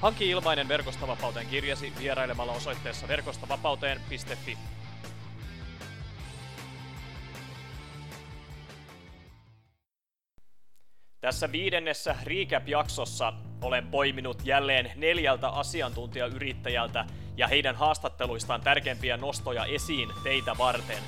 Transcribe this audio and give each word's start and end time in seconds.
Hanki 0.00 0.30
ilmainen 0.30 0.68
Verkostavapauteen 0.68 1.46
kirjasi 1.46 1.92
vierailemalla 1.98 2.52
osoitteessa 2.52 3.08
verkostavapauteen.fi. 3.08 4.58
Tässä 11.20 11.52
viidennessä 11.52 12.16
Recap-jaksossa 12.24 13.32
olen 13.62 13.86
poiminut 13.86 14.46
jälleen 14.46 14.90
neljältä 14.96 15.48
asiantuntijayrittäjältä 15.48 17.04
ja 17.36 17.48
heidän 17.48 17.76
haastatteluistaan 17.76 18.60
tärkeimpiä 18.60 19.16
nostoja 19.16 19.64
esiin 19.64 20.08
teitä 20.22 20.58
varten. 20.58 21.02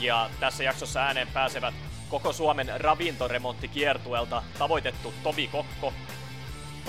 Ja 0.00 0.30
tässä 0.40 0.64
jaksossa 0.64 1.00
ääneen 1.00 1.28
pääsevät 1.34 1.74
koko 2.08 2.32
Suomen 2.32 2.80
ravintoremonttikiertuelta 2.80 4.42
tavoitettu 4.58 5.14
Tovi 5.22 5.46
Kokko, 5.46 5.92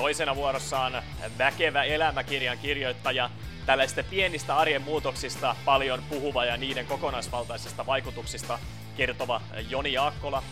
Toisena 0.02 0.36
vuorossaan 0.36 1.04
väkevä 1.38 1.84
elämäkirjan 1.84 2.58
kirjoittaja, 2.58 3.30
tällaista 3.66 4.04
pienistä 4.04 4.58
arjen 4.58 4.82
muutoksista 4.82 5.56
paljon 5.66 6.04
puhuva 6.10 6.46
ja 6.46 6.58
niiden 6.58 6.86
kokonaisvaltaisista 6.86 7.86
vaikutuksista 7.86 8.60
kertova 8.98 9.42
Joni 9.70 9.94
Jaakkola. 9.94 10.44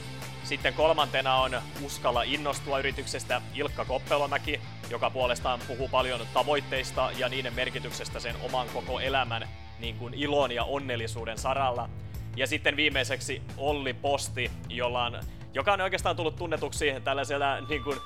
Sitten 0.44 0.73
kolmantena 0.73 1.36
on 1.36 1.61
Uskalla 1.81 2.23
innostua 2.23 2.80
yrityksestä 2.80 3.42
Ilkka 3.55 3.86
Koppelomäki, 3.86 4.61
joka 4.89 5.09
puolestaan 5.09 5.59
puhuu 5.67 5.89
paljon 5.89 6.27
tavoitteista 6.33 7.11
ja 7.17 7.30
niiden 7.30 7.53
merkityksestä 7.53 8.20
sen 8.20 8.36
oman 8.42 8.67
koko 8.73 9.00
elämän 9.00 9.47
niin 9.80 9.95
kuin 9.95 10.14
ilon 10.14 10.52
ja 10.52 10.64
onnellisuuden 10.64 11.38
saralla. 11.38 11.89
Ja 12.36 12.47
sitten 12.47 12.75
viimeiseksi 12.75 13.42
Olli 13.58 13.94
Posti, 13.94 14.52
jolla 14.70 15.05
on, 15.05 15.20
joka 15.53 15.73
on 15.73 15.81
oikeastaan 15.81 16.16
tullut 16.16 16.36
tunnetuksi 16.36 16.94
tällaisella 17.03 17.61
niin 17.61 17.83
kuin, 17.83 18.00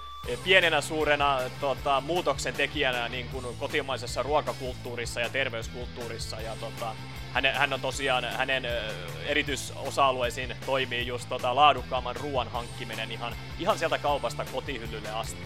pienenä 0.43 0.81
suurena 0.81 1.39
tota, 1.61 2.01
muutoksen 2.01 2.53
tekijänä 2.53 3.09
niin 3.09 3.29
kuin 3.29 3.45
kotimaisessa 3.59 4.23
ruokakulttuurissa 4.23 5.19
ja 5.19 5.29
terveyskulttuurissa. 5.29 6.41
Ja, 6.41 6.55
tota, 6.59 6.95
hän, 7.33 7.45
hän 7.45 7.73
on 7.73 7.81
tosiaan, 7.81 8.23
hänen 8.23 8.63
erityisosa-alueisiin 9.25 10.55
toimii 10.65 11.07
just 11.07 11.29
tota, 11.29 11.55
laadukkaamman 11.55 12.15
ruoan 12.15 12.47
hankkiminen 12.47 13.11
ihan, 13.11 13.35
ihan 13.59 13.79
sieltä 13.79 13.97
kaupasta 13.97 14.45
kotihyllylle 14.45 15.09
asti. 15.09 15.41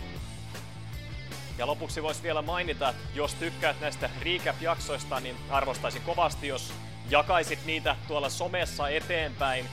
Ja 1.57 1.67
lopuksi 1.67 2.03
voisi 2.03 2.23
vielä 2.23 2.41
mainita, 2.41 2.89
että 2.89 3.01
jos 3.15 3.33
tykkäät 3.33 3.81
näistä 3.81 4.09
recap-jaksoista, 4.21 5.19
niin 5.19 5.35
arvostaisin 5.49 6.01
kovasti, 6.01 6.47
jos 6.47 6.73
jakaisit 7.09 7.65
niitä 7.65 7.95
tuolla 8.07 8.29
somessa 8.29 8.89
eteenpäin 8.89 9.65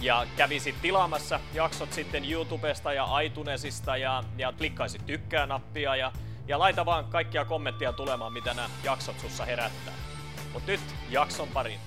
ja 0.00 0.26
kävisit 0.36 0.74
tilaamassa 0.82 1.40
jaksot 1.54 1.92
sitten 1.92 2.32
YouTubesta 2.32 2.92
ja 2.92 3.20
iTunesista 3.20 3.96
ja, 3.96 4.24
ja 4.38 4.52
klikkaisit 4.52 5.06
tykkää-nappia 5.06 5.96
ja, 5.96 6.12
ja 6.46 6.58
laita 6.58 6.86
vaan 6.86 7.04
kaikkia 7.04 7.44
kommenttia 7.44 7.92
tulemaan, 7.92 8.32
mitä 8.32 8.54
nämä 8.54 8.70
jaksot 8.84 9.20
sussa 9.20 9.44
herättää. 9.44 9.94
Mut 10.52 10.66
nyt 10.66 10.80
jakson 11.10 11.48
pariin. 11.48 11.80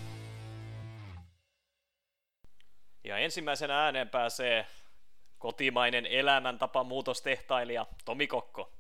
Ja 3.04 3.18
ensimmäisenä 3.18 3.84
ääneen 3.84 4.10
pääsee 4.10 4.66
kotimainen 5.38 6.06
elämäntapa 6.06 6.84
muutostehtailija 6.84 7.86
Tomi 8.06 8.28
Kokko. 8.28 8.72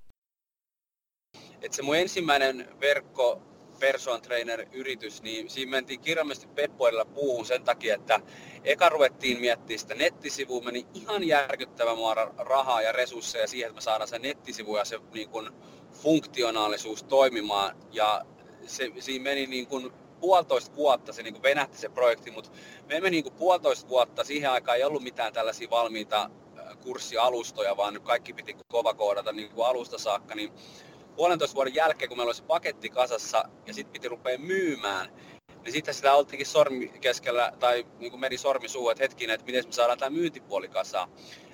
Et 1.61 1.73
se 1.73 1.81
mun 1.81 1.97
ensimmäinen 1.97 2.79
verkko 2.79 3.41
personal 3.83 4.19
trainer 4.19 4.65
yritys, 4.71 5.21
niin 5.21 5.49
siinä 5.49 5.71
mentiin 5.71 5.99
kirjaimellisesti 5.99 6.53
peppoilla 6.55 7.05
puuhun 7.05 7.45
sen 7.45 7.63
takia, 7.63 7.95
että 7.95 8.19
eka 8.63 8.89
ruvettiin 8.89 9.39
miettimään 9.39 9.79
sitä 9.79 9.95
nettisivua, 9.95 10.61
meni 10.61 10.85
ihan 10.93 11.23
järkyttävä 11.23 11.95
määrä 11.95 12.31
rahaa 12.37 12.81
ja 12.81 12.91
resursseja 12.91 13.47
siihen, 13.47 13.67
että 13.67 13.75
me 13.75 13.81
saadaan 13.81 14.07
se 14.07 14.19
nettisivu 14.19 14.77
ja 14.77 14.85
se 14.85 14.99
niin 15.13 15.29
kuin, 15.29 15.49
funktionaalisuus 15.91 17.03
toimimaan. 17.03 17.75
Ja 17.91 18.25
se, 18.65 18.91
siinä 18.99 19.23
meni 19.23 19.45
niin 19.47 19.67
kuin, 19.67 19.93
puolitoista 20.19 20.75
vuotta 20.75 21.13
se 21.13 21.23
niin 21.23 21.33
kuin 21.33 21.43
venähti 21.43 21.77
se 21.77 21.89
projekti, 21.89 22.31
mutta 22.31 22.51
me 22.87 22.97
emme 22.97 23.09
niin 23.09 23.23
kuin 23.23 23.35
puolitoista 23.35 23.89
vuotta, 23.89 24.23
siihen 24.23 24.51
aikaan 24.51 24.77
ei 24.77 24.83
ollut 24.83 25.03
mitään 25.03 25.33
tällaisia 25.33 25.69
valmiita 25.69 26.29
kurssialustoja, 26.83 27.77
vaan 27.77 28.01
kaikki 28.01 28.33
piti 28.33 28.57
kova 28.67 28.93
koodata 28.93 29.31
niin 29.31 29.49
kuin 29.49 29.67
alusta 29.67 29.97
saakka, 29.97 30.35
niin 30.35 30.51
puolentoista 31.15 31.55
vuoden 31.55 31.75
jälkeen, 31.75 32.09
kun 32.09 32.17
meillä 32.17 32.29
oli 32.29 32.35
se 32.35 32.43
paketti 32.43 32.89
kasassa 32.89 33.43
ja 33.67 33.73
sitten 33.73 33.93
piti 33.93 34.07
rupea 34.07 34.37
myymään, 34.37 35.09
niin 35.63 35.73
sitten 35.73 35.93
sitä 35.93 36.13
oltiinkin 36.13 36.47
sormi 36.47 36.87
keskellä, 37.01 37.51
tai 37.59 37.85
niin 37.99 38.11
kuin 38.11 38.21
meni 38.21 38.37
sormi 38.37 38.69
suuhun, 38.69 38.91
että 38.91 39.03
hetkinen, 39.03 39.33
että 39.33 39.45
miten 39.45 39.65
me 39.65 39.71
saadaan 39.71 39.97
tämä 39.97 40.09
myyntipuoli 40.09 40.67
kasaan. 40.67 41.09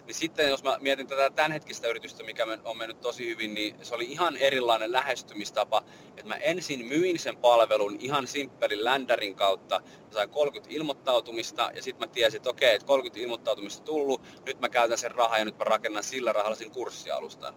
Niin 0.06 0.16
sitten 0.16 0.50
jos 0.50 0.64
mä 0.64 0.78
mietin 0.81 1.08
tätä 1.08 1.30
tämänhetkistä 1.30 1.88
yritystä, 1.88 2.24
mikä 2.24 2.46
on 2.64 2.78
mennyt 2.78 3.02
tosi 3.02 3.30
hyvin, 3.30 3.53
niin 3.53 3.75
se 3.81 3.96
oli 3.96 4.06
ihan 4.06 4.38
erilainen 4.38 4.92
lähestymistapa. 4.92 5.84
Että 6.09 6.28
mä 6.28 6.36
ensin 6.36 6.86
myin 6.86 7.20
sen 7.20 7.38
palvelun 7.38 7.97
ihan 8.00 8.28
simppelin 8.28 8.84
ländärin 8.84 9.36
kautta. 9.36 9.80
Mä 9.80 10.12
sain 10.12 10.30
30 10.30 10.76
ilmoittautumista 10.76 11.72
ja 11.76 11.84
sitten 11.84 12.08
mä 12.08 12.14
tiesin, 12.14 12.38
että 12.38 12.50
okei, 12.50 12.76
että 12.76 12.88
30 12.88 13.20
ilmoittautumista 13.20 13.84
tullut, 13.84 14.22
nyt 14.46 14.59
mä 14.59 14.70
käytän 14.70 14.97
sen 14.97 15.12
rahaa 15.12 15.38
ja 15.38 15.46
nyt 15.46 15.58
mä 15.58 15.64
rakennan 15.64 16.03
sillä 16.03 16.34
rahalla 16.34 16.56
sen 16.56 16.72
kurssialustan. 16.72 17.56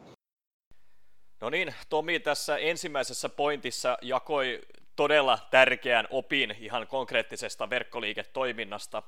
No 1.42 1.50
niin, 1.50 1.75
Tomi 1.88 2.20
tässä 2.20 2.56
ensimmäisessä 2.56 3.28
pointissa 3.28 3.98
jakoi 4.03 4.60
todella 4.97 5.38
tärkeän 5.50 6.08
opin 6.10 6.56
ihan 6.60 6.86
konkreettisesta 6.86 7.70
verkkoliiketoiminnasta. 7.70 9.03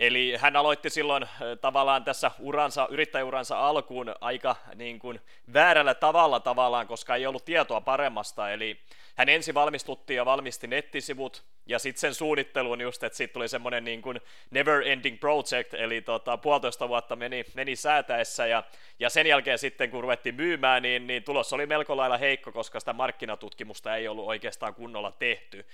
Eli 0.00 0.34
hän 0.38 0.56
aloitti 0.56 0.90
silloin 0.90 1.26
tavallaan 1.60 2.04
tässä 2.04 2.30
uransa, 2.38 2.88
yrittäjäuransa 2.90 3.68
alkuun 3.68 4.14
aika 4.20 4.56
niin 4.74 4.98
kuin 4.98 5.20
väärällä 5.52 5.94
tavalla 5.94 6.40
tavallaan, 6.40 6.86
koska 6.86 7.16
ei 7.16 7.26
ollut 7.26 7.44
tietoa 7.44 7.80
paremmasta. 7.80 8.50
Eli 8.50 8.80
hän 9.16 9.28
ensin 9.28 9.54
valmistutti 9.54 10.14
ja 10.14 10.24
valmisti 10.24 10.66
nettisivut, 10.66 11.44
ja 11.66 11.78
sitten 11.78 12.00
sen 12.00 12.14
suunnitteluun 12.14 12.80
just, 12.80 13.02
että 13.02 13.16
siitä 13.16 13.32
tuli 13.32 13.48
semmoinen 13.48 13.84
niin 13.84 14.02
kuin 14.02 14.20
never 14.50 14.88
ending 14.88 15.20
project, 15.20 15.74
eli 15.74 16.02
tota, 16.02 16.36
puolitoista 16.36 16.88
vuotta 16.88 17.16
meni, 17.16 17.44
meni 17.54 17.76
säätäessä, 17.76 18.46
ja, 18.46 18.62
ja 18.98 19.10
sen 19.10 19.26
jälkeen 19.26 19.58
sitten 19.58 19.90
kun 19.90 20.02
ruvettiin 20.02 20.34
myymään, 20.34 20.82
niin, 20.82 21.06
niin 21.06 21.22
tulos 21.22 21.52
oli 21.52 21.66
melko 21.66 21.96
lailla 21.96 22.18
heikko, 22.18 22.52
koska 22.52 22.80
sitä 22.80 22.92
markkinatutkimusta 22.92 23.96
ei 23.96 24.08
ollut 24.08 24.26
oikeastaan 24.26 24.74
kunnolla 24.74 25.12
tehty. 25.12 25.66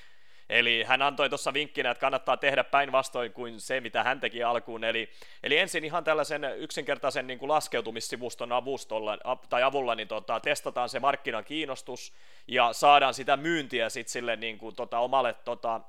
Eli 0.49 0.85
hän 0.85 1.03
antoi 1.03 1.29
tuossa 1.29 1.53
vinkkinä, 1.53 1.91
että 1.91 2.01
kannattaa 2.01 2.37
tehdä 2.37 2.65
päinvastoin 2.65 3.33
kuin 3.33 3.61
se, 3.61 3.81
mitä 3.81 4.03
hän 4.03 4.21
teki 4.21 4.43
alkuun. 4.43 4.85
Eli, 4.85 5.11
eli 5.43 5.59
ensin 5.59 5.85
ihan 5.85 6.05
tällaisen 6.05 6.45
yksinkertaisen 6.57 7.27
niin 7.27 7.39
kuin 7.39 7.49
laskeutumissivuston 7.49 8.53
avustolla, 8.53 9.19
tai 9.49 9.63
avulla 9.63 9.95
niin 9.95 10.09
tota, 10.09 10.41
testataan 10.41 10.89
se 10.89 11.01
markkinan 11.01 11.45
kiinnostus 11.45 12.13
ja 12.49 12.73
saadaan 12.73 13.15
sitä 13.15 13.37
myyntiä 13.37 13.89
sitten 13.89 14.13
sille 14.13 14.37
niin 14.37 14.59
kuin, 14.59 14.77
tota, 14.77 14.99
omalle 14.99 15.33
tota, 15.33 15.81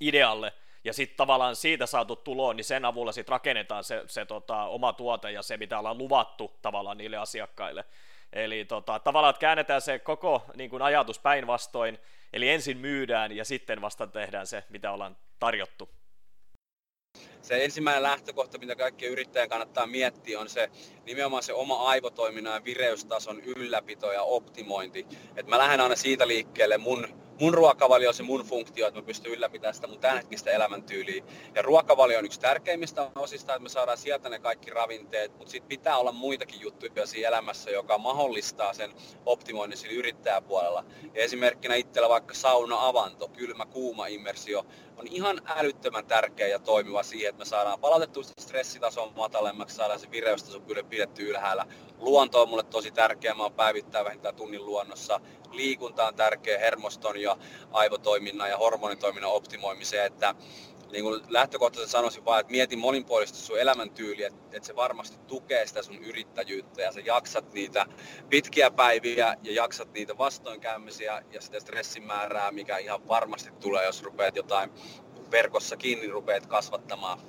idealle. 0.00 0.52
Ja 0.84 0.92
sitten 0.92 1.16
tavallaan 1.16 1.56
siitä 1.56 1.86
saatu 1.86 2.16
tulo, 2.16 2.52
niin 2.52 2.64
sen 2.64 2.84
avulla 2.84 3.12
sitten 3.12 3.32
rakennetaan 3.32 3.84
se, 3.84 4.02
se 4.06 4.24
tota, 4.24 4.64
oma 4.64 4.92
tuote 4.92 5.30
ja 5.30 5.42
se, 5.42 5.56
mitä 5.56 5.78
ollaan 5.78 5.98
luvattu 5.98 6.58
tavallaan 6.62 6.98
niille 6.98 7.16
asiakkaille. 7.16 7.84
Eli 8.32 8.64
tota, 8.64 8.98
tavallaan, 8.98 9.30
että 9.30 9.40
käännetään 9.40 9.80
se 9.80 9.98
koko 9.98 10.44
niin 10.56 10.70
kuin 10.70 10.82
ajatus 10.82 11.18
päinvastoin, 11.18 11.98
eli 12.32 12.48
ensin 12.48 12.78
myydään 12.78 13.36
ja 13.36 13.44
sitten 13.44 13.80
vasta 13.80 14.06
tehdään 14.06 14.46
se, 14.46 14.64
mitä 14.68 14.92
ollaan 14.92 15.16
tarjottu. 15.38 15.88
Se 17.42 17.64
ensimmäinen 17.64 18.02
lähtökohta, 18.02 18.58
mitä 18.58 18.76
kaikkien 18.76 19.12
yrittäjän 19.12 19.48
kannattaa 19.48 19.86
miettiä, 19.86 20.40
on 20.40 20.48
se 20.48 20.70
nimenomaan 21.04 21.42
se 21.42 21.52
oma 21.52 21.88
aivotoiminnan 21.88 22.54
ja 22.54 22.64
vireystason 22.64 23.40
ylläpito 23.40 24.12
ja 24.12 24.22
optimointi. 24.22 25.06
Et 25.36 25.46
mä 25.46 25.58
lähden 25.58 25.80
aina 25.80 25.96
siitä 25.96 26.28
liikkeelle 26.28 26.78
mun 26.78 27.08
mun 27.40 27.54
ruokavalio 27.54 28.08
on 28.08 28.14
se 28.14 28.22
mun 28.22 28.40
funktio, 28.40 28.86
että 28.86 29.00
mä 29.00 29.06
pystyn 29.06 29.32
ylläpitämään 29.32 29.74
sitä 29.74 29.86
mun 29.86 29.98
tämänhetkistä 29.98 30.50
elämäntyyliä. 30.50 31.24
Ja 31.54 31.62
ruokavalio 31.62 32.18
on 32.18 32.24
yksi 32.24 32.40
tärkeimmistä 32.40 33.10
osista, 33.14 33.52
että 33.52 33.62
me 33.62 33.68
saadaan 33.68 33.98
sieltä 33.98 34.28
ne 34.28 34.38
kaikki 34.38 34.70
ravinteet, 34.70 35.38
mutta 35.38 35.50
sitten 35.50 35.68
pitää 35.68 35.96
olla 35.96 36.12
muitakin 36.12 36.60
juttuja 36.60 37.06
siinä 37.06 37.28
elämässä, 37.28 37.70
joka 37.70 37.98
mahdollistaa 37.98 38.72
sen 38.72 38.90
optimoinnin 39.26 39.76
siinä 39.76 39.94
yrittäjäpuolella. 39.94 40.84
Ja 41.14 41.22
esimerkkinä 41.22 41.74
itsellä 41.74 42.08
vaikka 42.08 42.34
sauna-avanto, 42.34 43.28
kylmä, 43.28 43.66
kuuma 43.66 44.06
immersio, 44.06 44.66
on 44.96 45.06
ihan 45.06 45.40
älyttömän 45.46 46.06
tärkeä 46.06 46.46
ja 46.46 46.58
toimiva 46.58 47.02
siihen, 47.02 47.28
että 47.28 47.38
me 47.38 47.44
saadaan 47.44 47.80
palautettua 47.80 48.22
stressitason 48.40 49.12
matalemmaksi, 49.16 49.76
saadaan 49.76 50.00
se 50.00 50.10
vireystaso 50.10 50.60
pidetty 50.88 51.22
ylhäällä. 51.22 51.66
Luonto 51.98 52.42
on 52.42 52.48
mulle 52.48 52.62
tosi 52.62 52.90
tärkeä, 52.90 53.34
mä 53.34 53.42
oon 53.42 53.52
päivittäin 53.52 54.04
vähintään 54.04 54.34
tunnin 54.34 54.66
luonnossa. 54.66 55.20
Liikunta 55.52 56.08
on 56.08 56.14
tärkeä 56.14 56.58
hermoston 56.58 57.20
ja 57.20 57.36
aivotoiminnan 57.72 58.50
ja 58.50 58.58
hormonitoiminnan 58.58 59.32
optimoimiseen, 59.32 60.06
että 60.06 60.34
niin 60.92 61.04
kuin 61.04 61.20
lähtökohtaisesti 61.28 61.92
sanoisin 61.92 62.24
vaan, 62.24 62.40
että 62.40 62.50
mieti 62.50 62.76
moninpuolisesti 62.76 63.38
sun 63.38 63.60
elämäntyyliä, 63.60 64.26
että, 64.26 64.40
että 64.52 64.66
se 64.66 64.76
varmasti 64.76 65.18
tukee 65.26 65.66
sitä 65.66 65.82
sun 65.82 66.04
yrittäjyyttä 66.04 66.82
ja 66.82 66.92
sä 66.92 67.00
jaksat 67.00 67.52
niitä 67.52 67.86
pitkiä 68.28 68.70
päiviä 68.70 69.36
ja 69.42 69.52
jaksat 69.52 69.92
niitä 69.92 70.18
vastoinkäymisiä 70.18 71.22
ja 71.32 71.40
sitä 71.40 71.60
stressin 71.60 72.06
määrää, 72.06 72.52
mikä 72.52 72.78
ihan 72.78 73.08
varmasti 73.08 73.50
tulee, 73.60 73.86
jos 73.86 74.02
rupeat 74.02 74.36
jotain 74.36 74.70
verkossa 75.30 75.76
kiinni 75.76 76.06
rupeat 76.06 76.46
kasvattamaan 76.46 77.20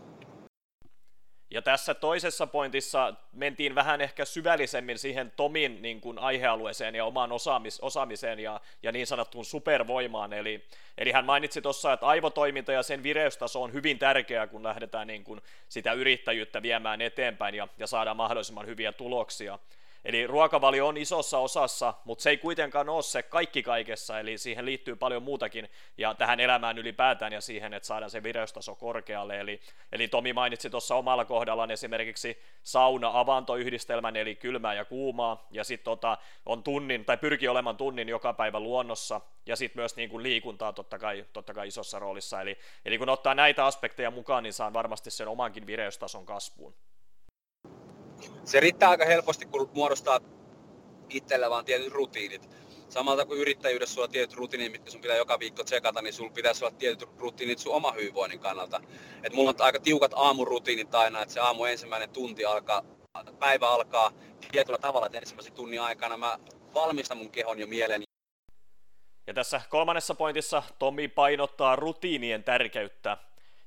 ja 1.51 1.61
tässä 1.61 1.93
toisessa 1.93 2.47
pointissa 2.47 3.13
mentiin 3.33 3.75
vähän 3.75 4.01
ehkä 4.01 4.25
syvällisemmin 4.25 4.99
siihen 4.99 5.31
Tomin 5.35 5.81
niin 5.81 6.01
kuin 6.01 6.19
aihealueeseen 6.19 6.95
ja 6.95 7.05
omaan 7.05 7.31
osaamis, 7.31 7.79
osaamiseen 7.79 8.39
ja, 8.39 8.61
ja 8.83 8.91
niin 8.91 9.07
sanottuun 9.07 9.45
supervoimaan. 9.45 10.33
Eli, 10.33 10.65
eli 10.97 11.11
hän 11.11 11.25
mainitsi 11.25 11.61
tuossa, 11.61 11.93
että 11.93 12.05
aivotoiminta 12.05 12.71
ja 12.71 12.83
sen 12.83 13.03
vireystaso 13.03 13.63
on 13.63 13.73
hyvin 13.73 13.99
tärkeää, 13.99 14.47
kun 14.47 14.63
lähdetään 14.63 15.07
niin 15.07 15.23
kuin 15.23 15.41
sitä 15.69 15.93
yrittäjyyttä 15.93 16.61
viemään 16.61 17.01
eteenpäin 17.01 17.55
ja, 17.55 17.67
ja 17.77 17.87
saadaan 17.87 18.17
mahdollisimman 18.17 18.65
hyviä 18.65 18.91
tuloksia. 18.91 19.59
Eli 20.05 20.27
ruokavalio 20.27 20.87
on 20.87 20.97
isossa 20.97 21.37
osassa, 21.37 21.93
mutta 22.05 22.21
se 22.21 22.29
ei 22.29 22.37
kuitenkaan 22.37 22.89
ole 22.89 23.03
se 23.03 23.23
kaikki 23.23 23.63
kaikessa, 23.63 24.19
eli 24.19 24.37
siihen 24.37 24.65
liittyy 24.65 24.95
paljon 24.95 25.23
muutakin, 25.23 25.69
ja 25.97 26.13
tähän 26.13 26.39
elämään 26.39 26.77
ylipäätään 26.77 27.33
ja 27.33 27.41
siihen, 27.41 27.73
että 27.73 27.87
saadaan 27.87 28.09
se 28.09 28.23
vireystaso 28.23 28.75
korkealle. 28.75 29.39
Eli, 29.39 29.61
eli 29.91 30.07
Tomi 30.07 30.33
mainitsi 30.33 30.69
tuossa 30.69 30.95
omalla 30.95 31.25
kohdallaan 31.25 31.71
esimerkiksi 31.71 32.41
sauna-avantoyhdistelmän, 32.63 34.15
eli 34.15 34.35
kylmää 34.35 34.73
ja 34.73 34.85
kuumaa, 34.85 35.47
ja 35.51 35.63
sitten 35.63 35.85
tota, 35.85 36.17
on 36.45 36.63
tunnin, 36.63 37.05
tai 37.05 37.17
pyrkii 37.17 37.47
olemaan 37.47 37.77
tunnin 37.77 38.09
joka 38.09 38.33
päivä 38.33 38.59
luonnossa, 38.59 39.21
ja 39.45 39.55
sitten 39.55 39.81
myös 39.81 39.95
niin 39.95 40.09
kuin 40.09 40.23
liikuntaa 40.23 40.73
totta 40.73 40.99
kai, 40.99 41.25
totta 41.33 41.53
kai 41.53 41.67
isossa 41.67 41.99
roolissa. 41.99 42.41
Eli, 42.41 42.57
eli 42.85 42.97
kun 42.97 43.09
ottaa 43.09 43.35
näitä 43.35 43.65
aspekteja 43.65 44.11
mukaan, 44.11 44.43
niin 44.43 44.53
saan 44.53 44.73
varmasti 44.73 45.11
sen 45.11 45.27
omankin 45.27 45.67
vireystason 45.67 46.25
kasvuun 46.25 46.75
se 48.45 48.59
riittää 48.59 48.89
aika 48.89 49.05
helposti, 49.05 49.45
kun 49.45 49.69
muodostaa 49.73 50.19
itsellä 51.09 51.49
vaan 51.49 51.65
tietyt 51.65 51.93
rutiinit. 51.93 52.49
Samalta 52.89 53.25
kuin 53.25 53.39
yrittäjyydessä 53.39 53.93
sulla 53.93 54.05
on 54.05 54.11
tietyt 54.11 54.37
rutiinit, 54.37 54.71
mitkä 54.71 54.91
sun 54.91 55.01
pitää 55.01 55.17
joka 55.17 55.39
viikko 55.39 55.63
tsekata, 55.63 56.01
niin 56.01 56.13
sulla 56.13 56.31
pitäisi 56.31 56.65
olla 56.65 56.75
tietyt 56.77 57.09
rutiinit 57.17 57.59
sun 57.59 57.73
oma 57.73 57.91
hyvinvoinnin 57.91 58.39
kannalta. 58.39 58.81
Et 59.23 59.33
mulla 59.33 59.49
on 59.49 59.55
aika 59.59 59.79
tiukat 59.79 60.11
aamurutiinit 60.15 60.95
aina, 60.95 61.21
että 61.21 61.33
se 61.33 61.39
aamu 61.39 61.65
ensimmäinen 61.65 62.09
tunti 62.09 62.45
alkaa, 62.45 62.83
päivä 63.39 63.69
alkaa 63.69 64.11
tietyllä 64.51 64.79
tavalla, 64.79 65.05
että 65.05 65.17
ensimmäisen 65.17 65.53
tunnin 65.53 65.81
aikana 65.81 66.17
mä 66.17 66.39
valmistan 66.73 67.17
mun 67.17 67.31
kehon 67.31 67.59
ja 67.59 67.67
mielen. 67.67 68.03
Ja 69.27 69.33
tässä 69.33 69.61
kolmannessa 69.69 70.15
pointissa 70.15 70.63
Tomi 70.79 71.07
painottaa 71.07 71.75
rutiinien 71.75 72.43
tärkeyttä 72.43 73.17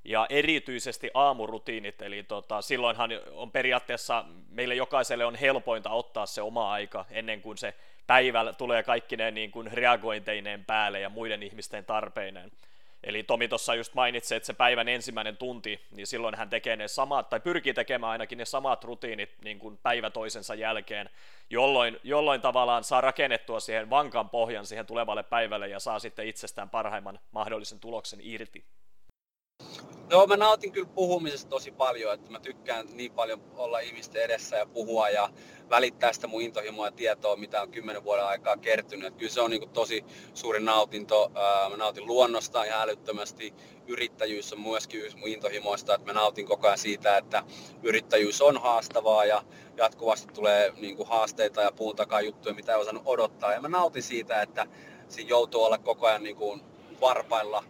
ja 0.05 0.27
erityisesti 0.29 1.11
aamurutiinit, 1.15 2.03
eli 2.03 2.23
tota, 2.23 2.63
silloinhan 2.63 3.11
on 3.33 3.51
periaatteessa, 3.51 4.25
meille 4.49 4.75
jokaiselle 4.75 5.25
on 5.25 5.35
helpointa 5.35 5.91
ottaa 5.91 6.27
se 6.27 6.43
oma 6.43 6.73
aika 6.73 7.05
ennen 7.11 7.43
kuin 7.43 7.59
se 7.59 7.75
päivä 8.07 8.53
tulee 8.53 8.83
kaikki 8.83 9.17
ne 9.17 9.31
niin 9.31 9.51
kuin 9.51 9.73
reagointeineen 9.73 10.65
päälle 10.65 11.01
ja 11.01 11.09
muiden 11.09 11.43
ihmisten 11.43 11.85
tarpeineen. 11.85 12.51
Eli 13.05 13.23
Tomi 13.23 13.49
tuossa 13.49 13.75
just 13.75 13.95
mainitsi, 13.95 14.35
että 14.35 14.47
se 14.47 14.53
päivän 14.53 14.89
ensimmäinen 14.89 15.37
tunti, 15.37 15.81
niin 15.91 16.07
silloin 16.07 16.35
hän 16.35 16.51
tekee 16.51 16.77
ne 16.77 16.89
samat, 16.89 17.29
tai 17.29 17.41
pyrkii 17.41 17.75
tekemään 17.75 18.13
ainakin 18.13 18.39
ne 18.39 18.45
samat 18.45 18.85
rutiinit 18.85 19.31
niin 19.45 19.59
kuin 19.59 19.79
päivä 19.83 20.11
toisensa 20.11 20.55
jälkeen, 20.55 21.11
jolloin, 21.51 22.01
jolloin 22.03 22.41
tavallaan 22.41 22.85
saa 22.85 23.01
rakennettua 23.01 23.61
siihen 23.61 23.91
vankan 23.91 24.31
pohjan 24.31 24.67
siihen 24.67 24.87
tulevalle 24.87 25.23
päivälle 25.23 25.69
ja 25.69 25.81
saa 25.81 25.99
sitten 25.99 26.27
itsestään 26.27 26.71
parhaimman 26.71 27.21
mahdollisen 27.33 27.81
tuloksen 27.81 28.19
irti. 28.23 28.65
No 30.11 30.27
mä 30.27 30.37
nautin 30.37 30.73
kyllä 30.73 30.89
puhumisesta 30.95 31.51
tosi 31.51 31.71
paljon, 31.71 32.15
että 32.15 32.31
mä 32.31 32.41
tykkään 32.41 32.87
niin 32.93 33.13
paljon 33.13 33.41
olla 33.57 33.79
ihmisten 33.79 34.23
edessä 34.23 34.57
ja 34.57 34.67
puhua 34.67 35.09
ja 35.09 35.29
välittää 35.71 36.13
sitä 36.13 36.27
mun 36.27 36.43
intohimoa 36.43 36.87
ja 36.87 36.93
tietoa, 36.93 37.37
mitä 37.37 37.63
on 37.63 37.71
kymmenen 37.71 38.05
vuoden 38.05 38.25
aikaa 38.25 38.57
kertynyt. 38.57 39.07
Että 39.07 39.19
kyllä 39.19 39.33
se 39.33 39.41
on 39.41 39.51
niin 39.51 39.71
tosi 39.71 40.05
suuri 40.35 40.61
nautinto. 40.61 41.31
Mä 41.71 41.77
nautin 41.77 42.07
luonnosta 42.07 42.65
ihan 42.65 42.83
älyttömästi. 42.83 43.55
Yrittäjyys 43.87 44.53
on 44.53 44.61
myöskin 44.61 45.03
mun 45.17 45.29
intohimoista, 45.29 45.95
että 45.95 46.07
mä 46.07 46.13
nautin 46.13 46.47
koko 46.47 46.67
ajan 46.67 46.79
siitä, 46.79 47.17
että 47.17 47.43
yrittäjyys 47.83 48.43
on 48.43 48.61
haastavaa 48.61 49.25
ja 49.25 49.43
jatkuvasti 49.77 50.33
tulee 50.33 50.73
niin 50.77 50.97
haasteita 51.07 51.63
ja 51.63 51.73
puun 51.73 51.97
takaa 51.97 52.21
juttuja, 52.21 52.55
mitä 52.55 52.73
ei 52.75 52.81
osannut 52.81 53.03
odottaa. 53.07 53.53
Ja 53.53 53.61
mä 53.61 53.69
nautin 53.69 54.03
siitä, 54.03 54.43
että 54.43 54.67
siinä 55.09 55.29
joutuu 55.29 55.63
olla 55.63 55.79
koko 55.79 56.07
ajan 56.07 56.23
niin 56.23 56.37
varpailla 57.01 57.65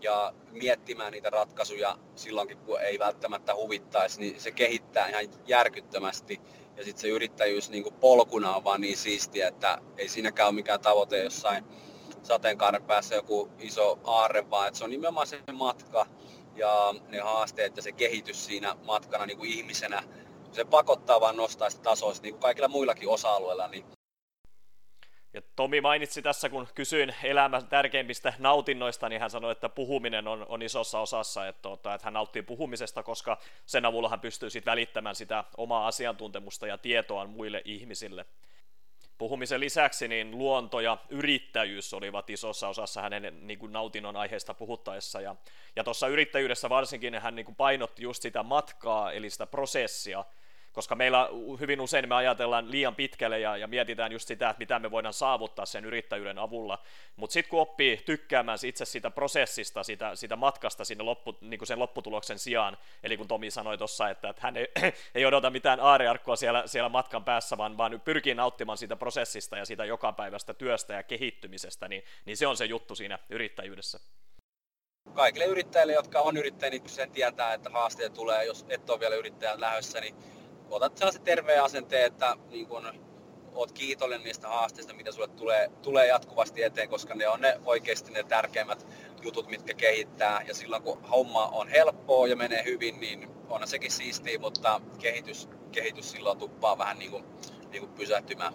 ja 0.00 0.32
miettimään 0.50 1.12
niitä 1.12 1.30
ratkaisuja 1.30 1.98
silloinkin, 2.16 2.58
kun 2.58 2.80
ei 2.80 2.98
välttämättä 2.98 3.54
huvittaisi, 3.54 4.20
niin 4.20 4.40
se 4.40 4.50
kehittää 4.50 5.08
ihan 5.08 5.24
järkyttömästi. 5.46 6.40
Ja 6.76 6.84
sitten 6.84 7.00
se 7.00 7.08
yrittäjyys 7.08 7.70
niin 7.70 7.94
polkuna 8.00 8.56
on 8.56 8.64
vaan 8.64 8.80
niin 8.80 8.96
siistiä, 8.96 9.48
että 9.48 9.78
ei 9.96 10.08
siinäkään 10.08 10.48
ole 10.48 10.54
mikään 10.54 10.80
tavoite 10.80 11.24
jossain 11.24 11.64
sateenkaaren 12.22 12.82
päässä 12.82 13.14
joku 13.14 13.50
iso 13.58 13.98
aarre, 14.04 14.50
vaan 14.50 14.68
että 14.68 14.78
se 14.78 14.84
on 14.84 14.90
nimenomaan 14.90 15.26
se 15.26 15.40
matka 15.52 16.06
ja 16.56 16.94
ne 17.08 17.18
haasteet 17.20 17.76
ja 17.76 17.82
se 17.82 17.92
kehitys 17.92 18.46
siinä 18.46 18.76
matkana 18.86 19.26
niin 19.26 19.38
kuin 19.38 19.50
ihmisenä. 19.50 20.02
Se 20.52 20.64
pakottaa 20.64 21.20
vaan 21.20 21.36
nostaa 21.36 21.70
sitä 21.70 21.82
tasoa 21.82 22.12
niin 22.22 22.34
kuin 22.34 22.42
kaikilla 22.42 22.68
muillakin 22.68 23.08
osa-alueilla, 23.08 23.68
niin 23.68 23.84
ja 25.32 25.42
Tomi 25.56 25.80
mainitsi 25.80 26.22
tässä, 26.22 26.48
kun 26.48 26.68
kysyin 26.74 27.14
elämän 27.22 27.66
tärkeimmistä 27.66 28.32
nautinnoista, 28.38 29.08
niin 29.08 29.20
hän 29.20 29.30
sanoi, 29.30 29.52
että 29.52 29.68
puhuminen 29.68 30.28
on, 30.28 30.46
on 30.48 30.62
isossa 30.62 31.00
osassa, 31.00 31.48
että, 31.48 31.62
tuota, 31.62 31.94
että 31.94 32.06
hän 32.06 32.14
nauttii 32.14 32.42
puhumisesta, 32.42 33.02
koska 33.02 33.38
sen 33.66 33.84
avulla 33.84 34.08
hän 34.08 34.20
pystyy 34.20 34.50
sitten 34.50 34.70
välittämään 34.70 35.14
sitä 35.14 35.44
omaa 35.56 35.86
asiantuntemusta 35.86 36.66
ja 36.66 36.78
tietoa 36.78 37.26
muille 37.26 37.62
ihmisille. 37.64 38.26
Puhumisen 39.18 39.60
lisäksi 39.60 40.08
niin 40.08 40.38
luonto 40.38 40.80
ja 40.80 40.98
yrittäjyys 41.08 41.94
olivat 41.94 42.30
isossa 42.30 42.68
osassa 42.68 43.02
hänen 43.02 43.46
niin 43.46 43.58
kuin 43.58 43.72
nautinnon 43.72 44.16
aiheesta 44.16 44.54
puhuttaessa. 44.54 45.20
Ja, 45.20 45.36
ja 45.76 45.84
tuossa 45.84 46.08
yrittäjyydessä 46.08 46.68
varsinkin 46.68 47.14
hän 47.14 47.34
niin 47.34 47.46
kuin 47.46 47.56
painotti 47.56 48.02
just 48.02 48.22
sitä 48.22 48.42
matkaa, 48.42 49.12
eli 49.12 49.30
sitä 49.30 49.46
prosessia, 49.46 50.24
koska 50.72 50.94
meillä 50.94 51.28
hyvin 51.60 51.80
usein 51.80 52.08
me 52.08 52.14
ajatellaan 52.14 52.70
liian 52.70 52.94
pitkälle 52.94 53.40
ja, 53.40 53.56
ja 53.56 53.66
mietitään 53.66 54.12
just 54.12 54.28
sitä, 54.28 54.50
että 54.50 54.58
mitä 54.58 54.78
me 54.78 54.90
voidaan 54.90 55.14
saavuttaa 55.14 55.66
sen 55.66 55.84
yrittäjyyden 55.84 56.38
avulla, 56.38 56.78
mutta 57.16 57.32
sitten 57.32 57.50
kun 57.50 57.60
oppii 57.60 57.96
tykkäämään 57.96 58.58
itse 58.64 58.84
siitä 58.84 59.10
prosessista, 59.10 59.82
sitä, 59.82 60.14
sitä 60.14 60.36
matkasta 60.36 60.84
sinne 60.84 61.04
loppu, 61.04 61.38
niin 61.40 61.58
kuin 61.58 61.66
sen 61.66 61.78
lopputuloksen 61.78 62.38
sijaan, 62.38 62.78
eli 63.02 63.16
kun 63.16 63.28
Tomi 63.28 63.50
sanoi 63.50 63.78
tuossa, 63.78 64.08
että, 64.08 64.28
että 64.28 64.42
hän 64.42 64.56
ei, 64.56 64.68
ei 65.14 65.26
odota 65.26 65.50
mitään 65.50 65.80
aarearkkoa 65.80 66.36
siellä, 66.36 66.62
siellä 66.66 66.88
matkan 66.88 67.24
päässä, 67.24 67.58
vaan, 67.58 67.76
vaan 67.76 68.00
pyrkii 68.04 68.34
nauttimaan 68.34 68.78
siitä 68.78 68.96
prosessista 68.96 69.56
ja 69.56 69.64
siitä 69.64 69.84
jokapäiväistä 69.84 70.54
työstä 70.54 70.94
ja 70.94 71.02
kehittymisestä, 71.02 71.88
niin, 71.88 72.04
niin 72.24 72.36
se 72.36 72.46
on 72.46 72.56
se 72.56 72.64
juttu 72.64 72.94
siinä 72.94 73.18
yrittäjyydessä. 73.30 74.00
Kaikille 75.14 75.44
yrittäjille, 75.44 75.92
jotka 75.92 76.20
on 76.20 76.36
yrittäjiä, 76.36 76.70
niin 76.70 76.88
sen 76.88 77.10
tietää, 77.10 77.54
että 77.54 77.70
haasteet 77.70 78.14
tulee, 78.14 78.44
jos 78.44 78.66
et 78.68 78.90
ole 78.90 79.00
vielä 79.00 79.14
yrittäjän 79.14 79.60
lähdössä, 79.60 80.00
niin 80.00 80.14
otat 80.70 80.96
sellaisen 80.96 81.22
terveen 81.22 81.62
asenteen, 81.62 82.06
että 82.06 82.36
niin 82.50 82.66
kun, 82.66 82.92
oot 83.58 83.72
kiitollinen 83.72 84.24
niistä 84.24 84.48
haasteista, 84.48 84.94
mitä 84.94 85.12
sulle 85.12 85.28
tulee, 85.28 85.70
tulee 85.82 86.06
jatkuvasti 86.06 86.62
eteen, 86.62 86.88
koska 86.88 87.14
ne 87.14 87.28
on 87.28 87.40
ne 87.40 87.60
oikeasti 87.64 88.12
ne 88.12 88.22
tärkeimmät 88.22 88.86
jutut, 89.22 89.48
mitkä 89.48 89.74
kehittää. 89.74 90.42
Ja 90.46 90.54
silloin 90.54 90.82
kun 90.82 91.02
homma 91.02 91.46
on 91.46 91.68
helppoa 91.68 92.26
ja 92.26 92.36
menee 92.36 92.64
hyvin, 92.64 93.00
niin 93.00 93.28
on 93.48 93.68
sekin 93.68 93.92
siistiä, 93.92 94.38
mutta 94.38 94.80
kehitys, 94.98 95.48
kehitys 95.72 96.10
silloin 96.10 96.38
tuppaa 96.38 96.78
vähän 96.78 96.98
niin 96.98 97.10
kuin, 97.10 97.24
niin 97.70 97.80
kuin 97.80 97.92
pysähtymään. 97.92 98.54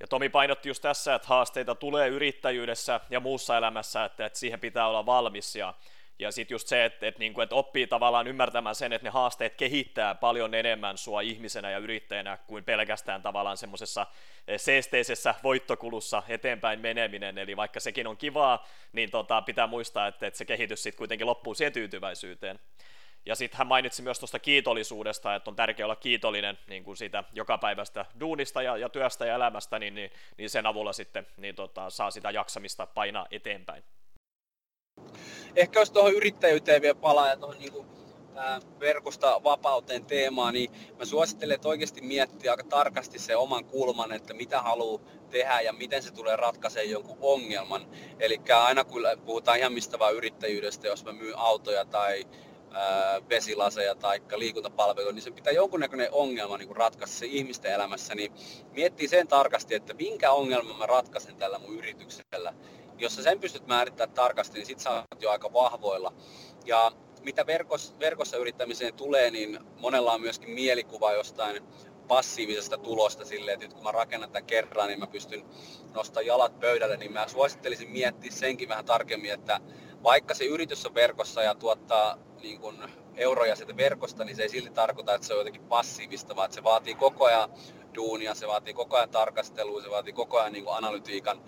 Ja 0.00 0.06
Tomi 0.06 0.28
painotti 0.28 0.68
just 0.68 0.82
tässä, 0.82 1.14
että 1.14 1.28
haasteita 1.28 1.74
tulee 1.74 2.08
yrittäjyydessä 2.08 3.00
ja 3.10 3.20
muussa 3.20 3.56
elämässä, 3.56 4.04
että, 4.04 4.26
että 4.26 4.38
siihen 4.38 4.60
pitää 4.60 4.88
olla 4.88 5.06
valmis. 5.06 5.56
Ja, 5.56 5.74
ja 6.20 6.32
sitten 6.32 6.54
just 6.54 6.68
se, 6.68 6.84
että, 6.84 7.12
niin 7.18 7.34
kuin, 7.34 7.48
oppii 7.50 7.86
tavallaan 7.86 8.26
ymmärtämään 8.26 8.74
sen, 8.74 8.92
että 8.92 9.06
ne 9.06 9.10
haasteet 9.10 9.54
kehittää 9.54 10.14
paljon 10.14 10.54
enemmän 10.54 10.98
sua 10.98 11.20
ihmisenä 11.20 11.70
ja 11.70 11.78
yrittäjänä 11.78 12.38
kuin 12.46 12.64
pelkästään 12.64 13.22
tavallaan 13.22 13.56
semmoisessa 13.56 14.06
eh, 14.48 14.60
seesteisessä 14.60 15.34
voittokulussa 15.42 16.22
eteenpäin 16.28 16.80
meneminen. 16.80 17.38
Eli 17.38 17.56
vaikka 17.56 17.80
sekin 17.80 18.06
on 18.06 18.16
kivaa, 18.16 18.68
niin 18.92 19.10
tota, 19.10 19.42
pitää 19.42 19.66
muistaa, 19.66 20.06
että, 20.06 20.26
että 20.26 20.38
se 20.38 20.44
kehitys 20.44 20.82
sitten 20.82 20.98
kuitenkin 20.98 21.26
loppuu 21.26 21.54
siihen 21.54 21.72
tyytyväisyyteen. 21.72 22.60
Ja 23.26 23.34
sitten 23.34 23.58
hän 23.58 23.66
mainitsi 23.66 24.02
myös 24.02 24.18
tuosta 24.18 24.38
kiitollisuudesta, 24.38 25.34
että 25.34 25.50
on 25.50 25.56
tärkeää 25.56 25.86
olla 25.86 25.96
kiitollinen 25.96 26.58
niin 26.66 26.84
kuin 26.84 26.96
siitä 26.96 27.24
jokapäiväistä 27.32 28.06
duunista 28.20 28.62
ja, 28.62 28.76
ja 28.76 28.88
työstä 28.88 29.26
ja 29.26 29.34
elämästä, 29.34 29.78
niin, 29.78 29.94
niin, 29.94 30.10
niin 30.36 30.50
sen 30.50 30.66
avulla 30.66 30.92
sitten 30.92 31.26
niin 31.36 31.54
tota, 31.54 31.90
saa 31.90 32.10
sitä 32.10 32.30
jaksamista 32.30 32.86
painaa 32.86 33.26
eteenpäin 33.30 33.84
ehkä 35.56 35.80
jos 35.80 35.90
tuohon 35.90 36.14
yrittäjyyteen 36.14 36.82
vielä 36.82 36.94
palaa 36.94 37.28
ja 37.28 37.36
tuohon 37.36 37.58
niin 37.58 37.86
verkosta 38.80 39.40
vapauteen 39.44 40.04
teemaa, 40.04 40.52
niin 40.52 40.70
mä 40.98 41.04
suosittelen, 41.04 41.54
että 41.54 41.68
oikeasti 41.68 42.00
miettiä 42.00 42.50
aika 42.50 42.64
tarkasti 42.64 43.18
se 43.18 43.36
oman 43.36 43.64
kulman, 43.64 44.12
että 44.12 44.34
mitä 44.34 44.62
haluaa 44.62 45.02
tehdä 45.30 45.60
ja 45.60 45.72
miten 45.72 46.02
se 46.02 46.12
tulee 46.12 46.36
ratkaisemaan 46.36 46.90
jonkun 46.90 47.18
ongelman. 47.20 47.86
Eli 48.20 48.40
aina 48.48 48.84
kun 48.84 49.02
puhutaan 49.24 49.58
ihan 49.58 49.72
mistä 49.72 49.98
vaan 49.98 50.14
yrittäjyydestä, 50.14 50.88
jos 50.88 51.04
mä 51.04 51.12
myyn 51.12 51.38
autoja 51.38 51.84
tai 51.84 52.24
vesilaseja 53.28 53.94
tai 53.94 54.22
liikuntapalveluja, 54.36 55.12
niin 55.12 55.22
se 55.22 55.30
pitää 55.30 55.52
jonkunnäköinen 55.52 56.08
ongelma 56.12 56.58
niin 56.58 56.76
ratkaista 56.76 57.18
se 57.18 57.26
ihmisten 57.26 57.72
elämässä, 57.72 58.14
niin 58.14 58.32
miettii 58.72 59.08
sen 59.08 59.28
tarkasti, 59.28 59.74
että 59.74 59.94
minkä 59.94 60.32
ongelman 60.32 60.76
mä 60.76 60.86
ratkaisen 60.86 61.36
tällä 61.36 61.58
mun 61.58 61.78
yrityksellä. 61.78 62.54
Jos 63.00 63.16
sä 63.16 63.22
sen 63.22 63.40
pystyt 63.40 63.66
määrittämään 63.66 64.14
tarkasti, 64.14 64.58
niin 64.58 64.66
sit 64.66 64.80
sä 64.80 64.90
oot 64.90 65.22
jo 65.22 65.30
aika 65.30 65.52
vahvoilla. 65.52 66.12
Ja 66.64 66.92
mitä 67.22 67.46
verkossa, 67.46 67.94
verkossa 68.00 68.36
yrittämiseen 68.36 68.94
tulee, 68.94 69.30
niin 69.30 69.58
monella 69.78 70.12
on 70.12 70.20
myöskin 70.20 70.50
mielikuva 70.50 71.12
jostain 71.12 71.62
passiivisesta 72.08 72.78
tulosta 72.78 73.24
silleen, 73.24 73.54
että 73.54 73.66
nyt 73.66 73.74
kun 73.74 73.82
mä 73.82 73.92
rakennan 73.92 74.30
tämän 74.30 74.46
kerran, 74.46 74.88
niin 74.88 74.98
mä 74.98 75.06
pystyn 75.06 75.44
nostamaan 75.94 76.26
jalat 76.26 76.60
pöydälle, 76.60 76.96
niin 76.96 77.12
mä 77.12 77.28
suosittelisin 77.28 77.90
miettiä 77.90 78.30
senkin 78.30 78.68
vähän 78.68 78.84
tarkemmin, 78.84 79.32
että 79.32 79.60
vaikka 80.02 80.34
se 80.34 80.44
yritys 80.44 80.86
on 80.86 80.94
verkossa 80.94 81.42
ja 81.42 81.54
tuottaa 81.54 82.18
niin 82.42 82.60
kuin 82.60 82.76
euroja 83.16 83.56
sieltä 83.56 83.76
verkosta, 83.76 84.24
niin 84.24 84.36
se 84.36 84.42
ei 84.42 84.48
silti 84.48 84.70
tarkoita, 84.70 85.14
että 85.14 85.26
se 85.26 85.32
on 85.32 85.40
jotenkin 85.40 85.62
passiivista, 85.62 86.36
vaan 86.36 86.52
se 86.52 86.62
vaatii 86.62 86.94
koko 86.94 87.24
ajan 87.24 87.50
duunia, 87.94 88.34
se 88.34 88.46
vaatii 88.46 88.74
koko 88.74 88.96
ajan 88.96 89.10
tarkastelua, 89.10 89.82
se 89.82 89.90
vaatii 89.90 90.12
koko 90.12 90.38
ajan 90.38 90.52
niin 90.52 90.64
analytiikan 90.68 91.42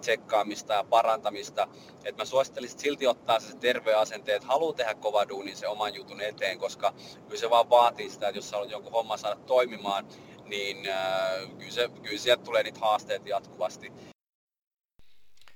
tsekkaamista 0.00 0.74
ja 0.74 0.84
parantamista. 0.84 1.68
Et 2.04 2.16
mä 2.16 2.24
suosittelisin 2.24 2.78
silti 2.78 3.06
ottaa 3.06 3.40
se 3.40 3.56
terve 3.56 3.94
asenteet, 3.94 4.36
että 4.36 4.48
haluaa 4.48 4.72
tehdä 4.72 4.94
kova 4.94 5.28
duuni 5.28 5.54
se 5.54 5.68
oman 5.68 5.94
jutun 5.94 6.20
eteen, 6.20 6.58
koska 6.58 6.94
kyllä 7.28 7.40
se 7.40 7.50
vaan 7.50 7.70
vaatii 7.70 8.10
sitä, 8.10 8.28
että 8.28 8.38
jos 8.38 8.50
sä 8.50 8.56
haluat 8.56 8.70
jonkun 8.70 8.92
homman 8.92 9.18
saada 9.18 9.36
toimimaan, 9.36 10.06
niin 10.44 10.88
ää, 10.88 11.30
kyllä, 11.58 11.70
se, 11.70 11.88
kyllä 12.02 12.18
sieltä 12.18 12.44
tulee 12.44 12.62
niitä 12.62 12.80
haasteita 12.80 13.28
jatkuvasti. 13.28 13.92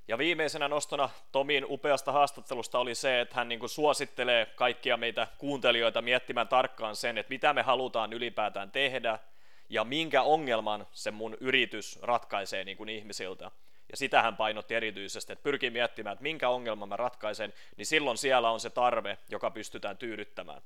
Ja 0.09 0.19
viimeisenä 0.19 0.69
nostona 0.69 1.11
Tomin 1.33 1.67
upeasta 1.69 2.13
haastattelusta 2.13 2.79
oli 2.79 2.95
se, 2.95 3.21
että 3.21 3.35
hän 3.35 3.49
niin 3.49 3.59
kuin 3.59 3.71
suosittelee 3.71 4.47
kaikkia 4.47 4.97
meitä 4.97 5.27
kuuntelijoita 5.39 6.03
miettimään 6.03 6.49
tarkkaan 6.49 6.97
sen, 6.97 7.19
että 7.19 7.31
mitä 7.31 7.53
me 7.53 7.63
halutaan 7.63 8.13
ylipäätään 8.13 8.71
tehdä 8.71 9.19
ja 9.69 9.85
minkä 9.85 10.23
ongelman 10.23 10.87
se 10.93 11.11
mun 11.11 11.37
yritys 11.41 11.99
ratkaisee 12.03 12.65
niin 12.65 12.77
kuin 12.77 12.89
ihmisiltä. 12.89 13.51
Ja 13.91 13.97
sitä 13.97 14.23
hän 14.23 14.37
painotti 14.37 14.75
erityisesti, 14.75 15.33
että 15.33 15.43
pyrkii 15.43 15.71
miettimään, 15.71 16.13
että 16.13 16.23
minkä 16.23 16.49
ongelman 16.49 16.89
mä 16.89 16.97
ratkaisen, 16.97 17.53
niin 17.77 17.87
silloin 17.87 18.19
siellä 18.19 18.51
on 18.51 18.61
se 18.61 18.71
tarve, 18.71 19.19
joka 19.31 19.51
pystytään 19.51 19.97
tyydyttämään. 19.97 20.63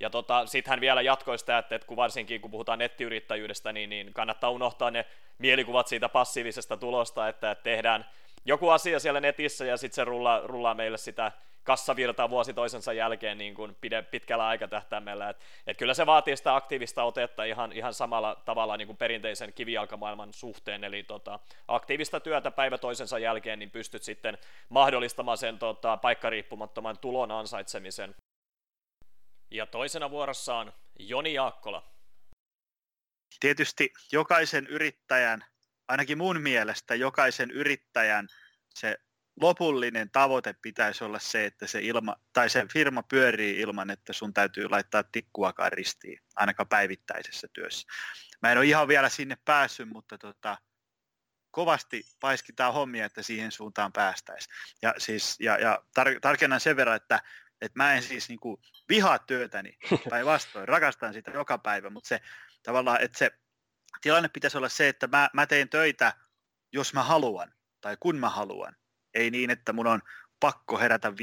Ja 0.00 0.10
tota, 0.10 0.46
sitten 0.46 0.70
hän 0.70 0.80
vielä 0.80 1.02
jatkoi 1.02 1.38
sitä, 1.38 1.58
että, 1.58 1.78
kun 1.86 1.96
varsinkin 1.96 2.40
kun 2.40 2.50
puhutaan 2.50 2.78
nettiyrittäjyydestä, 2.78 3.72
niin, 3.72 3.90
niin 3.90 4.14
kannattaa 4.14 4.50
unohtaa 4.50 4.90
ne 4.90 5.04
mielikuvat 5.38 5.86
siitä 5.88 6.08
passiivisesta 6.08 6.76
tulosta, 6.76 7.28
että, 7.28 7.50
että 7.50 7.62
tehdään 7.62 8.06
joku 8.44 8.68
asia 8.68 9.00
siellä 9.00 9.20
netissä 9.20 9.64
ja 9.64 9.76
sitten 9.76 9.94
se 9.94 10.04
rullaa, 10.04 10.40
rullaa 10.44 10.74
meille 10.74 10.98
sitä 10.98 11.32
kassavirtaa 11.68 12.30
vuosi 12.30 12.54
toisensa 12.54 12.92
jälkeen 12.92 13.38
niin 13.38 13.54
kuin 13.54 13.76
pide, 13.80 14.02
pitkällä 14.02 14.46
aikatähtäimellä. 14.46 15.28
Et, 15.28 15.36
et 15.66 15.76
kyllä 15.76 15.94
se 15.94 16.06
vaatii 16.06 16.36
sitä 16.36 16.56
aktiivista 16.56 17.02
otetta 17.02 17.44
ihan, 17.44 17.72
ihan 17.72 17.94
samalla 17.94 18.42
tavalla 18.44 18.76
niin 18.76 18.86
kuin 18.86 18.96
perinteisen 18.96 19.52
kivijalkamaailman 19.52 20.32
suhteen, 20.32 20.84
eli 20.84 21.02
tota, 21.02 21.40
aktiivista 21.68 22.20
työtä 22.20 22.50
päivä 22.50 22.78
toisensa 22.78 23.18
jälkeen, 23.18 23.58
niin 23.58 23.70
pystyt 23.70 24.02
sitten 24.02 24.38
mahdollistamaan 24.68 25.38
sen 25.38 25.58
tota, 25.58 25.96
paikkariippumattoman 25.96 26.98
tulon 26.98 27.30
ansaitsemisen. 27.30 28.14
Ja 29.50 29.66
toisena 29.66 30.10
vuorossa 30.10 30.54
on 30.54 30.72
Joni 30.98 31.34
Jaakkola. 31.34 31.82
Tietysti 33.40 33.92
jokaisen 34.12 34.66
yrittäjän 34.66 35.44
ainakin 35.88 36.18
mun 36.18 36.40
mielestä 36.40 36.94
jokaisen 36.94 37.50
yrittäjän 37.50 38.28
se 38.74 38.98
lopullinen 39.40 40.10
tavoite 40.10 40.54
pitäisi 40.62 41.04
olla 41.04 41.18
se, 41.18 41.46
että 41.46 41.66
se, 41.66 41.80
ilma, 41.80 42.16
tai 42.32 42.50
se 42.50 42.66
firma 42.72 43.02
pyörii 43.02 43.60
ilman, 43.60 43.90
että 43.90 44.12
sun 44.12 44.34
täytyy 44.34 44.68
laittaa 44.68 45.02
tikkuakaan 45.02 45.72
ristiin, 45.72 46.18
ainakaan 46.36 46.68
päivittäisessä 46.68 47.48
työssä. 47.52 47.88
Mä 48.42 48.52
en 48.52 48.58
ole 48.58 48.66
ihan 48.66 48.88
vielä 48.88 49.08
sinne 49.08 49.36
päässyt, 49.44 49.88
mutta 49.88 50.18
tota, 50.18 50.58
kovasti 51.50 52.04
paiskitaan 52.20 52.74
hommia, 52.74 53.06
että 53.06 53.22
siihen 53.22 53.52
suuntaan 53.52 53.92
päästäisiin. 53.92 54.54
Ja, 54.82 54.94
siis, 54.98 55.36
ja, 55.40 55.58
ja 55.58 55.82
tar- 56.00 56.18
tarkennan 56.20 56.60
sen 56.60 56.76
verran, 56.76 56.96
että, 56.96 57.22
että 57.60 57.78
mä 57.78 57.94
en 57.94 58.02
siis 58.02 58.28
niin 58.28 58.40
kuin 58.40 58.56
vihaa 58.88 59.18
työtäni, 59.18 59.78
päinvastoin, 60.10 60.68
rakastan 60.68 61.12
sitä 61.12 61.30
joka 61.30 61.58
päivä, 61.58 61.90
mutta 61.90 62.08
se 62.08 62.20
tavallaan, 62.62 63.00
että 63.00 63.18
se 63.18 63.30
tilanne 64.00 64.28
pitäisi 64.28 64.56
olla 64.56 64.68
se, 64.68 64.88
että 64.88 65.06
mä, 65.06 65.30
mä 65.32 65.46
teen 65.46 65.68
töitä, 65.68 66.12
jos 66.72 66.94
mä 66.94 67.02
haluan 67.02 67.52
tai 67.80 67.96
kun 68.00 68.16
mä 68.16 68.28
haluan. 68.28 68.76
Ei 69.18 69.30
niin, 69.30 69.50
että 69.50 69.72
mun 69.72 69.86
on 69.86 70.00
pakko 70.40 70.78
herätä 70.78 71.08
5.00, 71.08 71.14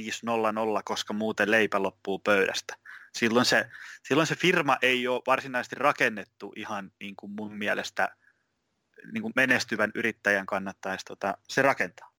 koska 0.86 1.14
muuten 1.14 1.52
leipä 1.52 1.84
loppuu 1.84 2.20
pöydästä. 2.20 2.76
Silloin 3.14 3.46
se, 3.46 3.70
silloin 4.04 4.28
se 4.28 4.36
firma 4.36 4.78
ei 4.82 5.08
ole 5.08 5.22
varsinaisesti 5.28 5.76
rakennettu 5.76 6.54
ihan 6.56 6.92
niin 7.00 7.16
kuin 7.16 7.32
mun 7.32 7.58
mielestä 7.58 8.16
niin 9.12 9.22
kuin 9.22 9.34
menestyvän 9.36 9.92
yrittäjän 9.96 10.46
kannattaisi 10.46 11.06
tota, 11.06 11.38
se 11.50 11.62
rakentaa. 11.62 12.12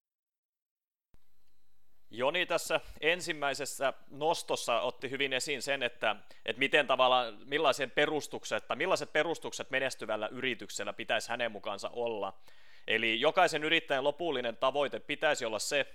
Joni 2.10 2.46
tässä 2.46 2.80
ensimmäisessä 3.00 3.92
nostossa 4.10 4.80
otti 4.80 5.10
hyvin 5.10 5.32
esiin 5.32 5.62
sen, 5.62 5.82
että, 5.82 6.16
että 6.44 6.60
miten 6.60 6.86
tavallaan, 6.86 7.38
millaiset 7.44 7.94
perustukset, 7.94 8.68
tai 8.68 8.76
millaiset 8.76 9.12
perustukset 9.12 9.70
menestyvällä 9.70 10.28
yrityksellä 10.28 10.92
pitäisi 10.92 11.28
hänen 11.28 11.52
mukaansa 11.52 11.88
olla. 11.88 12.38
Eli 12.86 13.20
jokaisen 13.20 13.64
yrittäjän 13.64 14.04
lopullinen 14.04 14.56
tavoite 14.56 15.00
pitäisi 15.00 15.44
olla 15.44 15.58
se, 15.58 15.86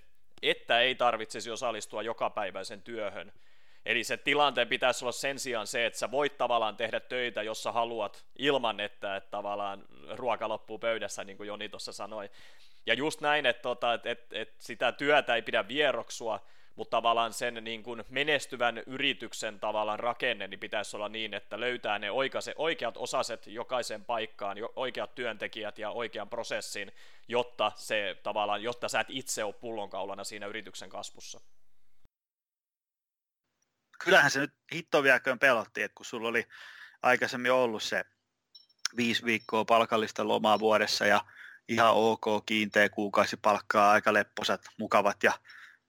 että 0.41 0.79
ei 0.79 0.95
tarvitsisi 0.95 1.51
osallistua 1.51 2.01
jokapäiväisen 2.01 2.81
työhön. 2.81 3.31
Eli 3.85 4.03
se 4.03 4.17
tilanteen 4.17 4.67
pitäisi 4.67 5.05
olla 5.05 5.11
sen 5.11 5.39
sijaan 5.39 5.67
se, 5.67 5.85
että 5.85 5.99
sä 5.99 6.11
voit 6.11 6.37
tavallaan 6.37 6.77
tehdä 6.77 6.99
töitä, 6.99 7.43
jossa 7.43 7.71
haluat 7.71 8.25
ilman, 8.37 8.79
että, 8.79 9.15
että 9.15 9.31
tavallaan 9.31 9.85
ruoka 10.09 10.49
loppuu 10.49 10.79
pöydässä, 10.79 11.23
niin 11.23 11.37
kuin 11.37 11.47
Joni 11.47 11.69
tuossa 11.69 11.91
sanoi. 11.91 12.29
Ja 12.85 12.93
just 12.93 13.21
näin, 13.21 13.45
että, 13.45 13.61
tota, 13.61 13.93
että, 13.93 14.11
että, 14.11 14.39
että 14.39 14.55
sitä 14.59 14.91
työtä 14.91 15.35
ei 15.35 15.41
pidä 15.41 15.67
vieroksua, 15.67 16.39
mutta 16.75 16.97
tavallaan 16.97 17.33
sen 17.33 17.63
niin 17.63 17.83
kuin 17.83 18.03
menestyvän 18.09 18.77
yrityksen 18.77 19.59
tavallaan 19.59 19.99
rakenne 19.99 20.47
niin 20.47 20.59
pitäisi 20.59 20.95
olla 20.95 21.09
niin, 21.09 21.33
että 21.33 21.59
löytää 21.59 21.99
ne 21.99 22.11
oikaise, 22.11 22.53
oikeat 22.57 22.97
osaset 22.97 23.47
jokaisen 23.47 24.05
paikkaan, 24.05 24.57
oikeat 24.75 25.15
työntekijät 25.15 25.77
ja 25.77 25.89
oikean 25.89 26.29
prosessin, 26.29 26.91
jotta, 27.27 27.71
se, 27.75 28.17
tavallaan, 28.23 28.63
jotta 28.63 28.89
sä 28.89 28.99
et 28.99 29.09
itse 29.09 29.43
ole 29.43 29.53
pullonkaulana 29.53 30.23
siinä 30.23 30.45
yrityksen 30.45 30.89
kasvussa. 30.89 31.41
Kyllähän 34.03 34.31
se 34.31 34.39
nyt 34.39 34.53
hitto 34.73 35.03
vieläköön 35.03 35.39
pelotti, 35.39 35.81
että 35.81 35.95
kun 35.95 36.05
sulla 36.05 36.29
oli 36.29 36.47
aikaisemmin 37.03 37.51
ollut 37.51 37.83
se 37.83 38.03
viisi 38.97 39.25
viikkoa 39.25 39.65
palkallista 39.65 40.27
lomaa 40.27 40.59
vuodessa 40.59 41.05
ja 41.05 41.21
ihan 41.67 41.93
ok, 41.93 42.45
kiinteä 42.45 42.89
kuukausipalkkaa, 42.89 43.91
aika 43.91 44.13
lepposat, 44.13 44.61
mukavat 44.77 45.23
ja 45.23 45.31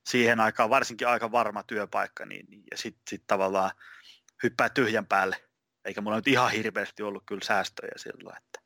siihen 0.06 0.40
aikaan 0.40 0.70
varsinkin 0.70 1.08
aika 1.08 1.32
varma 1.32 1.62
työpaikka, 1.62 2.26
niin, 2.26 2.46
niin 2.48 2.64
ja 2.70 2.76
sitten 2.76 3.02
sit 3.10 3.24
tavallaan 3.26 3.70
hyppää 4.42 4.68
tyhjän 4.68 5.06
päälle. 5.06 5.36
Eikä 5.84 6.00
mulla 6.00 6.16
nyt 6.16 6.28
ihan 6.28 6.50
hirveästi 6.50 7.02
ollut 7.02 7.22
kyllä 7.26 7.44
säästöjä 7.44 7.92
silloin, 7.96 8.36
että 8.36 8.62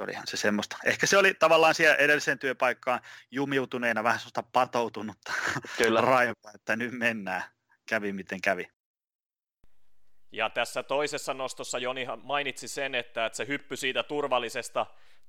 olihan 0.00 0.26
se 0.26 0.36
semmoista. 0.36 0.76
Ehkä 0.84 1.06
se 1.06 1.18
oli 1.18 1.34
tavallaan 1.34 1.74
siellä 1.74 1.96
edelliseen 1.96 2.38
työpaikkaan 2.38 3.00
jumiutuneena 3.30 4.04
vähän 4.04 4.18
sellaista 4.18 4.42
patoutunutta 4.42 5.32
kyllä. 5.76 6.00
raivaa, 6.14 6.52
että 6.54 6.76
nyt 6.76 6.92
mennään. 6.92 7.42
Kävi 7.86 8.12
miten 8.12 8.40
kävi. 8.40 8.70
Ja 10.32 10.50
tässä 10.50 10.82
toisessa 10.82 11.34
nostossa 11.34 11.78
Joni 11.78 12.06
mainitsi 12.22 12.68
sen, 12.68 12.94
että, 12.94 13.26
että 13.26 13.36
se 13.36 13.46
hyppy 13.46 13.76
siitä 13.76 14.02
turvallisesta 14.02 14.86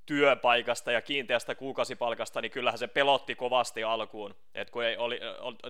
työpaikasta 0.09 0.91
ja 0.91 1.01
kiinteästä 1.01 1.55
kuukausipalkasta, 1.55 2.41
niin 2.41 2.51
kyllähän 2.51 2.77
se 2.77 2.87
pelotti 2.87 3.35
kovasti 3.35 3.83
alkuun, 3.83 4.35
että 4.55 4.71
kun 4.71 4.83
ei 4.83 4.97
oli, 4.97 5.19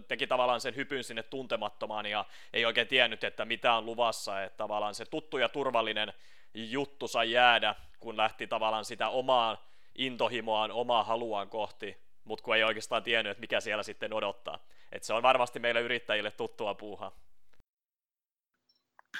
teki 0.08 0.28
tavallaan 0.28 0.62
sen 0.62 0.76
hypyn 0.76 1.04
sinne 1.04 1.24
tuntemattomaan 1.24 2.06
ja 2.06 2.26
ei 2.54 2.66
oikein 2.66 2.88
tiennyt, 2.88 3.24
että 3.24 3.46
mitä 3.46 3.74
on 3.74 3.86
luvassa, 3.86 4.44
että 4.44 4.58
tavallaan 4.58 4.96
se 4.96 5.06
tuttu 5.06 5.38
ja 5.38 5.50
turvallinen 5.50 6.14
juttu 6.54 7.08
sai 7.08 7.32
jäädä, 7.32 7.76
kun 8.00 8.18
lähti 8.18 8.48
tavallaan 8.48 8.86
sitä 8.86 9.10
omaa 9.10 9.70
intohimoaan, 9.96 10.72
omaa 10.72 11.04
haluaan 11.04 11.50
kohti, 11.50 11.98
mutta 12.24 12.44
kun 12.44 12.56
ei 12.56 12.64
oikeastaan 12.64 13.04
tiennyt, 13.04 13.32
että 13.32 13.42
mikä 13.42 13.60
siellä 13.60 13.84
sitten 13.84 14.14
odottaa. 14.14 14.60
että 14.92 15.06
se 15.06 15.14
on 15.14 15.24
varmasti 15.24 15.60
meille 15.60 15.82
yrittäjille 15.82 16.32
tuttua 16.32 16.74
puuhaa. 16.74 17.12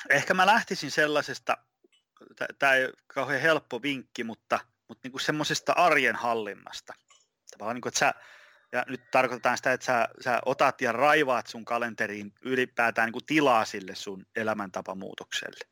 Ehkä 0.10 0.34
mä 0.34 0.46
lähtisin 0.46 0.92
sellaisesta, 0.92 1.58
tämä 2.60 2.74
ei 2.74 2.86
ole 2.86 2.94
kauhean 3.08 3.42
helppo 3.42 3.82
vinkki, 3.82 4.24
mutta 4.24 4.60
mutta 4.90 5.08
niin 5.08 5.20
semmoisesta 5.20 5.74
arjen 5.74 6.16
hallinnasta. 6.16 6.94
Tavallaan 7.52 7.76
niin 7.76 7.82
kuin, 7.82 7.92
että 7.92 8.00
sä 8.00 8.14
ja 8.72 8.86
nyt 8.88 9.12
tarkoitetaan 9.12 9.58
sitä, 9.58 9.74
että 9.74 9.86
sä, 9.86 10.08
sä 10.22 10.42
otat 10.46 10.82
ja 10.82 10.92
raivaat 10.92 11.48
sun 11.48 11.66
kalenteriin 11.66 12.34
ylipäätään 12.42 13.06
niin 13.06 13.14
kuin 13.14 13.26
tilaa 13.26 13.66
sille 13.66 13.96
sun 13.96 14.26
elämäntapamuutokselle. 14.36 15.70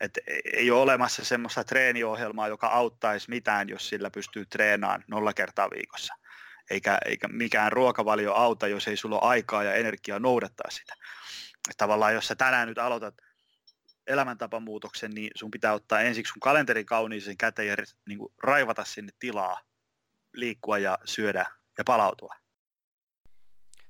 Et 0.00 0.18
ei 0.52 0.70
ole 0.70 0.80
olemassa 0.80 1.24
semmoista 1.24 1.64
treeniohjelmaa, 1.64 2.48
joka 2.48 2.66
auttaisi 2.66 3.30
mitään, 3.30 3.68
jos 3.68 3.88
sillä 3.88 4.10
pystyy 4.10 4.46
treenaamaan 4.46 5.04
nolla 5.08 5.32
kertaa 5.32 5.70
viikossa. 5.70 6.14
Eikä, 6.70 6.98
eikä 7.04 7.28
mikään 7.28 7.72
ruokavalio 7.72 8.32
auta, 8.32 8.68
jos 8.68 8.88
ei 8.88 8.96
sulla 8.96 9.20
ole 9.20 9.30
aikaa 9.30 9.62
ja 9.62 9.74
energiaa 9.74 10.18
noudattaa 10.18 10.70
sitä. 10.70 10.94
Et 11.70 11.76
tavallaan 11.76 12.14
jos 12.14 12.28
sä 12.28 12.34
tänään 12.34 12.68
nyt 12.68 12.78
aloitat 12.78 13.14
elämäntapamuutoksen, 14.06 15.10
niin 15.10 15.30
sun 15.34 15.50
pitää 15.50 15.72
ottaa 15.72 16.00
ensiksi 16.00 16.32
sun 16.32 16.40
kalenteri 16.40 16.84
kauniisen 16.84 17.36
käteen 17.36 17.68
ja 17.68 17.76
niin 18.08 18.18
kuin 18.18 18.32
raivata 18.42 18.84
sinne 18.84 19.12
tilaa 19.18 19.60
liikkua 20.32 20.78
ja 20.78 20.98
syödä 21.04 21.46
ja 21.78 21.84
palautua. 21.84 22.34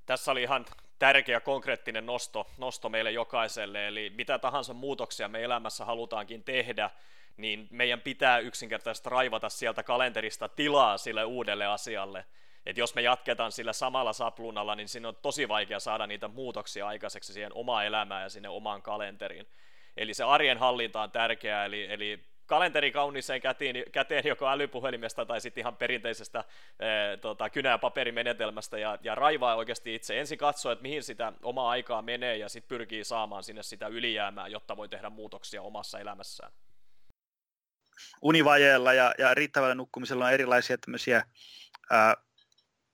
Tässä 0.07 0.33
oli 0.33 0.43
ihan 0.43 0.67
tärkeä 0.99 1.41
konkreettinen 1.41 2.07
nosto, 2.07 2.51
nosto 2.59 2.89
meille 2.89 3.11
jokaiselle, 3.11 3.89
eli 3.89 4.13
mitä 4.17 4.39
tahansa 4.39 4.75
muutoksia 4.75 5.29
me 5.29 5.45
elämässä 5.45 5.85
halutaankin 5.85 6.45
tehdä, 6.45 6.91
niin 7.37 7.69
meidän 7.71 8.01
pitää 8.01 8.39
yksinkertaisesti 8.39 9.11
raivata 9.11 9.49
sieltä 9.49 9.83
kalenterista 9.83 10.49
tilaa 10.49 10.99
sille 10.99 11.25
uudelle 11.25 11.67
asialle. 11.67 12.25
Et 12.67 12.79
jos 12.79 12.95
me 12.95 13.03
jatketaan 13.03 13.53
sillä 13.53 13.73
samalla 13.73 14.13
saplunalla, 14.13 14.75
niin 14.75 14.89
siinä 14.89 15.09
on 15.09 15.17
tosi 15.17 15.49
vaikea 15.49 15.81
saada 15.81 16.07
niitä 16.07 16.29
muutoksia 16.29 16.87
aikaiseksi 16.87 17.33
siihen 17.33 17.53
omaan 17.55 17.87
elämään 17.87 18.23
ja 18.23 18.29
sinne 18.29 18.49
omaan 18.49 18.83
kalenteriin. 18.83 19.47
Eli 19.97 20.15
se 20.15 20.25
arjen 20.25 20.59
hallinta 20.59 21.03
on 21.03 21.11
tärkeää, 21.11 21.65
eli, 21.65 21.93
eli 21.93 22.21
kalenteri 22.47 22.93
kauniiseen 22.93 23.41
käteen, 23.41 23.77
käteen 23.93 24.25
joko 24.27 24.49
älypuhelimesta 24.49 25.27
tai 25.27 25.41
sitten 25.41 25.63
ihan 25.63 25.77
perinteisestä 25.77 26.45
e, 26.81 27.17
tota, 27.17 27.51
kynä- 27.51 27.71
ja 27.71 27.79
paperimenetelmästä 27.79 28.79
ja, 28.79 28.99
ja 29.03 29.15
raivaa 29.15 29.55
oikeasti 29.55 29.95
itse. 29.95 30.21
Ensin 30.21 30.39
katsoo, 30.39 30.73
että 30.73 30.83
mihin 30.83 31.03
sitä 31.03 31.33
omaa 31.43 31.71
aikaa 31.71 32.03
menee 32.03 32.37
ja 32.37 32.49
sitten 32.49 32.69
pyrkii 32.69 33.05
saamaan 33.05 33.43
sinne 33.43 33.63
sitä 33.63 33.87
ylijäämää, 33.87 34.49
jotta 34.49 34.77
voi 34.77 34.89
tehdä 34.89 35.11
muutoksia 35.11 35.63
omassa 35.63 35.99
elämässään. 35.99 36.53
Univajeella 38.23 38.93
ja, 38.93 39.15
ja 39.19 39.35
riittävällä 39.35 39.75
nukkumisella 39.75 40.27
on 40.27 40.33
erilaisia 40.33 40.79
tämmöisiä 40.79 41.25
ää, 41.91 42.17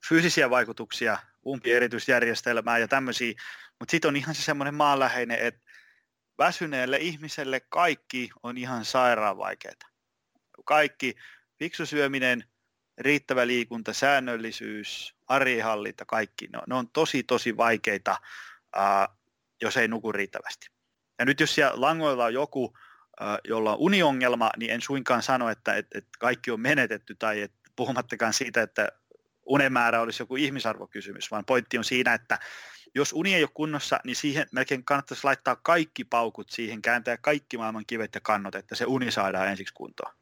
fyysisiä 0.09 0.51
vaikutuksia, 0.51 1.19
umpierityisjärjestelmää 1.47 2.79
ja 2.79 2.89
tämmöisiä, 2.89 3.33
mutta 3.79 3.91
sitten 3.91 4.09
on 4.09 4.17
ihan 4.17 4.35
se 4.35 4.43
semmoinen 4.43 4.75
maanläheinen, 4.75 5.39
että 5.39 5.61
väsyneelle 6.41 6.97
ihmiselle 6.97 7.61
kaikki 7.61 8.31
on 8.43 8.59
ihan 8.59 8.85
sairaan 8.85 9.39
vaikeaa. 9.39 9.75
Kaikki, 10.65 11.17
fiksu 11.59 11.87
syöminen, 11.87 12.45
riittävä 12.99 13.47
liikunta, 13.47 13.93
säännöllisyys, 13.93 15.15
arjenhallinta, 15.27 16.05
kaikki, 16.05 16.47
ne 16.47 16.59
on, 16.59 16.65
ne 16.69 16.75
on 16.75 16.89
tosi 16.89 17.23
tosi 17.23 17.57
vaikeita, 17.57 18.17
ää, 18.77 19.09
jos 19.63 19.77
ei 19.77 19.89
nuku 19.89 20.13
riittävästi. 20.13 20.67
Ja 21.19 21.25
nyt 21.25 21.41
jos 21.41 21.55
siellä 21.55 21.81
langoilla 21.81 22.25
on 22.25 22.35
joku, 22.35 22.77
ää, 23.21 23.39
jolla 23.45 23.73
on 23.73 23.79
uniongelma, 23.79 24.51
niin 24.57 24.71
en 24.71 24.81
suinkaan 24.81 25.23
sano, 25.23 25.49
että, 25.49 25.75
että, 25.75 25.99
että 25.99 26.11
kaikki 26.19 26.51
on 26.51 26.61
menetetty 26.61 27.15
tai 27.15 27.41
että 27.41 27.71
puhumattakaan 27.77 28.33
siitä, 28.33 28.63
että 28.63 28.89
unemäärä 29.47 30.01
olisi 30.01 30.23
joku 30.23 30.37
ihmisarvokysymys, 30.37 31.31
vaan 31.31 31.45
pointti 31.45 31.79
on 31.79 31.85
siinä, 31.85 32.15
että 32.15 32.39
jos 32.95 33.13
uni 33.13 33.35
ei 33.35 33.43
ole 33.43 33.51
kunnossa, 33.55 34.01
niin 34.05 34.17
siihen 34.17 34.47
melkein 34.53 34.85
kannattaisi 34.85 35.25
laittaa 35.25 35.57
kaikki 35.57 36.05
paukut 36.05 36.51
siihen, 36.51 36.83
kääntää 36.83 37.17
kaikki 37.17 37.59
maailman 37.59 37.85
kivet 37.87 38.15
ja 38.15 38.21
kannot, 38.21 38.55
että 38.55 38.75
se 38.75 38.85
uni 38.85 39.11
saadaan 39.11 39.49
ensiksi 39.49 39.75
kuntoon. 39.75 40.15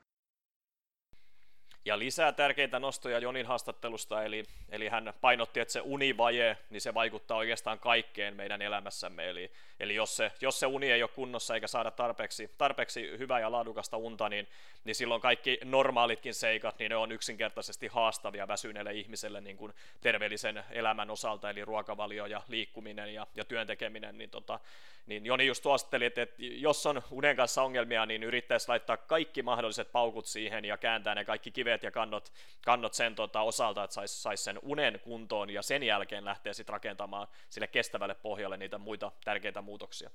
Ja 1.84 1.98
lisää 1.98 2.32
tärkeitä 2.32 2.78
nostoja 2.78 3.18
Jonin 3.18 3.46
haastattelusta, 3.46 4.22
eli, 4.22 4.44
eli 4.68 4.88
hän 4.88 5.12
painotti, 5.20 5.60
että 5.60 5.72
se 5.72 5.80
univaje, 5.80 6.58
niin 6.70 6.80
se 6.80 6.94
vaikuttaa 6.94 7.36
oikeastaan 7.36 7.78
kaikkeen 7.78 8.36
meidän 8.36 8.62
elämässämme. 8.62 9.28
Eli, 9.28 9.52
eli 9.80 9.94
jos, 9.94 10.16
se, 10.16 10.32
jos 10.40 10.60
se 10.60 10.66
uni 10.66 10.92
ei 10.92 11.02
ole 11.02 11.10
kunnossa 11.14 11.54
eikä 11.54 11.66
saada 11.66 11.90
tarpeeksi, 11.90 12.50
tarpeeksi 12.58 13.18
hyvää 13.18 13.40
ja 13.40 13.52
laadukasta 13.52 13.96
unta, 13.96 14.28
niin, 14.28 14.48
niin 14.84 14.94
silloin 14.94 15.20
kaikki 15.20 15.58
normaalitkin 15.64 16.34
seikat, 16.34 16.78
niin 16.78 16.90
ne 16.90 16.96
on 16.96 17.12
yksinkertaisesti 17.12 17.86
haastavia 17.86 18.48
väsyneelle 18.48 18.92
ihmiselle 18.92 19.40
niin 19.40 19.56
kuin 19.56 19.72
terveellisen 20.00 20.64
elämän 20.70 21.10
osalta, 21.10 21.50
eli 21.50 21.64
ruokavalio 21.64 22.26
ja 22.26 22.42
liikkuminen 22.48 23.14
ja, 23.14 23.26
ja 23.34 23.44
työntekeminen. 23.44 24.18
Niin, 24.18 24.30
tota, 24.30 24.60
niin 25.08 25.26
Joni 25.26 25.46
just 25.46 25.62
suositteli, 25.62 26.04
että, 26.04 26.22
että 26.22 26.36
jos 26.38 26.86
on 26.86 27.02
unen 27.10 27.36
kanssa 27.36 27.62
ongelmia, 27.62 28.06
niin 28.06 28.22
yrittäisi 28.22 28.68
laittaa 28.68 28.96
kaikki 28.96 29.42
mahdolliset 29.42 29.92
paukut 29.92 30.26
siihen 30.26 30.64
ja 30.64 30.76
kääntää 30.76 31.14
ne 31.14 31.24
kaikki 31.24 31.50
kivet 31.50 31.82
ja 31.82 31.90
kannot, 31.90 32.32
kannot 32.64 32.94
sen 32.94 33.14
tota, 33.14 33.40
osalta, 33.40 33.84
että 33.84 33.94
saisi 33.94 34.22
sais 34.22 34.44
sen 34.44 34.58
unen 34.62 35.00
kuntoon 35.00 35.50
ja 35.50 35.62
sen 35.62 35.82
jälkeen 35.82 36.24
lähtee 36.24 36.54
sitten 36.54 36.72
rakentamaan 36.72 37.28
sille 37.50 37.66
kestävälle 37.66 38.14
pohjalle 38.14 38.56
niitä 38.56 38.78
muita 38.78 39.12
tärkeitä 39.24 39.62
muutoksia. 39.68 40.10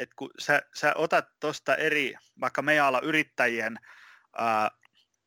Et 0.00 0.14
kun 0.14 0.30
sä, 0.38 0.62
sä 0.74 0.92
otat 0.94 1.28
tuosta 1.40 1.76
eri, 1.76 2.14
vaikka 2.40 2.62
meidän 2.62 2.86
ala 2.86 3.00
yrittäjien 3.00 3.78
ää, 4.36 4.70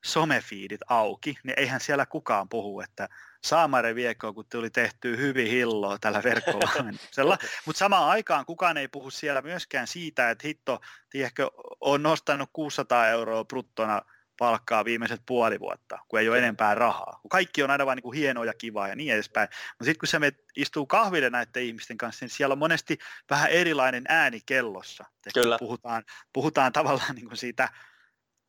somefiidit 0.06 0.82
auki, 0.88 1.36
niin 1.44 1.60
eihän 1.60 1.80
siellä 1.80 2.06
kukaan 2.06 2.50
puhu, 2.50 2.82
että 2.82 3.10
Saamare 3.44 3.96
viekko, 3.96 4.34
kun 4.34 4.46
tuli 4.52 4.70
tehty 4.70 5.18
hyvin 5.18 5.48
hilloa 5.48 5.98
tällä 5.98 6.24
verkkovalmennuksella. 6.24 7.38
Mutta 7.66 7.80
samaan 7.80 8.10
aikaan 8.10 8.46
kukaan 8.46 8.78
ei 8.78 8.88
puhu 8.88 9.10
siellä 9.10 9.42
myöskään 9.42 9.88
siitä, 9.88 10.30
että 10.30 10.48
hitto, 10.48 10.80
tiedätkö, 11.10 11.52
on 11.82 12.04
nostanut 12.04 12.50
600 12.54 13.08
euroa 13.08 13.46
bruttona 13.46 14.02
palkkaa 14.42 14.86
viimeiset 14.86 15.22
puoli 15.26 15.60
vuotta, 15.60 16.00
kun 16.08 16.20
ei 16.20 16.30
ole 16.30 16.38
enempää 16.38 16.76
rahaa. 16.76 17.20
Kun 17.22 17.30
kaikki 17.30 17.64
on 17.64 17.72
aina 17.72 17.86
vain 17.86 18.00
niin 18.04 18.14
hienoa 18.14 18.46
ja 18.46 18.54
kivaa 18.54 18.88
ja 18.88 18.96
niin 18.96 19.14
edespäin. 19.14 19.50
Mutta 19.52 19.86
sitten 19.86 20.00
kun 20.00 20.08
se 20.08 20.32
istuu 20.56 20.86
kahville 20.86 21.30
näiden 21.30 21.64
ihmisten 21.64 21.98
kanssa, 21.98 22.26
niin 22.26 22.30
siellä 22.30 22.54
on 22.54 22.60
monesti 22.60 22.98
vähän 23.30 23.50
erilainen 23.50 24.04
ääni 24.08 24.42
kellossa. 24.46 25.06
Kyllä. 25.34 25.58
Puhutaan, 25.60 26.04
puhutaan 26.34 26.74
tavallaan 26.74 27.16
niin 27.16 27.28
kuin 27.28 27.38
siitä 27.38 27.70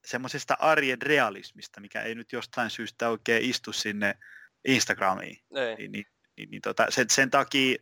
semmoisesta 0.04 0.56
arjen 0.60 1.02
realismista, 1.02 1.80
mikä 1.80 2.02
ei 2.02 2.14
nyt 2.14 2.32
jostain 2.32 2.70
syystä 2.70 3.08
oikein 3.08 3.44
istu 3.50 3.72
sinne 3.72 4.14
Instagramiin. 4.64 5.38
Niin, 5.50 5.92
niin, 5.92 6.06
niin, 6.36 6.50
niin 6.50 6.62
tota, 6.62 6.86
sen, 6.88 7.10
sen 7.10 7.30
takia 7.30 7.76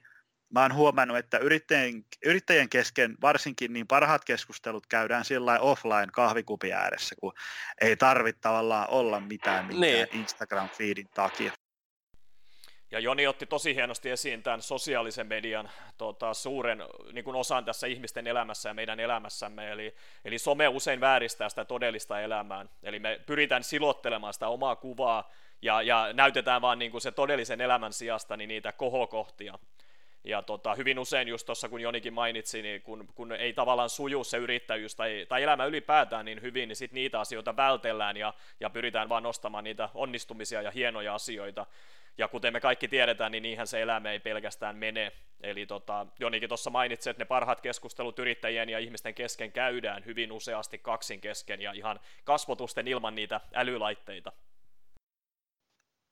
mä 0.51 0.63
oon 0.63 0.75
huomannut, 0.75 1.19
että 1.19 1.39
yrittäjien, 1.39 2.05
yrittäjien 2.25 2.69
kesken 2.69 3.17
varsinkin 3.23 3.73
niin 3.73 3.87
parhaat 3.87 4.25
keskustelut 4.25 4.87
käydään 4.87 5.25
sillä 5.25 5.59
offline 5.61 6.09
kahvikupin 6.13 6.73
ääressä, 6.73 7.15
kun 7.21 7.33
ei 7.81 7.97
tarvitse 7.97 8.41
tavallaan 8.41 8.91
olla 8.91 9.21
mitään, 9.21 9.67
mitään 9.67 9.81
niin. 9.81 10.07
Instagram-feedin 10.13 11.09
takia. 11.15 11.53
Ja 12.93 13.01
Joni 13.01 13.27
otti 13.27 13.47
tosi 13.47 13.75
hienosti 13.75 14.11
esiin 14.11 14.43
tämän 14.43 14.63
sosiaalisen 14.63 15.27
median 15.27 15.71
tota, 15.99 16.35
suuren 16.35 16.83
niin 17.13 17.25
kuin 17.25 17.37
osan 17.37 17.65
tässä 17.65 17.87
ihmisten 17.87 18.27
elämässä 18.27 18.69
ja 18.69 18.75
meidän 18.75 19.01
elämässämme. 19.01 19.71
Eli, 19.71 19.95
eli 20.25 20.39
some 20.39 20.69
usein 20.69 21.01
vääristää 21.01 21.49
sitä 21.49 21.65
todellista 21.65 22.21
elämää. 22.21 22.67
Eli 22.83 22.99
me 22.99 23.21
pyritään 23.27 23.65
silottelemaan 23.65 24.33
sitä 24.33 24.49
omaa 24.49 24.77
kuvaa 24.77 25.31
ja, 25.63 25.83
ja 25.83 26.13
näytetään 26.13 26.63
vaan 26.63 26.79
niin 26.79 26.91
kuin 26.91 27.01
se 27.01 27.13
todellisen 27.13 27.61
elämän 27.61 27.93
sijasta 27.93 28.37
niin 28.37 28.49
niitä 28.49 28.73
kohokohtia. 28.73 29.59
Ja 30.25 30.43
tota, 30.43 30.75
hyvin 30.75 30.99
usein 30.99 31.29
just 31.29 31.47
tuossa, 31.47 31.69
kun 31.69 31.81
Jonikin 31.81 32.13
mainitsi, 32.13 32.63
niin 32.63 32.83
kun, 32.83 33.09
kun 33.15 33.33
ei 33.33 33.53
tavallaan 33.53 33.91
suju 33.91 34.25
se 34.25 34.37
yrittäjyys 34.37 34.95
tai, 34.95 35.27
tai 35.29 35.43
elämä 35.43 35.65
ylipäätään 35.65 36.25
niin 36.25 36.43
hyvin, 36.43 36.69
niin 36.69 36.77
sitten 36.77 36.95
niitä 36.95 37.21
asioita 37.21 37.57
vältellään 37.57 38.17
ja, 38.17 38.35
ja 38.61 38.71
pyritään 38.71 39.09
vaan 39.09 39.23
nostamaan 39.23 39.65
niitä 39.65 39.89
onnistumisia 39.95 40.63
ja 40.63 40.71
hienoja 40.71 41.15
asioita. 41.15 41.67
Ja 42.19 42.29
kuten 42.29 42.53
me 42.53 42.61
kaikki 42.61 42.89
tiedetään, 42.89 43.33
niin 43.33 43.43
niinhän 43.43 43.67
se 43.67 43.83
elämä 43.83 44.13
ei 44.13 44.21
pelkästään 44.21 44.77
mene. 44.77 45.13
Eli 45.41 45.67
tota, 45.67 46.07
Jonikin 46.19 46.49
tuossa 46.49 46.71
mainitsi, 46.71 47.11
että 47.11 47.21
ne 47.21 47.25
parhaat 47.25 47.61
keskustelut 47.61 48.19
yrittäjien 48.19 48.69
ja 48.69 48.79
ihmisten 48.79 49.15
kesken 49.15 49.53
käydään 49.53 50.05
hyvin 50.05 50.33
useasti 50.33 50.79
kaksin 50.79 51.21
kesken 51.21 51.61
ja 51.61 51.73
ihan 51.73 52.01
kasvotusten 52.25 52.89
ilman 52.89 53.15
niitä 53.15 53.41
älylaitteita 53.55 54.33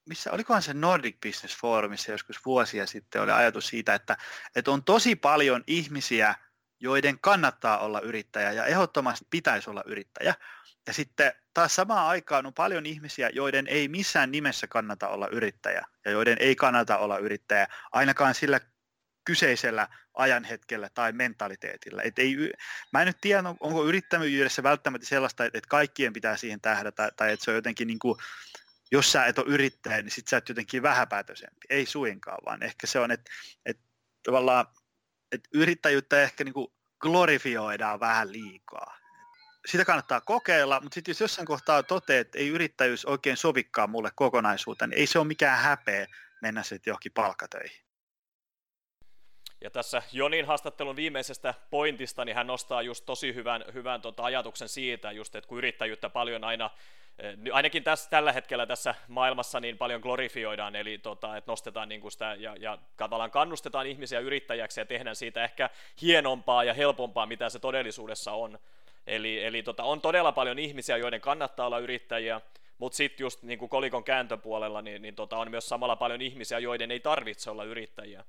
missä 0.09 0.33
olikohan 0.33 0.62
se 0.62 0.75
Nordic 0.75 1.16
Business 1.27 1.57
Forumissa 1.57 2.12
joskus 2.12 2.44
vuosia 2.47 2.87
sitten 2.87 3.23
oli 3.23 3.31
ajatus 3.31 3.68
siitä, 3.68 3.94
että, 3.94 4.16
että 4.57 4.71
on 4.71 4.85
tosi 4.85 5.16
paljon 5.16 5.64
ihmisiä, 5.66 6.35
joiden 6.81 7.18
kannattaa 7.21 7.79
olla 7.79 8.01
yrittäjä 8.01 8.53
ja 8.53 8.64
ehdottomasti 8.64 9.27
pitäisi 9.31 9.71
olla 9.71 9.83
yrittäjä. 9.87 10.35
Ja 10.87 10.92
sitten 10.92 11.33
taas 11.55 11.75
samaan 11.75 12.07
aikaan 12.07 12.47
on 12.47 12.55
paljon 12.55 12.87
ihmisiä, 12.87 13.31
joiden 13.33 13.66
ei 13.66 13.88
missään 13.88 14.31
nimessä 14.31 14.66
kannata 14.66 15.09
olla 15.09 15.29
yrittäjä 15.29 15.85
ja 16.05 16.11
joiden 16.11 16.37
ei 16.40 16.57
kannata 16.57 16.99
olla 16.99 17.18
yrittäjä 17.18 17.66
ainakaan 17.92 18.35
sillä 18.35 18.61
kyseisellä 19.25 19.88
ajanhetkellä 20.14 20.88
tai 20.94 21.12
mentaliteetillä. 21.12 22.03
Et 22.03 22.18
ei, 22.18 22.37
mä 22.92 23.01
en 23.01 23.07
nyt 23.07 23.21
tiedä, 23.21 23.42
onko 23.61 23.85
yrittäjyydessä 23.85 24.62
välttämättä 24.62 25.07
sellaista, 25.07 25.44
että 25.44 25.61
kaikkien 25.68 26.12
pitää 26.12 26.37
siihen 26.37 26.61
tähdätä 26.61 27.11
tai 27.16 27.33
että 27.33 27.44
se 27.44 27.51
on 27.51 27.55
jotenkin 27.55 27.87
niin 27.87 27.99
kuin 27.99 28.18
jos 28.92 29.12
sä 29.12 29.27
et 29.27 29.38
ole 29.38 29.46
yrittäjä, 29.48 30.03
niin 30.03 30.11
sit 30.11 30.29
sä 30.29 30.37
oot 30.37 30.48
jotenkin 30.48 30.83
vähäpäätöisempi. 30.83 31.66
Ei 31.70 31.87
suinkaan, 31.87 32.38
vaan 32.46 32.62
ehkä 32.62 32.87
se 32.87 32.98
on, 32.98 33.11
että, 33.11 33.31
että 33.66 33.83
tavallaan 34.22 34.66
että 35.33 35.48
yrittäjyyttä 35.55 36.22
ehkä 36.22 36.44
niin 36.44 36.55
kuin 36.55 36.72
glorifioidaan 37.01 38.01
vähän 38.01 38.33
liikaa. 38.33 38.98
sitä 39.66 39.85
kannattaa 39.85 40.20
kokeilla, 40.20 40.81
mutta 40.81 40.94
sitten 40.94 41.12
jos 41.12 41.20
jossain 41.20 41.46
kohtaa 41.46 41.83
toteat, 41.83 42.27
että 42.27 42.38
ei 42.38 42.48
yrittäjyys 42.48 43.05
oikein 43.05 43.37
sovikkaa 43.37 43.87
mulle 43.87 44.11
kokonaisuuteen, 44.14 44.90
niin 44.90 44.98
ei 44.98 45.07
se 45.07 45.18
ole 45.18 45.27
mikään 45.27 45.59
häpeä 45.59 46.07
mennä 46.42 46.62
sitten 46.62 46.90
johonkin 46.90 47.12
palkkatöihin. 47.12 47.88
Ja 49.61 49.70
tässä 49.70 50.03
Jonin 50.12 50.46
haastattelun 50.46 50.96
viimeisestä 50.96 51.55
pointista, 51.70 52.24
niin 52.24 52.37
hän 52.37 52.46
nostaa 52.46 52.83
just 52.83 53.07
tosi 53.07 53.35
hyvän, 53.35 53.64
hyvän 53.74 54.01
tota 54.01 54.24
ajatuksen 54.24 54.68
siitä, 54.68 55.12
just, 55.12 55.35
että 55.35 55.48
kun 55.48 55.59
yrittäjyyttä 55.59 56.11
paljon 56.11 56.44
aina, 56.44 56.70
ainakin 57.52 57.85
tässä, 57.85 58.11
tällä 58.11 58.33
hetkellä 58.33 58.66
tässä 58.66 58.94
maailmassa 59.09 59.61
niin 59.61 59.78
paljon 59.78 60.00
glorifioidaan, 60.00 60.76
eli 60.76 60.98
tota, 60.98 61.37
että 61.37 61.50
nostetaan 61.50 61.88
niin 61.88 62.00
kuin 62.00 62.12
sitä 62.12 62.37
ja, 62.38 62.57
ja 62.61 62.78
tavallaan 62.96 63.31
kannustetaan 63.31 63.87
ihmisiä 63.87 64.20
yrittäjäksi 64.20 64.81
ja 64.81 64.87
tehdään 64.87 65.16
siitä 65.16 65.44
ehkä 65.44 65.70
hienompaa 66.02 66.64
ja 66.64 66.74
helpompaa, 66.74 67.26
mitä 67.26 67.48
se 67.48 67.59
todellisuudessa 67.59 68.33
on. 68.33 68.59
Eli, 69.07 69.44
eli 69.44 69.62
tota, 69.62 69.85
on 69.85 70.00
todella 70.00 70.33
paljon 70.33 70.59
ihmisiä, 70.59 70.96
joiden 70.96 71.20
kannattaa 71.20 71.66
olla 71.66 71.78
yrittäjiä, 71.78 72.40
mutta 72.78 72.96
sitten 72.96 73.24
just 73.24 73.42
niin 73.42 73.59
kuin 73.59 73.68
kolikon 73.68 74.04
kääntöpuolella, 74.04 74.83
niin, 74.83 75.02
niin 75.02 75.14
tota, 75.14 75.37
on 75.37 75.50
myös 75.50 75.68
samalla 75.68 75.96
paljon 75.96 76.22
ihmisiä, 76.22 76.59
joiden 76.59 76.90
ei 76.90 77.00
tarvitse 77.00 77.50
olla 77.50 77.64
yrittäjiä. 77.64 78.24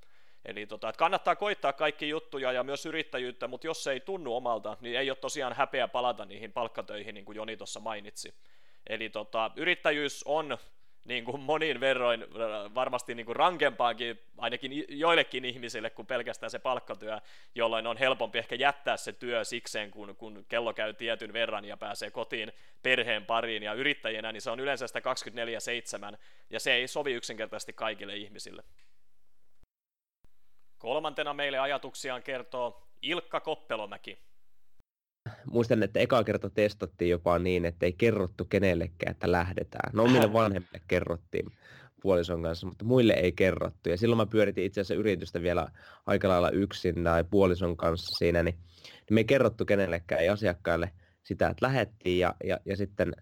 Eli 0.45 0.65
tota, 0.65 0.89
että 0.89 0.99
kannattaa 0.99 1.35
koittaa 1.35 1.73
kaikki 1.73 2.09
juttuja 2.09 2.51
ja 2.51 2.63
myös 2.63 2.85
yrittäjyyttä, 2.85 3.47
mutta 3.47 3.67
jos 3.67 3.83
se 3.83 3.91
ei 3.91 3.99
tunnu 3.99 4.35
omalta, 4.35 4.77
niin 4.81 4.99
ei 4.99 5.09
ole 5.09 5.17
tosiaan 5.17 5.53
häpeä 5.53 5.87
palata 5.87 6.25
niihin 6.25 6.51
palkkatöihin, 6.51 7.15
niin 7.15 7.25
kuin 7.25 7.35
Joni 7.35 7.57
tuossa 7.57 7.79
mainitsi. 7.79 8.33
Eli 8.87 9.09
tota, 9.09 9.51
yrittäjyys 9.55 10.23
on 10.25 10.57
niin 11.05 11.25
kuin 11.25 11.41
monin 11.41 11.79
verroin 11.79 12.25
varmasti 12.75 13.15
niin 13.15 13.25
kuin 13.25 13.35
rankempaakin 13.35 14.19
ainakin 14.37 14.85
joillekin 14.89 15.45
ihmisille 15.45 15.89
kuin 15.89 16.05
pelkästään 16.05 16.49
se 16.49 16.59
palkkatyö, 16.59 17.19
jolloin 17.55 17.87
on 17.87 17.97
helpompi 17.97 18.37
ehkä 18.37 18.55
jättää 18.55 18.97
se 18.97 19.13
työ 19.13 19.43
sikseen, 19.43 19.91
kun, 19.91 20.15
kun 20.15 20.45
kello 20.47 20.73
käy 20.73 20.93
tietyn 20.93 21.33
verran 21.33 21.65
ja 21.65 21.77
pääsee 21.77 22.11
kotiin 22.11 22.51
perheen 22.83 23.25
pariin 23.25 23.63
ja 23.63 23.73
yrittäjänä, 23.73 24.31
niin 24.31 24.41
se 24.41 24.49
on 24.49 24.59
yleensä 24.59 24.87
sitä 24.87 24.99
24-7 26.13 26.17
ja 26.49 26.59
se 26.59 26.73
ei 26.73 26.87
sovi 26.87 27.13
yksinkertaisesti 27.13 27.73
kaikille 27.73 28.15
ihmisille. 28.15 28.63
Kolmantena 30.77 31.33
meille 31.33 31.59
ajatuksiaan 31.59 32.23
kertoo 32.23 32.87
Ilkka 33.01 33.39
Koppelomäki. 33.39 34.28
Muistan, 35.45 35.83
että 35.83 35.99
eka 35.99 36.23
kerta 36.23 36.49
testattiin 36.49 37.11
jopa 37.11 37.39
niin, 37.39 37.65
että 37.65 37.85
ei 37.85 37.93
kerrottu 37.93 38.45
kenellekään, 38.45 39.11
että 39.11 39.31
lähdetään. 39.31 39.91
No 39.93 40.03
omille 40.03 40.33
vanhemmille 40.33 40.81
kerrottiin 40.87 41.45
puolison 42.01 42.43
kanssa, 42.43 42.67
mutta 42.67 42.85
muille 42.85 43.13
ei 43.13 43.31
kerrottu. 43.31 43.89
Ja 43.89 43.97
silloin 43.97 44.17
mä 44.17 44.25
pyöritin 44.25 44.63
itse 44.63 44.81
asiassa 44.81 44.99
yritystä 44.99 45.41
vielä 45.41 45.67
aika 46.05 46.29
lailla 46.29 46.49
yksin 46.49 47.03
tai 47.03 47.23
puolison 47.23 47.77
kanssa 47.77 48.17
siinä, 48.17 48.43
niin, 48.43 48.55
niin 48.83 49.13
me 49.13 49.19
ei 49.19 49.25
kerrottu 49.25 49.65
kenellekään, 49.65 50.21
ei 50.21 50.29
asiakkaille 50.29 50.91
sitä, 51.23 51.47
että 51.47 51.65
lähettiin 51.65 52.19
ja, 52.19 52.35
ja, 52.43 52.59
ja 52.65 52.77
sitten 52.77 53.13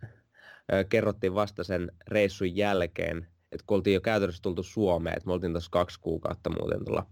ö, 0.73 0.83
kerrottiin 0.83 1.33
vasta 1.33 1.63
sen 1.63 1.91
reissun 2.07 2.55
jälkeen, 2.55 3.27
että 3.51 3.63
kun 3.67 3.75
oltiin 3.75 3.93
jo 3.93 4.01
käytännössä 4.01 4.41
tultu 4.41 4.63
Suomeen, 4.63 5.17
että 5.17 5.27
me 5.27 5.33
oltiin 5.33 5.53
tuossa 5.53 5.71
kaksi 5.71 5.99
kuukautta 5.99 6.49
muuten 6.49 6.85
tuolla 6.85 7.05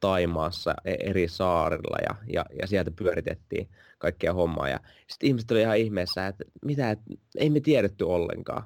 Taimaassa 0.00 0.74
e-, 0.84 1.10
eri 1.10 1.28
saarilla 1.28 1.98
ja, 2.08 2.14
ja, 2.32 2.44
ja 2.60 2.66
sieltä 2.66 2.90
pyöritettiin 2.90 3.68
kaikkia 3.98 4.34
hommaa. 4.34 4.68
Ja 4.68 4.80
sitten 5.08 5.26
ihmiset 5.26 5.50
oli 5.50 5.60
ihan 5.60 5.78
ihmeessä, 5.78 6.26
että 6.26 6.44
mitä, 6.64 6.90
että 6.90 7.04
ei 7.36 7.50
me 7.50 7.60
tiedetty 7.60 8.04
ollenkaan. 8.04 8.62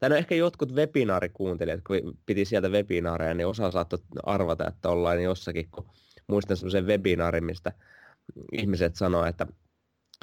Tai 0.00 0.10
no 0.10 0.16
ehkä 0.16 0.34
jotkut 0.34 0.74
webinaarikuuntelijat, 0.74 1.80
kun 1.86 2.18
piti 2.26 2.44
sieltä 2.44 2.68
webinaareja, 2.68 3.34
niin 3.34 3.46
osa 3.46 3.70
saattoi 3.70 3.98
arvata, 4.22 4.68
että 4.68 4.88
ollaan 4.88 5.22
jossakin, 5.22 5.68
kun 5.70 5.86
muistan 6.26 6.56
semmoisen 6.56 6.86
webinaarin, 6.86 7.44
mistä 7.44 7.72
ihmiset 8.52 8.96
sanoivat, 8.96 9.28
että 9.28 9.46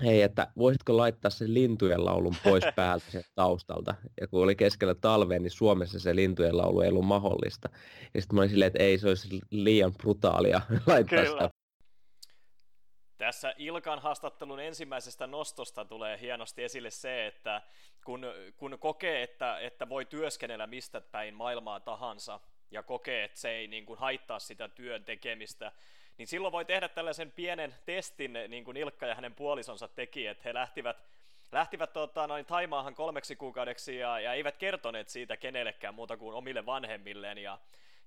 hei, 0.04 0.22
että 0.22 0.48
voisitko 0.58 0.98
laittaa 0.98 1.32
sen 1.32 1.54
lintujen 1.54 2.06
laulun 2.06 2.36
pois 2.44 2.64
päältä 2.76 3.06
sen 3.12 3.24
taustalta. 3.36 3.96
Ja 4.22 4.28
kun 4.28 4.44
oli 4.44 4.56
keskellä 4.56 4.96
talvea, 4.96 5.40
niin 5.40 5.52
Suomessa 5.52 6.00
se 6.00 6.16
lintujen 6.16 6.58
laulu 6.58 6.82
ei 6.82 6.90
ollut 6.90 7.06
mahdollista. 7.06 7.70
Ja 8.14 8.22
sitten 8.22 8.36
mä 8.36 8.42
olin 8.42 8.50
silleen, 8.50 8.68
että 8.68 8.84
ei, 8.84 8.98
se 8.98 9.08
olisi 9.08 9.40
liian 9.50 9.94
brutaalia 9.94 10.62
laittaa 10.88 11.20
Kyllä. 11.20 11.32
sitä. 11.32 11.50
Tässä 13.18 13.54
Ilkan 13.58 14.00
haastattelun 14.00 14.60
ensimmäisestä 14.60 15.28
nostosta 15.28 15.86
tulee 15.86 16.20
hienosti 16.20 16.64
esille 16.64 16.90
se, 16.90 17.28
että 17.28 17.62
kun, 18.06 18.26
kun 18.58 18.78
kokee, 18.80 19.24
että, 19.24 19.60
että 19.60 19.90
voi 19.90 20.06
työskennellä 20.06 20.68
mistä 20.68 21.02
päin 21.02 21.34
maailmaa 21.34 21.80
tahansa, 21.80 22.40
ja 22.72 22.84
kokee, 22.84 23.24
että 23.24 23.40
se 23.40 23.50
ei 23.50 23.68
niin 23.68 23.86
kuin 23.86 24.00
haittaa 24.00 24.40
sitä 24.40 24.68
työn 24.70 25.06
tekemistä, 25.06 25.72
niin 26.18 26.28
silloin 26.28 26.52
voi 26.52 26.66
tehdä 26.66 26.90
tällaisen 26.90 27.32
pienen 27.32 27.76
testin, 27.86 28.34
niin 28.48 28.64
kuin 28.64 28.78
Ilkka 28.78 29.06
ja 29.06 29.16
hänen 29.16 29.36
puolisonsa 29.36 29.88
teki, 29.88 30.28
että 30.28 30.42
he 30.46 30.54
lähtivät 30.54 30.98
lähtivät 31.52 31.94
tota, 31.94 32.28
noin 32.28 32.46
Taimaahan 32.46 32.96
kolmeksi 32.96 33.36
kuukaudeksi 33.36 33.98
ja, 33.98 34.20
ja 34.20 34.34
eivät 34.34 34.58
kertoneet 34.58 35.10
siitä 35.10 35.38
kenellekään 35.38 35.96
muuta 35.96 36.18
kuin 36.18 36.36
omille 36.36 36.66
vanhemmilleen. 36.66 37.38
Ja, 37.38 37.60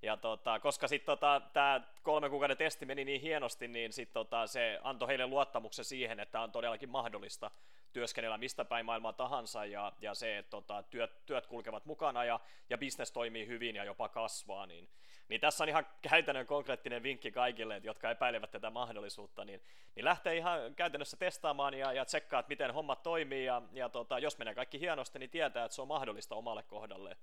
ja 0.02 0.16
tota, 0.16 0.60
koska 0.60 0.88
sitten 0.88 1.06
tota, 1.06 1.42
tämä 1.52 1.80
kolme 2.02 2.30
kuukauden 2.30 2.56
testi 2.56 2.86
meni 2.86 3.04
niin 3.04 3.20
hienosti, 3.20 3.68
niin 3.68 3.92
sit, 3.92 4.12
tota, 4.12 4.46
se 4.46 4.78
antoi 4.82 5.08
heille 5.08 5.26
luottamuksen 5.26 5.84
siihen, 5.84 6.20
että 6.20 6.40
on 6.40 6.52
todellakin 6.52 6.88
mahdollista 6.88 7.50
työskennellä 7.92 8.38
mistä 8.38 8.64
päin 8.64 8.86
maailmaa 8.86 9.12
tahansa 9.12 9.64
ja, 9.64 9.92
ja 10.00 10.14
se, 10.14 10.38
että 10.38 10.50
tota, 10.50 10.82
työt, 10.82 11.26
työt 11.26 11.46
kulkevat 11.46 11.86
mukana 11.86 12.24
ja, 12.24 12.40
ja 12.70 12.78
bisnes 12.78 13.12
toimii 13.12 13.46
hyvin 13.46 13.76
ja 13.76 13.84
jopa 13.84 14.08
kasvaa, 14.08 14.66
niin, 14.66 14.88
niin 15.28 15.40
tässä 15.40 15.64
on 15.64 15.68
ihan 15.68 15.86
käytännön 16.02 16.46
konkreettinen 16.46 17.02
vinkki 17.02 17.30
kaikille, 17.30 17.80
jotka 17.84 18.10
epäilevät 18.10 18.50
tätä 18.50 18.70
mahdollisuutta, 18.70 19.44
niin, 19.44 19.60
niin 19.96 20.04
lähtee 20.04 20.36
ihan 20.36 20.74
käytännössä 20.74 21.16
testaamaan 21.16 21.74
ja, 21.74 21.92
ja 21.92 22.04
tsekkaa, 22.04 22.40
että 22.40 22.48
miten 22.48 22.74
hommat 22.74 23.02
toimii 23.02 23.44
ja, 23.44 23.62
ja 23.72 23.88
tota, 23.88 24.18
jos 24.18 24.38
menee 24.38 24.54
kaikki 24.54 24.80
hienosti, 24.80 25.18
niin 25.18 25.30
tietää, 25.30 25.64
että 25.64 25.74
se 25.74 25.82
on 25.82 25.88
mahdollista 25.88 26.34
omalle 26.34 26.62
kohdalle. 26.62 27.16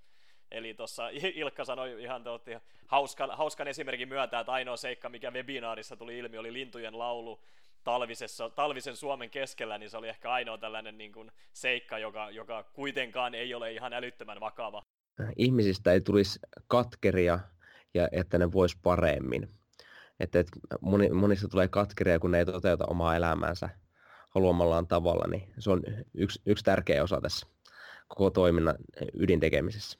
Eli 0.51 0.73
tuossa 0.73 1.09
Ilkka 1.33 1.65
sanoi 1.65 2.03
ihan 2.03 2.23
totti, 2.23 2.51
hauskan, 2.87 3.29
hauskan 3.37 3.67
esimerkin 3.67 4.07
myötä, 4.07 4.39
että 4.39 4.51
ainoa 4.51 4.77
seikka, 4.77 5.09
mikä 5.09 5.31
webinaarissa 5.31 5.95
tuli 5.95 6.17
ilmi, 6.17 6.37
oli 6.37 6.53
lintujen 6.53 6.99
laulu 6.99 7.39
talvisessa, 7.83 8.49
talvisen 8.49 8.95
Suomen 8.95 9.29
keskellä, 9.29 9.77
niin 9.77 9.89
se 9.89 9.97
oli 9.97 10.09
ehkä 10.09 10.31
ainoa 10.31 10.57
tällainen 10.57 10.97
niin 10.97 11.11
kuin 11.11 11.31
seikka, 11.53 11.97
joka, 11.97 12.29
joka 12.29 12.63
kuitenkaan 12.63 13.35
ei 13.35 13.53
ole 13.53 13.73
ihan 13.73 13.93
älyttömän 13.93 14.39
vakava. 14.39 14.83
Ihmisistä 15.37 15.91
ei 15.91 16.01
tulisi 16.01 16.39
katkeria 16.67 17.39
ja 17.95 18.09
että 18.11 18.37
ne 18.37 18.51
vois 18.51 18.75
paremmin. 18.75 19.49
Että, 20.19 20.39
että 20.39 20.59
moni, 20.81 21.09
monista 21.09 21.47
tulee 21.47 21.67
katkeria, 21.67 22.19
kun 22.19 22.31
ne 22.31 22.39
ei 22.39 22.45
toteuta 22.45 22.85
omaa 22.85 23.15
elämäänsä 23.15 23.69
haluamallaan 24.29 24.87
tavalla, 24.87 25.27
niin 25.27 25.53
se 25.59 25.71
on 25.71 25.83
yksi, 26.13 26.41
yksi 26.45 26.63
tärkeä 26.63 27.03
osa 27.03 27.21
tässä 27.21 27.47
koko 28.07 28.29
toiminnan 28.29 28.75
ydintekemisessä. 29.13 29.99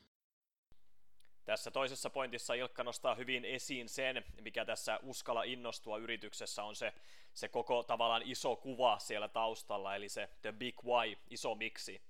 Tässä 1.45 1.71
toisessa 1.71 2.09
pointissa 2.09 2.53
Ilkka 2.53 2.83
nostaa 2.83 3.15
hyvin 3.15 3.45
esiin 3.45 3.89
sen, 3.89 4.23
mikä 4.41 4.65
tässä 4.65 4.99
uskalla 5.03 5.43
innostua 5.43 5.97
yrityksessä 5.97 6.63
on 6.63 6.75
se, 6.75 6.93
se 7.33 7.47
koko 7.47 7.83
tavallaan 7.83 8.21
iso 8.25 8.55
kuva 8.55 8.99
siellä 8.99 9.27
taustalla, 9.27 9.95
eli 9.95 10.09
se 10.09 10.29
the 10.41 10.51
big 10.51 10.83
why, 10.83 11.15
iso 11.29 11.55
miksi. 11.55 12.01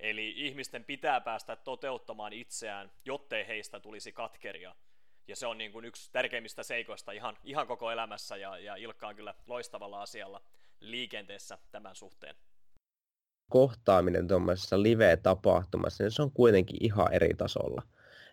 Eli 0.00 0.32
ihmisten 0.36 0.84
pitää 0.84 1.20
päästä 1.20 1.56
toteuttamaan 1.56 2.32
itseään, 2.32 2.92
jottei 3.04 3.46
heistä 3.46 3.80
tulisi 3.80 4.12
katkeria. 4.12 4.74
Ja 5.28 5.36
se 5.36 5.46
on 5.46 5.58
niin 5.58 5.72
kuin 5.72 5.84
yksi 5.84 6.12
tärkeimmistä 6.12 6.62
seikoista 6.62 7.12
ihan, 7.12 7.36
ihan 7.44 7.66
koko 7.66 7.90
elämässä, 7.90 8.36
ja, 8.36 8.58
ja 8.58 8.76
Ilkka 8.76 9.08
on 9.08 9.16
kyllä 9.16 9.34
loistavalla 9.46 10.02
asialla 10.02 10.42
liikenteessä 10.80 11.58
tämän 11.70 11.96
suhteen. 11.96 12.34
Kohtaaminen 13.50 14.28
tuommoisessa 14.28 14.82
live-tapahtumassa, 14.82 16.04
niin 16.04 16.10
se 16.10 16.22
on 16.22 16.32
kuitenkin 16.32 16.76
ihan 16.80 17.12
eri 17.12 17.34
tasolla 17.34 17.82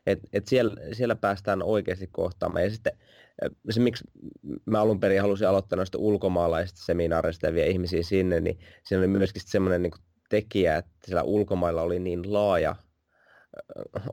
et, 0.08 0.20
et 0.34 0.48
siellä, 0.48 0.76
siellä 0.94 1.16
päästään 1.16 1.64
oikeasti 1.64 2.08
kohtaamaan. 2.08 2.64
Ja 2.64 2.70
sitten 2.70 2.98
se, 3.70 3.80
miksi 3.80 4.04
mä 4.66 4.82
alun 4.82 5.00
perin 5.00 5.22
halusin 5.22 5.48
aloittaa 5.48 5.78
noista 5.78 5.98
ulkomaalaisista 5.98 6.86
seminaareista 6.86 7.46
ja 7.46 7.54
vie 7.54 7.68
ihmisiä 7.68 8.04
sinne, 8.04 8.40
niin 8.40 8.60
siinä 8.84 9.00
oli 9.00 9.08
myöskin 9.08 9.42
semmoinen 9.46 9.82
niin 9.82 9.92
tekijä, 10.30 10.78
että 10.78 10.92
siellä 11.06 11.24
ulkomailla 11.24 11.82
oli 11.82 12.00
niin 12.00 12.34
laaja 12.34 12.76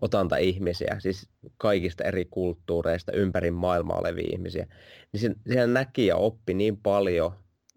otanta 0.00 0.36
ihmisiä, 0.36 0.96
siis 0.98 1.28
kaikista 1.56 2.04
eri 2.04 2.24
kulttuureista 2.24 3.12
ympäri 3.12 3.50
maailmaa 3.50 3.98
olevia 3.98 4.28
ihmisiä, 4.32 4.66
niin 5.12 5.36
siellä 5.46 5.66
näki 5.66 6.06
ja 6.06 6.16
oppi 6.16 6.54
niin 6.54 6.76
paljon 6.76 7.32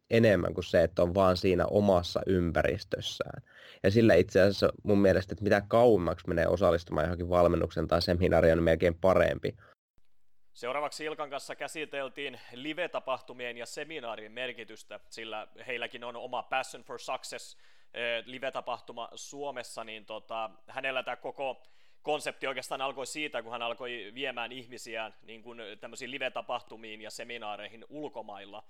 enemmän 0.10 0.54
kuin 0.54 0.64
se, 0.64 0.84
että 0.84 1.04
on 1.04 1.14
vaan 1.14 1.38
siinä 1.38 1.66
omassa 1.66 2.22
ympäristössään. 2.28 3.44
Ja 3.84 3.92
sillä 3.92 4.14
itse 4.14 4.42
asiassa 4.42 4.74
mun 4.84 4.98
mielestä, 4.98 5.34
että 5.34 5.44
mitä 5.44 5.62
kauemmaksi 5.68 6.28
menee 6.28 6.48
osallistumaan 6.48 7.06
johonkin 7.06 7.30
valmennuksen 7.30 7.88
tai 7.88 8.02
seminaariin, 8.02 8.58
on 8.58 8.64
melkein 8.64 8.96
parempi. 8.96 9.56
Seuraavaksi 10.54 11.06
Ilkan 11.06 11.30
kanssa 11.30 11.56
käsiteltiin 11.56 12.40
live-tapahtumien 12.54 13.58
ja 13.58 13.66
seminaarien 13.66 14.32
merkitystä, 14.32 15.00
sillä 15.10 15.48
heilläkin 15.68 16.04
on 16.04 16.16
oma 16.16 16.44
Passion 16.44 16.84
for 16.84 17.00
Success 17.00 17.58
live-tapahtuma 18.26 19.10
Suomessa, 19.16 19.84
niin 19.84 20.06
tota, 20.06 20.50
hänellä 20.68 21.04
tämä 21.04 21.16
koko 21.16 21.64
konsepti 22.02 22.48
oikeastaan 22.48 22.82
alkoi 22.82 23.08
siitä, 23.08 23.44
kun 23.44 23.52
hän 23.52 23.62
alkoi 23.62 24.12
viemään 24.14 24.52
ihmisiä 24.52 25.12
niin 25.22 25.44
kuin 25.44 25.60
tämmöisiin 25.80 26.12
live-tapahtumiin 26.12 27.02
ja 27.02 27.12
seminaareihin 27.12 27.86
ulkomailla. 27.90 28.64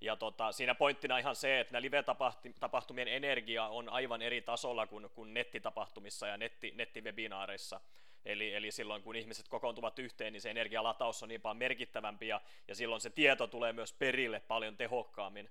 Ja 0.00 0.16
tota, 0.16 0.52
siinä 0.52 0.74
pointtina 0.74 1.18
ihan 1.18 1.36
se, 1.36 1.60
että 1.60 1.82
live-tapahtumien 1.82 3.08
energia 3.08 3.66
on 3.66 3.88
aivan 3.88 4.22
eri 4.22 4.42
tasolla 4.42 4.86
kuin, 4.86 5.10
kuin 5.10 5.34
nettitapahtumissa 5.34 6.26
ja 6.26 6.36
netti, 6.36 6.72
nettivebinaareissa. 6.76 7.80
Eli, 8.24 8.54
eli 8.54 8.70
silloin 8.70 9.02
kun 9.02 9.16
ihmiset 9.16 9.48
kokoontuvat 9.48 9.98
yhteen, 9.98 10.32
niin 10.32 10.40
se 10.40 10.50
energialataus 10.50 11.22
on 11.22 11.28
niin 11.28 11.40
paljon 11.40 11.56
merkittävämpi 11.56 12.28
ja, 12.28 12.40
ja 12.68 12.74
silloin 12.74 13.00
se 13.00 13.10
tieto 13.10 13.46
tulee 13.46 13.72
myös 13.72 13.92
perille 13.92 14.40
paljon 14.40 14.76
tehokkaammin. 14.76 15.50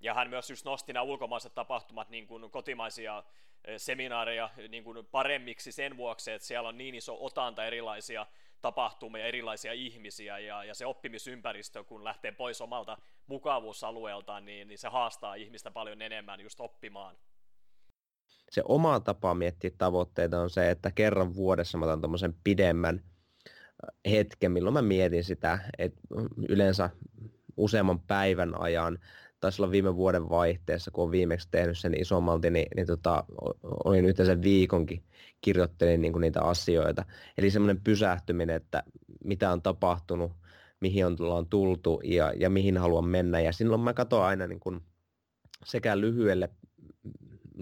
Ja 0.00 0.14
hän 0.14 0.30
myös 0.30 0.50
just 0.50 0.64
nosti 0.64 0.92
nämä 0.92 1.02
ulkomaiset 1.02 1.54
tapahtumat 1.54 2.10
niin 2.10 2.26
kuin 2.26 2.50
kotimaisia 2.50 3.24
eh, 3.64 3.80
seminaareja 3.80 4.50
niin 4.68 4.84
kuin 4.84 5.06
paremmiksi 5.06 5.72
sen 5.72 5.96
vuoksi, 5.96 6.32
että 6.32 6.48
siellä 6.48 6.68
on 6.68 6.78
niin 6.78 6.94
iso 6.94 7.24
otanta 7.24 7.64
erilaisia 7.64 8.26
tapahtumia, 8.62 9.26
erilaisia 9.26 9.72
ihmisiä 9.72 10.38
ja, 10.38 10.64
ja 10.64 10.74
se 10.74 10.86
oppimisympäristö, 10.86 11.84
kun 11.84 12.04
lähtee 12.04 12.32
pois 12.32 12.60
omalta 12.60 12.98
mukavuusalueeltaan, 13.26 14.44
niin, 14.44 14.68
niin 14.68 14.78
se 14.78 14.88
haastaa 14.88 15.34
ihmistä 15.34 15.70
paljon 15.70 16.02
enemmän 16.02 16.40
just 16.40 16.60
oppimaan. 16.60 17.16
Se 18.50 18.62
oma 18.64 19.00
tapa 19.00 19.34
miettiä 19.34 19.70
tavoitteita 19.78 20.40
on 20.40 20.50
se, 20.50 20.70
että 20.70 20.90
kerran 20.90 21.34
vuodessa 21.34 21.78
mä 21.78 21.84
otan 21.84 22.00
tuommoisen 22.00 22.34
pidemmän 22.44 23.00
äh, 23.04 24.12
hetken, 24.12 24.52
milloin 24.52 24.74
mä 24.74 24.82
mietin 24.82 25.24
sitä, 25.24 25.58
että 25.78 26.00
yleensä 26.48 26.90
useamman 27.56 28.00
päivän 28.00 28.60
ajan 28.60 28.98
taisi 29.40 29.62
olla 29.62 29.72
viime 29.72 29.96
vuoden 29.96 30.28
vaihteessa, 30.28 30.90
kun 30.90 31.02
olen 31.02 31.12
viimeksi 31.12 31.48
tehnyt 31.50 31.78
sen 31.78 32.00
isommalti, 32.00 32.50
niin, 32.50 32.66
niin 32.76 32.86
tota, 32.86 33.24
olin 33.84 34.04
yhteensä 34.04 34.42
viikonkin 34.42 35.02
kirjoittelin 35.40 36.00
niin 36.00 36.12
kuin 36.12 36.20
niitä 36.20 36.42
asioita. 36.42 37.04
Eli 37.38 37.50
semmoinen 37.50 37.80
pysähtyminen, 37.84 38.56
että 38.56 38.82
mitä 39.24 39.52
on 39.52 39.62
tapahtunut, 39.62 40.32
mihin 40.80 41.06
on, 41.06 41.16
on 41.20 41.46
tultu 41.46 42.00
ja, 42.04 42.32
ja 42.36 42.50
mihin 42.50 42.78
haluan 42.78 43.04
mennä. 43.04 43.40
Ja 43.40 43.52
silloin 43.52 43.80
mä 43.80 43.94
katson 43.94 44.24
aina 44.24 44.46
niin 44.46 44.60
kuin 44.60 44.80
sekä 45.64 46.00
lyhyelle 46.00 46.50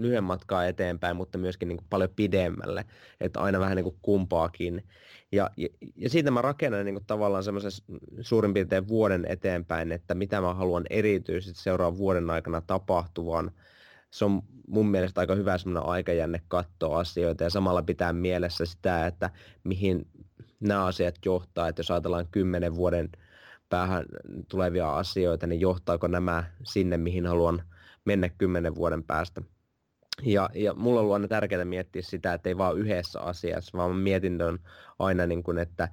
lyhyen 0.02 0.24
matkaa 0.24 0.66
eteenpäin, 0.66 1.16
mutta 1.16 1.38
myöskin 1.38 1.68
niin 1.68 1.76
kuin 1.76 1.86
paljon 1.90 2.10
pidemmälle, 2.16 2.84
että 3.20 3.40
aina 3.40 3.60
vähän 3.60 3.76
niin 3.76 3.84
kuin 3.84 3.98
kumpaakin. 4.02 4.84
Ja, 5.32 5.50
ja, 5.56 5.68
ja 5.96 6.10
siitä 6.10 6.30
mä 6.30 6.42
rakennan 6.42 6.84
niin 6.84 6.94
kuin 6.94 7.06
tavallaan 7.06 7.44
semmoisen 7.44 7.70
suurin 8.20 8.54
piirtein 8.54 8.88
vuoden 8.88 9.26
eteenpäin, 9.28 9.92
että 9.92 10.14
mitä 10.14 10.40
mä 10.40 10.54
haluan 10.54 10.84
erityisesti 10.90 11.62
seuraavan 11.62 11.98
vuoden 11.98 12.30
aikana 12.30 12.60
tapahtuvan. 12.60 13.50
Se 14.10 14.24
on 14.24 14.42
mun 14.68 14.88
mielestä 14.88 15.20
aika 15.20 15.34
hyvä 15.34 15.58
semmoinen 15.58 15.90
aikajänne 15.90 16.40
katsoa 16.48 16.98
asioita 16.98 17.44
ja 17.44 17.50
samalla 17.50 17.82
pitää 17.82 18.12
mielessä 18.12 18.66
sitä, 18.66 19.06
että 19.06 19.30
mihin 19.64 20.06
nämä 20.60 20.84
asiat 20.84 21.14
johtaa, 21.24 21.68
että 21.68 21.80
jos 21.80 21.90
ajatellaan 21.90 22.28
kymmenen 22.30 22.76
vuoden 22.76 23.08
päähän 23.68 24.04
tulevia 24.48 24.96
asioita, 24.96 25.46
niin 25.46 25.60
johtaako 25.60 26.06
nämä 26.06 26.44
sinne, 26.62 26.96
mihin 26.96 27.26
haluan 27.26 27.62
mennä 28.04 28.28
kymmenen 28.28 28.74
vuoden 28.74 29.04
päästä. 29.04 29.42
Ja, 30.22 30.50
ja 30.54 30.74
mulla 30.74 31.00
on 31.00 31.02
ollut 31.02 31.14
aina 31.14 31.28
tärkeää 31.28 31.64
miettiä 31.64 32.02
sitä, 32.02 32.34
että 32.34 32.48
ei 32.48 32.58
vaan 32.58 32.78
yhdessä 32.78 33.20
asiassa, 33.20 33.78
vaan 33.78 33.96
mietin 33.96 34.42
on 34.42 34.58
aina, 34.98 35.26
niin 35.26 35.42
kuin, 35.42 35.58
että, 35.58 35.88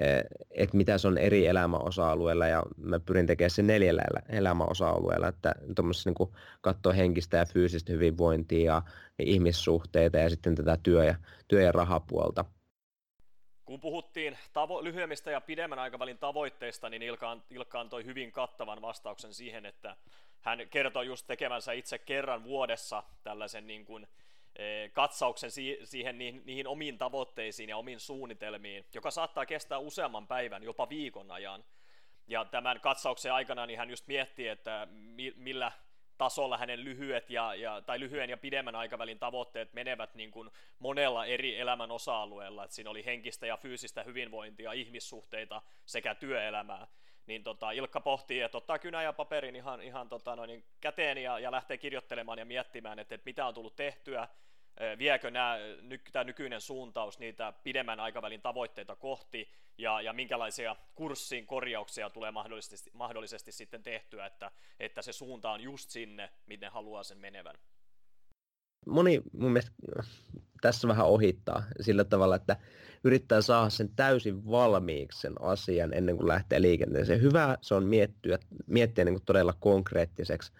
eh, 0.00 0.24
että 0.50 0.76
mitä 0.76 0.98
se 0.98 1.08
on 1.08 1.18
eri 1.18 1.46
elämäosa-alueella 1.46 2.46
ja 2.46 2.62
mä 2.76 3.00
pyrin 3.00 3.26
tekemään 3.26 3.50
sen 3.50 3.66
neljällä 3.66 4.02
elämäosa-alueella, 4.28 5.28
että 5.28 5.54
tuommoisessa 5.76 6.10
niin 6.10 6.28
katsoo 6.60 6.92
henkistä 6.92 7.36
ja 7.36 7.46
fyysistä 7.46 7.92
hyvinvointia 7.92 8.72
ja, 8.72 8.82
ihmissuhteita 9.18 10.18
ja 10.18 10.30
sitten 10.30 10.54
tätä 10.54 10.78
työ- 10.82 11.04
ja, 11.04 11.14
työ- 11.48 11.62
ja 11.62 11.72
rahapuolta. 11.72 12.44
Kun 13.64 13.80
puhuttiin 13.80 14.38
tavo- 14.52 14.84
lyhyemmistä 14.84 15.30
ja 15.30 15.40
pidemmän 15.40 15.78
aikavälin 15.78 16.18
tavoitteista, 16.18 16.88
niin 16.88 17.02
Ilka, 17.02 17.36
Ilka 17.50 17.80
antoi 17.80 18.04
hyvin 18.04 18.32
kattavan 18.32 18.82
vastauksen 18.82 19.34
siihen, 19.34 19.66
että 19.66 19.96
hän 20.46 20.68
kertoi 20.70 21.06
just 21.06 21.26
tekevänsä 21.26 21.72
itse 21.72 21.98
kerran 21.98 22.44
vuodessa 22.44 23.02
tällaisen 23.22 23.66
niin 23.66 23.84
kuin, 23.84 24.08
e, 24.56 24.88
katsauksen 24.88 25.50
siihen 25.84 26.18
niihin, 26.18 26.42
niihin 26.44 26.66
omiin 26.66 26.98
tavoitteisiin 26.98 27.68
ja 27.68 27.76
omiin 27.76 28.00
suunnitelmiin, 28.00 28.86
joka 28.94 29.10
saattaa 29.10 29.46
kestää 29.46 29.78
useamman 29.78 30.26
päivän, 30.26 30.62
jopa 30.62 30.88
viikon 30.88 31.30
ajan. 31.30 31.64
Ja 32.26 32.44
tämän 32.44 32.80
katsauksen 32.80 33.32
aikana 33.32 33.66
niin 33.66 33.78
hän 33.78 33.90
just 33.90 34.06
miettii, 34.06 34.48
että 34.48 34.88
millä 35.36 35.72
tasolla 36.18 36.58
hänen 36.58 36.84
lyhyet 36.84 37.30
ja, 37.30 37.54
ja, 37.54 37.80
tai 37.80 38.00
lyhyen 38.00 38.30
ja 38.30 38.36
pidemmän 38.36 38.74
aikavälin 38.74 39.18
tavoitteet 39.18 39.72
menevät 39.72 40.14
niin 40.14 40.30
kuin 40.30 40.50
monella 40.78 41.26
eri 41.26 41.60
elämän 41.60 41.90
osa-alueella, 41.90 42.64
että 42.64 42.74
siinä 42.76 42.90
oli 42.90 43.04
henkistä 43.04 43.46
ja 43.46 43.56
fyysistä 43.56 44.02
hyvinvointia, 44.02 44.72
ihmissuhteita 44.72 45.62
sekä 45.86 46.14
työelämää, 46.14 46.86
niin 47.26 47.42
tota, 47.42 47.70
Ilkka 47.70 48.00
pohtii, 48.00 48.40
että 48.40 48.58
ottaa 48.58 48.78
kynä 48.78 49.02
ja 49.02 49.12
paperin 49.12 49.56
ihan, 49.56 49.82
ihan 49.82 50.08
tota, 50.08 50.36
noin, 50.36 50.64
käteen 50.80 51.18
ja, 51.18 51.38
ja 51.38 51.50
lähtee 51.50 51.78
kirjoittelemaan 51.78 52.38
ja 52.38 52.44
miettimään, 52.44 52.98
että, 52.98 53.14
että 53.14 53.24
mitä 53.24 53.46
on 53.46 53.54
tullut 53.54 53.76
tehtyä, 53.76 54.28
viekö 54.98 55.30
nämä, 55.30 55.58
tämä 56.12 56.24
nykyinen 56.24 56.60
suuntaus 56.60 57.18
niitä 57.18 57.52
pidemmän 57.64 58.00
aikavälin 58.00 58.40
tavoitteita 58.40 58.96
kohti 58.96 59.48
ja, 59.78 60.00
ja 60.00 60.12
minkälaisia 60.12 60.76
kurssin 60.94 61.46
korjauksia 61.46 62.10
tulee 62.10 62.30
mahdollisesti, 62.30 62.90
mahdollisesti 62.92 63.52
sitten 63.52 63.82
tehtyä, 63.82 64.26
että, 64.26 64.50
että 64.80 65.02
se 65.02 65.12
suunta 65.12 65.50
on 65.50 65.60
just 65.60 65.90
sinne, 65.90 66.30
miten 66.46 66.72
haluaa 66.72 67.02
sen 67.02 67.18
menevän. 67.18 67.54
Moni 68.86 69.20
mun 69.32 69.52
mielestä 69.52 69.72
tässä 70.60 70.88
vähän 70.88 71.06
ohittaa 71.06 71.62
sillä 71.80 72.04
tavalla, 72.04 72.36
että 72.36 72.56
yrittää 73.04 73.40
saada 73.40 73.70
sen 73.70 73.88
täysin 73.96 74.46
valmiiksi 74.50 75.20
sen 75.20 75.32
asian 75.40 75.92
ennen 75.94 76.16
kuin 76.16 76.28
lähtee 76.28 76.62
liikenteeseen. 76.62 77.22
Hyvä 77.22 77.58
se 77.60 77.74
on 77.74 77.84
miettiä, 77.84 78.38
miettiä 78.66 79.04
niin 79.04 79.14
kuin 79.14 79.24
todella 79.26 79.54
konkreettiseksi 79.60 80.52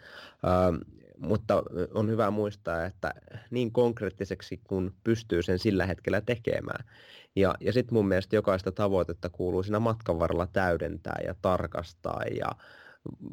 mutta 1.19 1.63
on 1.95 2.11
hyvä 2.11 2.31
muistaa, 2.31 2.85
että 2.85 3.15
niin 3.51 3.73
konkreettiseksi 3.73 4.61
kun 4.65 4.95
pystyy 5.05 5.43
sen 5.43 5.59
sillä 5.59 5.87
hetkellä 5.87 6.21
tekemään. 6.21 6.85
Ja, 7.37 7.55
ja 7.61 7.73
sitten 7.73 7.95
mun 7.95 8.09
mielestä 8.09 8.37
jokaista 8.37 8.73
tavoitetta 8.73 9.29
kuuluu 9.29 9.63
siinä 9.63 9.81
matkan 9.81 10.19
varrella 10.19 10.47
täydentää 10.47 11.19
ja 11.27 11.35
tarkastaa 11.43 12.23
ja 12.23 12.51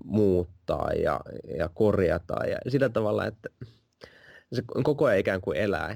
muuttaa 0.05 0.89
ja, 0.91 1.19
ja 1.57 1.69
korjata 1.73 2.45
ja 2.45 2.57
sillä 2.67 2.89
tavalla, 2.89 3.25
että 3.25 3.49
se 4.53 4.63
koko 4.83 5.05
ajan 5.05 5.19
ikään 5.19 5.41
kuin 5.41 5.57
elää. 5.57 5.95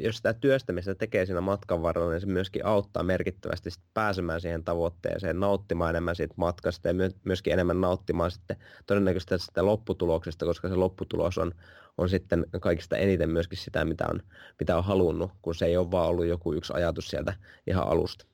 Jos 0.00 0.16
sitä 0.16 0.32
työstämistä 0.32 0.94
tekee 0.94 1.26
siinä 1.26 1.40
matkan 1.40 1.82
varrella, 1.82 2.10
niin 2.10 2.20
se 2.20 2.26
myöskin 2.26 2.66
auttaa 2.66 3.02
merkittävästi 3.02 3.70
pääsemään 3.94 4.40
siihen 4.40 4.64
tavoitteeseen, 4.64 5.40
nauttimaan 5.40 5.90
enemmän 5.90 6.16
siitä 6.16 6.34
matkasta 6.36 6.88
ja 6.88 6.94
myöskin 7.24 7.52
enemmän 7.52 7.80
nauttimaan 7.80 8.30
sitten 8.30 8.56
todennäköisesti 8.86 9.38
sitä 9.38 9.66
lopputuloksesta, 9.66 10.46
koska 10.46 10.68
se 10.68 10.74
lopputulos 10.74 11.38
on, 11.38 11.52
on 11.98 12.08
sitten 12.08 12.46
kaikista 12.60 12.96
eniten 12.96 13.30
myöskin 13.30 13.58
sitä, 13.58 13.84
mitä 13.84 14.04
on, 14.10 14.22
mitä 14.58 14.76
on 14.76 14.84
halunnut, 14.84 15.30
kun 15.42 15.54
se 15.54 15.66
ei 15.66 15.76
ole 15.76 15.90
vaan 15.90 16.08
ollut 16.08 16.26
joku 16.26 16.52
yksi 16.52 16.72
ajatus 16.72 17.08
sieltä 17.08 17.34
ihan 17.66 17.88
alusta. 17.88 18.33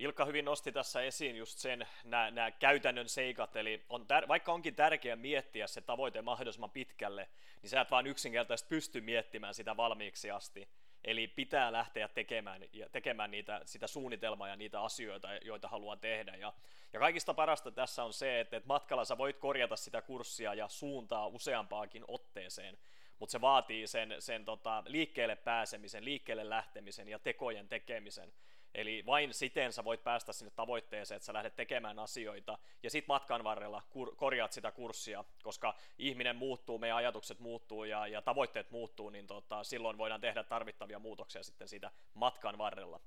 Ilkka 0.00 0.24
hyvin 0.24 0.44
nosti 0.44 0.72
tässä 0.72 1.02
esiin 1.02 1.36
just 1.36 1.58
sen, 1.58 1.86
nämä, 2.04 2.30
nämä 2.30 2.50
käytännön 2.50 3.08
seikat, 3.08 3.56
eli 3.56 3.84
on 3.88 4.02
tär- 4.02 4.28
vaikka 4.28 4.52
onkin 4.52 4.74
tärkeää 4.74 5.16
miettiä 5.16 5.66
se 5.66 5.80
tavoite 5.80 6.22
mahdollisimman 6.22 6.70
pitkälle, 6.70 7.28
niin 7.62 7.70
sä 7.70 7.80
et 7.80 7.90
vaan 7.90 8.06
yksinkertaisesti 8.06 8.68
pysty 8.68 9.00
miettimään 9.00 9.54
sitä 9.54 9.76
valmiiksi 9.76 10.30
asti. 10.30 10.68
Eli 11.04 11.26
pitää 11.26 11.72
lähteä 11.72 12.08
tekemään, 12.08 12.62
tekemään 12.92 13.30
niitä, 13.30 13.60
sitä 13.64 13.86
suunnitelmaa 13.86 14.48
ja 14.48 14.56
niitä 14.56 14.82
asioita, 14.82 15.28
joita 15.34 15.68
haluaa 15.68 15.96
tehdä. 15.96 16.36
Ja, 16.36 16.52
ja 16.92 16.98
kaikista 17.00 17.34
parasta 17.34 17.70
tässä 17.70 18.04
on 18.04 18.12
se, 18.12 18.40
että, 18.40 18.56
että 18.56 18.66
matkalla 18.66 19.04
sä 19.04 19.18
voit 19.18 19.36
korjata 19.38 19.76
sitä 19.76 20.02
kurssia 20.02 20.54
ja 20.54 20.68
suuntaa 20.68 21.26
useampaakin 21.26 22.04
otteeseen, 22.08 22.78
mutta 23.18 23.32
se 23.32 23.40
vaatii 23.40 23.86
sen, 23.86 24.16
sen 24.18 24.44
tota, 24.44 24.82
liikkeelle 24.86 25.36
pääsemisen, 25.36 26.04
liikkeelle 26.04 26.48
lähtemisen 26.48 27.08
ja 27.08 27.18
tekojen 27.18 27.68
tekemisen. 27.68 28.32
Eli 28.74 29.02
vain 29.06 29.34
siten 29.34 29.72
sä 29.72 29.84
voit 29.84 30.04
päästä 30.04 30.32
sinne 30.32 30.52
tavoitteeseen, 30.56 31.16
että 31.16 31.26
sä 31.26 31.32
lähdet 31.32 31.56
tekemään 31.56 31.98
asioita 31.98 32.58
ja 32.82 32.90
sit 32.90 33.08
matkan 33.08 33.44
varrella 33.44 33.82
kur- 33.90 34.16
korjaat 34.16 34.52
sitä 34.52 34.72
kurssia, 34.72 35.24
koska 35.42 35.74
ihminen 35.98 36.36
muuttuu, 36.36 36.78
meidän 36.78 36.96
ajatukset 36.96 37.40
muuttuu 37.40 37.84
ja, 37.84 38.06
ja 38.06 38.22
tavoitteet 38.22 38.70
muuttuu, 38.70 39.10
niin 39.10 39.26
tota, 39.26 39.64
silloin 39.64 39.98
voidaan 39.98 40.20
tehdä 40.20 40.44
tarvittavia 40.44 40.98
muutoksia 40.98 41.42
sitten 41.42 41.68
siitä 41.68 41.90
matkan 42.14 42.58
varrella. 42.58 43.00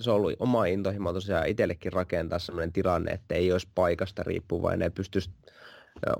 Se 0.00 0.10
on 0.10 0.16
ollut 0.16 0.32
oma 0.38 0.66
intohimo 0.66 1.12
tosiaan 1.12 1.48
itsellekin 1.48 1.92
rakentaa 1.92 2.38
sellainen 2.38 2.72
tilanne, 2.72 3.12
että 3.12 3.34
ei 3.34 3.52
olisi 3.52 3.68
paikasta 3.74 4.22
riippuvainen 4.22 4.86
ja 4.86 4.90
pystyisi 4.90 5.30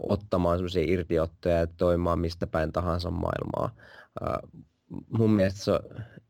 ottamaan 0.08 0.58
sellaisia 0.58 0.84
irtiottoja 0.86 1.56
ja 1.56 1.66
toimimaan 1.66 2.18
mistä 2.18 2.46
päin 2.46 2.72
tahansa 2.72 3.10
maailmaa 3.10 3.70
mun 5.18 5.30
mielestä 5.30 5.64
se 5.64 5.72
on, 5.72 5.80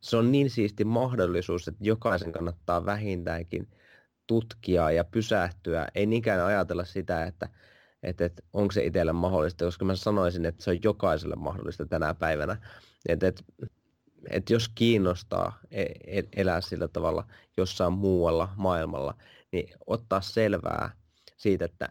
se 0.00 0.16
on 0.16 0.32
niin 0.32 0.50
siisti 0.50 0.84
mahdollisuus, 0.84 1.68
että 1.68 1.84
jokaisen 1.84 2.32
kannattaa 2.32 2.86
vähintäänkin 2.86 3.68
tutkia 4.26 4.90
ja 4.90 5.04
pysähtyä. 5.04 5.88
Ei 5.94 6.06
niinkään 6.06 6.44
ajatella 6.46 6.84
sitä, 6.84 7.24
että, 7.24 7.48
että, 8.02 8.24
että 8.24 8.42
onko 8.52 8.72
se 8.72 8.84
itselle 8.84 9.12
mahdollista, 9.12 9.64
koska 9.64 9.84
mä 9.84 9.96
sanoisin, 9.96 10.44
että 10.44 10.64
se 10.64 10.70
on 10.70 10.82
jokaiselle 10.82 11.36
mahdollista 11.36 11.86
tänä 11.86 12.14
päivänä. 12.14 12.56
Että, 13.08 13.26
että, 13.26 13.42
että 14.30 14.52
jos 14.52 14.68
kiinnostaa 14.74 15.58
e, 15.70 15.82
e, 16.06 16.22
elää 16.36 16.60
sillä 16.60 16.88
tavalla 16.88 17.26
jossain 17.56 17.92
muualla 17.92 18.48
maailmalla, 18.56 19.14
niin 19.52 19.68
ottaa 19.86 20.20
selvää 20.20 20.90
siitä, 21.36 21.64
että 21.64 21.88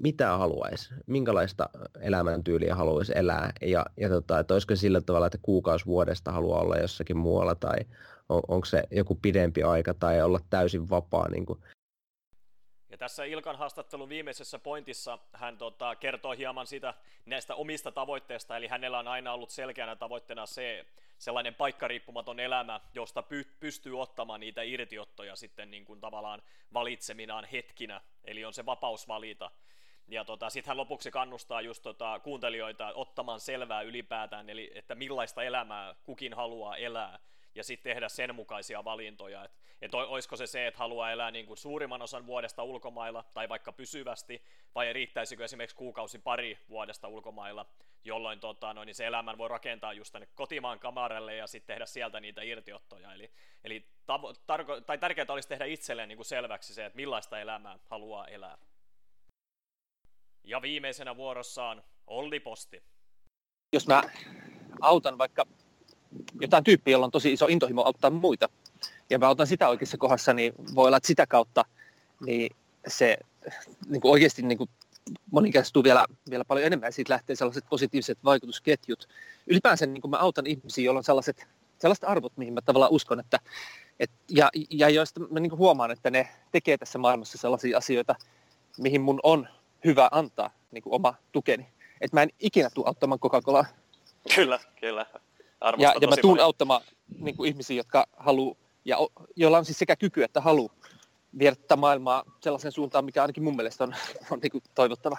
mitä 0.00 0.36
haluaisi, 0.36 0.94
minkälaista 1.06 1.70
elämäntyyliä 2.00 2.74
haluaisi 2.74 3.12
elää 3.16 3.52
ja, 3.62 3.86
ja 3.96 4.08
tota, 4.08 4.38
että 4.38 4.54
olisiko 4.54 4.76
sillä 4.76 5.00
tavalla, 5.00 5.26
että 5.26 5.38
kuukausi 5.42 5.86
vuodesta 5.86 6.32
haluaa 6.32 6.60
olla 6.60 6.76
jossakin 6.76 7.16
muualla 7.16 7.54
tai 7.54 7.78
on, 8.28 8.42
onko 8.48 8.64
se 8.64 8.82
joku 8.90 9.14
pidempi 9.14 9.62
aika 9.62 9.94
tai 9.94 10.22
olla 10.22 10.40
täysin 10.50 10.90
vapaa. 10.90 11.28
Niin 11.28 11.46
kuin. 11.46 11.58
Ja 12.90 12.98
tässä 12.98 13.24
Ilkan 13.24 13.56
haastattelun 13.56 14.08
viimeisessä 14.08 14.58
pointissa 14.58 15.18
hän 15.32 15.58
tota, 15.58 15.96
kertoo 15.96 16.32
hieman 16.32 16.66
siitä 16.66 16.94
näistä 17.26 17.54
omista 17.54 17.92
tavoitteista, 17.92 18.56
eli 18.56 18.66
hänellä 18.66 18.98
on 18.98 19.08
aina 19.08 19.32
ollut 19.32 19.50
selkeänä 19.50 19.96
tavoitteena 19.96 20.46
se 20.46 20.86
sellainen 21.18 21.54
paikkariippumaton 21.54 22.40
elämä, 22.40 22.80
josta 22.94 23.20
py- 23.20 23.56
pystyy 23.60 24.00
ottamaan 24.00 24.40
niitä 24.40 24.62
irtiottoja 24.62 25.36
sitten 25.36 25.70
niin 25.70 25.84
kuin 25.84 26.00
tavallaan 26.00 26.42
valitseminaan 26.74 27.44
hetkinä, 27.44 28.00
eli 28.24 28.44
on 28.44 28.54
se 28.54 28.66
vapaus 28.66 29.08
valita. 29.08 29.50
Ja 30.08 30.24
tota, 30.24 30.50
sitten 30.50 30.70
hän 30.70 30.76
lopuksi 30.76 31.10
kannustaa 31.10 31.60
just 31.60 31.82
tota, 31.82 32.20
kuuntelijoita 32.20 32.92
ottamaan 32.94 33.40
selvää 33.40 33.82
ylipäätään, 33.82 34.50
eli 34.50 34.70
että 34.74 34.94
millaista 34.94 35.42
elämää 35.42 35.94
kukin 36.04 36.34
haluaa 36.34 36.76
elää, 36.76 37.18
ja 37.54 37.64
sitten 37.64 37.90
tehdä 37.90 38.08
sen 38.08 38.34
mukaisia 38.34 38.84
valintoja. 38.84 39.44
Että 39.44 39.58
et 39.80 39.94
olisiko 39.94 40.36
se 40.36 40.46
se, 40.46 40.66
että 40.66 40.78
haluaa 40.78 41.12
elää 41.12 41.30
niin 41.30 41.46
kuin 41.46 41.56
suurimman 41.56 42.02
osan 42.02 42.26
vuodesta 42.26 42.62
ulkomailla, 42.62 43.24
tai 43.34 43.48
vaikka 43.48 43.72
pysyvästi, 43.72 44.42
vai 44.74 44.92
riittäisikö 44.92 45.44
esimerkiksi 45.44 45.76
kuukausi 45.76 46.18
pari 46.18 46.58
vuodesta 46.68 47.08
ulkomailla, 47.08 47.66
jolloin 48.04 48.40
tota, 48.40 48.74
no, 48.74 48.84
niin 48.84 48.94
se 48.94 49.06
elämän 49.06 49.38
voi 49.38 49.48
rakentaa 49.48 49.92
just 49.92 50.12
tänne 50.12 50.28
kotimaan 50.34 50.78
kamarelle 50.78 51.36
ja 51.36 51.46
sitten 51.46 51.74
tehdä 51.74 51.86
sieltä 51.86 52.20
niitä 52.20 52.42
irtiottoja. 52.42 53.12
Eli, 53.12 53.30
eli 53.64 53.86
tavo- 54.06 54.34
tarko- 54.46 54.80
tai 54.80 54.98
tärkeää 54.98 55.26
olisi 55.28 55.48
tehdä 55.48 55.64
itselleen 55.64 56.08
niin 56.08 56.16
kuin 56.16 56.26
selväksi 56.26 56.74
se, 56.74 56.84
että 56.84 56.96
millaista 56.96 57.40
elämää 57.40 57.78
haluaa 57.90 58.26
elää. 58.26 58.58
Ja 60.48 60.62
viimeisenä 60.62 61.16
vuorossaan 61.16 61.82
Olli 62.06 62.40
Posti. 62.40 62.82
Jos 63.72 63.86
mä 63.86 64.02
autan 64.80 65.18
vaikka 65.18 65.46
jotain 66.40 66.64
tyyppiä, 66.64 66.92
jolla 66.92 67.04
on 67.04 67.10
tosi 67.10 67.32
iso 67.32 67.46
intohimo 67.46 67.82
auttaa 67.82 68.10
muita, 68.10 68.48
ja 69.10 69.18
mä 69.18 69.28
autan 69.28 69.46
sitä 69.46 69.68
oikeassa 69.68 69.96
kohdassa, 69.96 70.32
niin 70.32 70.52
voi 70.74 70.86
olla, 70.86 70.96
että 70.96 71.06
sitä 71.06 71.26
kautta 71.26 71.64
niin 72.26 72.56
se 72.86 73.18
niin 73.88 74.00
kuin 74.00 74.12
oikeasti 74.12 74.42
niin 74.42 74.58
kuin 74.58 74.70
moninkertaistuu 75.30 75.84
vielä, 75.84 76.04
vielä 76.30 76.44
paljon 76.44 76.66
enemmän 76.66 76.86
ja 76.86 76.92
siitä 76.92 77.12
lähtee 77.12 77.36
sellaiset 77.36 77.64
positiiviset 77.70 78.18
vaikutusketjut. 78.24 79.08
Ylipäänsä 79.46 79.86
niin 79.86 80.00
kuin 80.00 80.10
mä 80.10 80.16
autan 80.16 80.46
ihmisiä, 80.46 80.84
joilla 80.84 80.98
on 80.98 81.04
sellaiset, 81.04 81.46
sellaiset 81.78 82.04
arvot, 82.04 82.36
mihin 82.36 82.54
mä 82.54 82.60
tavallaan 82.60 82.92
uskon, 82.92 83.20
että, 83.20 83.38
et, 84.00 84.10
ja, 84.30 84.50
ja 84.70 84.88
joista 84.88 85.20
mä 85.20 85.40
niin 85.40 85.50
kuin 85.50 85.58
huomaan, 85.58 85.90
että 85.90 86.10
ne 86.10 86.28
tekee 86.52 86.78
tässä 86.78 86.98
maailmassa 86.98 87.38
sellaisia 87.38 87.78
asioita, 87.78 88.14
mihin 88.78 89.00
mun 89.00 89.20
on 89.22 89.48
hyvä 89.84 90.08
antaa 90.10 90.50
niin 90.70 90.82
kuin 90.82 90.94
oma 90.94 91.14
tukeni. 91.32 91.66
Että 92.00 92.16
mä 92.16 92.22
en 92.22 92.30
ikinä 92.40 92.70
tule 92.74 92.86
auttamaan 92.86 93.20
Coca-Colaa. 93.20 93.64
Kyllä, 94.34 94.58
kyllä. 94.80 95.06
ja, 95.78 95.94
ja 96.00 96.08
mä 96.08 96.16
tuun 96.16 96.40
auttamaan 96.40 96.80
niin 97.18 97.36
kuin 97.36 97.48
ihmisiä, 97.48 97.76
jotka 97.76 98.06
haluaa, 98.16 98.54
ja 98.84 98.96
joilla 99.36 99.58
on 99.58 99.64
siis 99.64 99.78
sekä 99.78 99.96
kyky 99.96 100.22
että 100.22 100.40
halu 100.40 100.70
viedä 101.38 101.76
maailmaa 101.76 102.24
sellaisen 102.40 102.72
suuntaan, 102.72 103.04
mikä 103.04 103.22
ainakin 103.22 103.42
mun 103.42 103.56
mielestä 103.56 103.84
on, 103.84 103.94
on 104.30 104.38
niin 104.42 104.52
kuin 104.52 104.64
toivottava. 104.74 105.16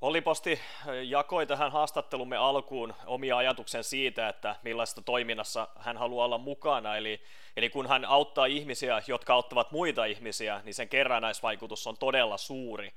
Olli 0.00 0.20
Posti 0.20 0.60
jakoi 1.02 1.46
tähän 1.46 1.72
haastattelumme 1.72 2.36
alkuun 2.36 2.94
omia 3.06 3.36
ajatuksen 3.36 3.84
siitä, 3.84 4.28
että 4.28 4.56
millaista 4.62 5.02
toiminnassa 5.02 5.68
hän 5.78 5.96
haluaa 5.96 6.24
olla 6.24 6.38
mukana. 6.38 6.96
Eli, 6.96 7.20
eli 7.56 7.70
kun 7.70 7.88
hän 7.88 8.04
auttaa 8.04 8.46
ihmisiä, 8.46 9.02
jotka 9.06 9.34
auttavat 9.34 9.72
muita 9.72 10.04
ihmisiä, 10.04 10.60
niin 10.64 10.74
sen 10.74 10.88
kerrannaisvaikutus 10.88 11.86
on 11.86 11.96
todella 11.98 12.36
suuri. 12.36 12.92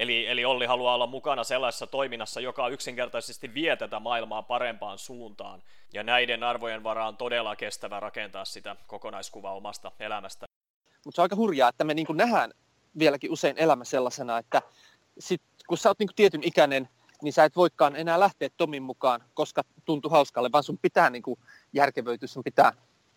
Eli, 0.00 0.26
eli 0.26 0.44
Olli 0.44 0.66
haluaa 0.66 0.94
olla 0.94 1.06
mukana 1.06 1.44
sellaisessa 1.44 1.86
toiminnassa, 1.86 2.40
joka 2.40 2.68
yksinkertaisesti 2.68 3.54
vie 3.54 3.76
tätä 3.76 4.00
maailmaa 4.00 4.42
parempaan 4.42 4.98
suuntaan. 4.98 5.62
Ja 5.92 6.02
näiden 6.02 6.44
arvojen 6.44 6.84
varaan 6.84 7.16
todella 7.16 7.56
kestävä 7.56 8.00
rakentaa 8.00 8.44
sitä 8.44 8.76
kokonaiskuvaa 8.86 9.54
omasta 9.54 9.92
elämästä. 10.00 10.46
Mutta 11.04 11.16
se 11.16 11.20
on 11.20 11.24
aika 11.24 11.36
hurjaa, 11.36 11.68
että 11.68 11.84
me 11.84 11.94
niin 11.94 12.06
nähdään 12.12 12.52
vieläkin 12.98 13.32
usein 13.32 13.58
elämä 13.58 13.84
sellaisena, 13.84 14.38
että 14.38 14.62
sit, 15.18 15.42
kun 15.68 15.78
sä 15.78 15.88
oot 15.88 15.98
niin 15.98 16.08
tietyn 16.16 16.44
ikäinen, 16.44 16.88
niin 17.22 17.32
sä 17.32 17.44
et 17.44 17.56
voikaan 17.56 17.96
enää 17.96 18.20
lähteä 18.20 18.48
Tomin 18.56 18.82
mukaan, 18.82 19.20
koska 19.34 19.62
tuntuu 19.84 20.10
hauskalle, 20.10 20.52
vaan 20.52 20.64
sun 20.64 20.78
pitää 20.82 21.10
niin 21.10 21.22
järkevöityä, 21.72 22.28
sun 22.28 22.44
pitää 22.44 22.72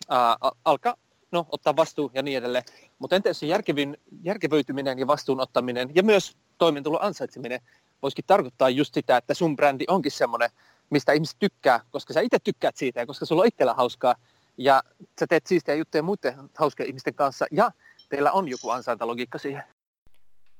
ää, 0.09 0.37
alkaa 0.65 0.95
no, 1.31 1.45
ottaa 1.51 1.75
vastuu 1.75 2.11
ja 2.13 2.23
niin 2.23 2.37
edelleen. 2.37 2.63
Mutta 2.99 3.15
entä 3.15 3.33
se 3.33 3.45
järkevin, 3.45 3.97
järkevöityminen 4.23 4.99
ja 4.99 5.07
vastuun 5.07 5.39
ottaminen 5.39 5.89
ja 5.95 6.03
myös 6.03 6.37
toimeentulon 6.57 7.01
ansaitseminen 7.01 7.59
voisikin 8.01 8.25
tarkoittaa 8.27 8.69
just 8.69 8.93
sitä, 8.93 9.17
että 9.17 9.33
sun 9.33 9.55
brändi 9.55 9.85
onkin 9.87 10.11
semmoinen, 10.11 10.49
mistä 10.89 11.13
ihmiset 11.13 11.39
tykkää, 11.39 11.79
koska 11.91 12.13
sä 12.13 12.21
itse 12.21 12.37
tykkäät 12.43 12.75
siitä 12.75 12.99
ja 12.99 13.05
koska 13.05 13.25
sulla 13.25 13.41
on 13.41 13.47
itsellä 13.47 13.73
hauskaa 13.73 14.15
ja 14.57 14.83
sä 15.19 15.27
teet 15.27 15.47
siistiä 15.47 15.75
juttuja 15.75 16.03
muiden 16.03 16.35
hauskien 16.57 16.87
ihmisten 16.87 17.15
kanssa 17.15 17.45
ja 17.51 17.71
teillä 18.09 18.31
on 18.31 18.47
joku 18.47 18.69
ansaintalogiikka 18.69 19.37
siihen. 19.37 19.63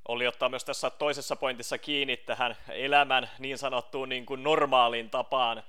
Oli 0.08 0.26
ottaa 0.26 0.48
myös 0.48 0.64
tässä 0.64 0.90
toisessa 0.90 1.36
pointissa 1.36 1.78
kiinni 1.78 2.16
tähän 2.16 2.56
elämän 2.68 3.30
niin 3.38 3.58
sanottuun 3.58 4.08
niin 4.08 4.26
kuin 4.26 4.42
normaalin 4.42 5.10
tapaan, 5.10 5.62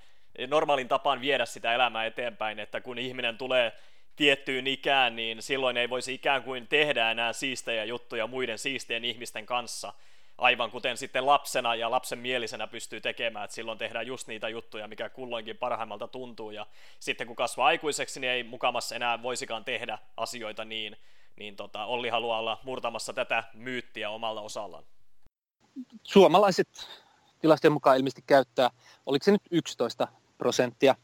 normaalin 0.47 0.87
tapaan 0.87 1.21
viedä 1.21 1.45
sitä 1.45 1.73
elämää 1.73 2.05
eteenpäin, 2.05 2.59
että 2.59 2.81
kun 2.81 2.97
ihminen 2.97 3.37
tulee 3.37 3.73
tiettyyn 4.15 4.67
ikään, 4.67 5.15
niin 5.15 5.41
silloin 5.41 5.77
ei 5.77 5.89
voisi 5.89 6.13
ikään 6.13 6.43
kuin 6.43 6.67
tehdä 6.67 7.11
enää 7.11 7.33
siistejä 7.33 7.85
juttuja 7.85 8.27
muiden 8.27 8.57
siistien 8.57 9.05
ihmisten 9.05 9.45
kanssa, 9.45 9.93
aivan 10.37 10.71
kuten 10.71 10.97
sitten 10.97 11.25
lapsena 11.25 11.75
ja 11.75 11.91
lapsen 11.91 12.19
mielisenä 12.19 12.67
pystyy 12.67 13.01
tekemään, 13.01 13.45
että 13.45 13.55
silloin 13.55 13.77
tehdään 13.77 14.07
just 14.07 14.27
niitä 14.27 14.49
juttuja, 14.49 14.87
mikä 14.87 15.09
kulloinkin 15.09 15.57
parhaimmalta 15.57 16.07
tuntuu, 16.07 16.51
ja 16.51 16.67
sitten 16.99 17.27
kun 17.27 17.35
kasvaa 17.35 17.67
aikuiseksi, 17.67 18.19
niin 18.19 18.31
ei 18.31 18.43
mukamassa 18.43 18.95
enää 18.95 19.23
voisikaan 19.23 19.65
tehdä 19.65 19.97
asioita 20.17 20.65
niin, 20.65 20.97
niin 21.35 21.55
tota, 21.55 21.85
Olli 21.85 22.09
haluaa 22.09 22.39
olla 22.39 22.59
murtamassa 22.63 23.13
tätä 23.13 23.43
myyttiä 23.53 24.09
omalla 24.09 24.41
osallaan. 24.41 24.83
Suomalaiset 26.03 26.89
tilastojen 27.39 27.73
mukaan 27.73 27.97
ilmeisesti 27.97 28.23
käyttää, 28.27 28.69
oliko 29.05 29.23
se 29.23 29.31
nyt 29.31 29.43
11 29.51 30.07
prosenttia 30.37 30.95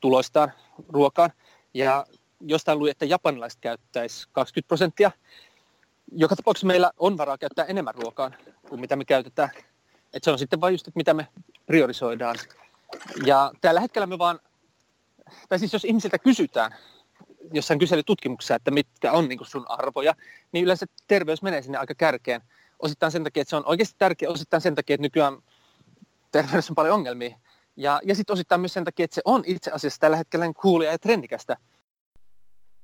tuloistaan 0.00 0.52
ruokaan, 0.88 1.32
ja 1.74 2.06
jostain 2.40 2.78
luin, 2.78 2.90
että 2.90 3.04
japanilaiset 3.04 3.60
käyttäisi 3.60 4.28
20 4.32 4.68
prosenttia. 4.68 5.10
Joka 6.12 6.36
tapauksessa 6.36 6.66
meillä 6.66 6.90
on 6.98 7.18
varaa 7.18 7.38
käyttää 7.38 7.64
enemmän 7.64 7.94
ruokaa 7.94 8.30
kuin 8.68 8.80
mitä 8.80 8.96
me 8.96 9.04
käytetään. 9.04 9.50
Et 10.12 10.24
se 10.24 10.30
on 10.30 10.38
sitten 10.38 10.60
vain 10.60 10.74
just, 10.74 10.88
että 10.88 10.98
mitä 10.98 11.14
me 11.14 11.28
priorisoidaan. 11.66 12.36
Ja 13.26 13.52
tällä 13.60 13.80
hetkellä 13.80 14.06
me 14.06 14.18
vaan, 14.18 14.40
tai 15.48 15.58
siis 15.58 15.72
jos 15.72 15.84
ihmisiltä 15.84 16.18
kysytään 16.18 16.74
jossain 17.52 17.78
kyselytutkimuksessa, 17.78 18.54
että 18.54 18.70
mitkä 18.70 19.12
on 19.12 19.28
niin 19.28 19.38
sun 19.42 19.66
arvoja, 19.68 20.14
niin 20.52 20.64
yleensä 20.64 20.86
terveys 21.06 21.42
menee 21.42 21.62
sinne 21.62 21.78
aika 21.78 21.94
kärkeen. 21.94 22.40
Osittain 22.78 23.12
sen 23.12 23.24
takia, 23.24 23.40
että 23.40 23.50
se 23.50 23.56
on 23.56 23.66
oikeasti 23.66 23.94
tärkeä, 23.98 24.30
osittain 24.30 24.60
sen 24.60 24.74
takia, 24.74 24.94
että 24.94 25.02
nykyään 25.02 25.38
terveydessä 26.32 26.72
on 26.72 26.74
paljon 26.74 26.94
ongelmia. 26.94 27.38
Ja, 27.76 28.00
ja 28.04 28.14
sitten 28.14 28.32
osittain 28.34 28.60
myös 28.60 28.72
sen 28.72 28.84
takia, 28.84 29.04
että 29.04 29.14
se 29.14 29.22
on 29.24 29.42
itse 29.46 29.70
asiassa 29.70 30.00
tällä 30.00 30.16
hetkellä 30.16 30.52
coolia 30.52 30.90
ja 30.90 30.98
trendikästä. 30.98 31.56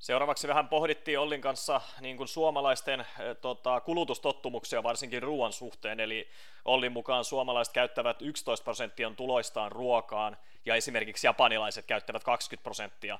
Seuraavaksi 0.04 0.48
vähän 0.48 0.68
pohdittiin 0.68 1.18
Ollin 1.18 1.40
kanssa 1.40 1.80
niin 2.00 2.16
kuin 2.16 2.28
suomalaisten 2.28 3.00
äh, 3.00 3.06
tota, 3.40 3.80
kulutustottumuksia 3.80 4.82
varsinkin 4.82 5.22
ruoan 5.22 5.52
suhteen, 5.52 6.00
eli 6.00 6.28
Ollin 6.64 6.92
mukaan 6.92 7.24
suomalaiset 7.24 7.74
käyttävät 7.74 8.22
11 8.22 8.64
prosenttia 8.64 9.12
tuloistaan 9.16 9.72
ruokaan 9.72 10.36
ja 10.64 10.74
esimerkiksi 10.74 11.26
japanilaiset 11.26 11.86
käyttävät 11.86 12.24
20 12.24 12.62
prosenttia. 12.62 13.18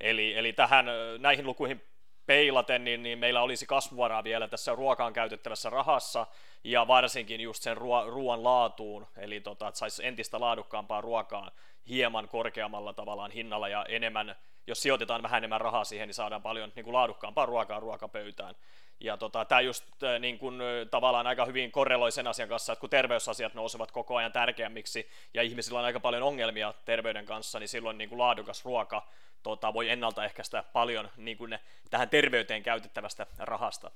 Eli, 0.00 0.34
eli 0.34 0.52
tähän, 0.52 0.86
näihin 1.18 1.46
lukuihin 1.46 1.82
peilaten, 2.26 2.84
niin, 2.84 3.02
niin 3.02 3.18
meillä 3.18 3.42
olisi 3.42 3.66
kasvuvaraa 3.66 4.24
vielä 4.24 4.48
tässä 4.48 4.74
ruokaan 4.74 5.12
käytettävässä 5.12 5.70
rahassa 5.70 6.26
ja 6.64 6.86
varsinkin 6.86 7.40
just 7.40 7.62
sen 7.62 7.76
ruo- 7.76 8.10
ruoan 8.10 8.44
laatuun, 8.44 9.06
eli 9.16 9.40
tota, 9.40 9.68
että 9.68 9.78
saisi 9.78 10.06
entistä 10.06 10.40
laadukkaampaa 10.40 11.00
ruokaa 11.00 11.50
hieman 11.88 12.28
korkeammalla 12.28 12.92
tavallaan 12.92 13.30
hinnalla 13.30 13.68
ja 13.68 13.84
enemmän, 13.88 14.36
jos 14.66 14.82
sijoitetaan 14.82 15.22
vähän 15.22 15.38
enemmän 15.38 15.60
rahaa 15.60 15.84
siihen, 15.84 16.08
niin 16.08 16.14
saadaan 16.14 16.42
paljon 16.42 16.72
niin 16.76 16.84
kuin 16.84 16.94
laadukkaampaa 16.94 17.46
ruokaa 17.46 17.80
ruokapöytään. 17.80 18.54
Ja 19.00 19.16
tota, 19.16 19.44
tämä 19.44 19.60
just 19.60 19.84
niin 20.20 20.38
kuin, 20.38 20.58
tavallaan 20.90 21.26
aika 21.26 21.44
hyvin 21.44 21.72
korreloi 21.72 22.12
sen 22.12 22.26
asian 22.26 22.48
kanssa, 22.48 22.72
että 22.72 22.80
kun 22.80 22.90
terveysasiat 22.90 23.54
nousevat 23.54 23.92
koko 23.92 24.16
ajan 24.16 24.32
tärkeämmiksi 24.32 25.08
ja 25.34 25.42
ihmisillä 25.42 25.78
on 25.78 25.84
aika 25.84 26.00
paljon 26.00 26.22
ongelmia 26.22 26.74
terveyden 26.84 27.26
kanssa, 27.26 27.58
niin 27.58 27.68
silloin 27.68 27.98
niin 27.98 28.08
kuin 28.08 28.18
laadukas 28.18 28.64
ruoka 28.64 29.08
tota, 29.42 29.74
voi 29.74 29.90
ennaltaehkäistä 29.90 30.64
paljon 30.72 31.08
niin 31.16 31.36
kuin 31.36 31.58
tähän 31.90 32.08
terveyteen 32.08 32.62
käytettävästä 32.62 33.26
rahasta. 33.38 33.90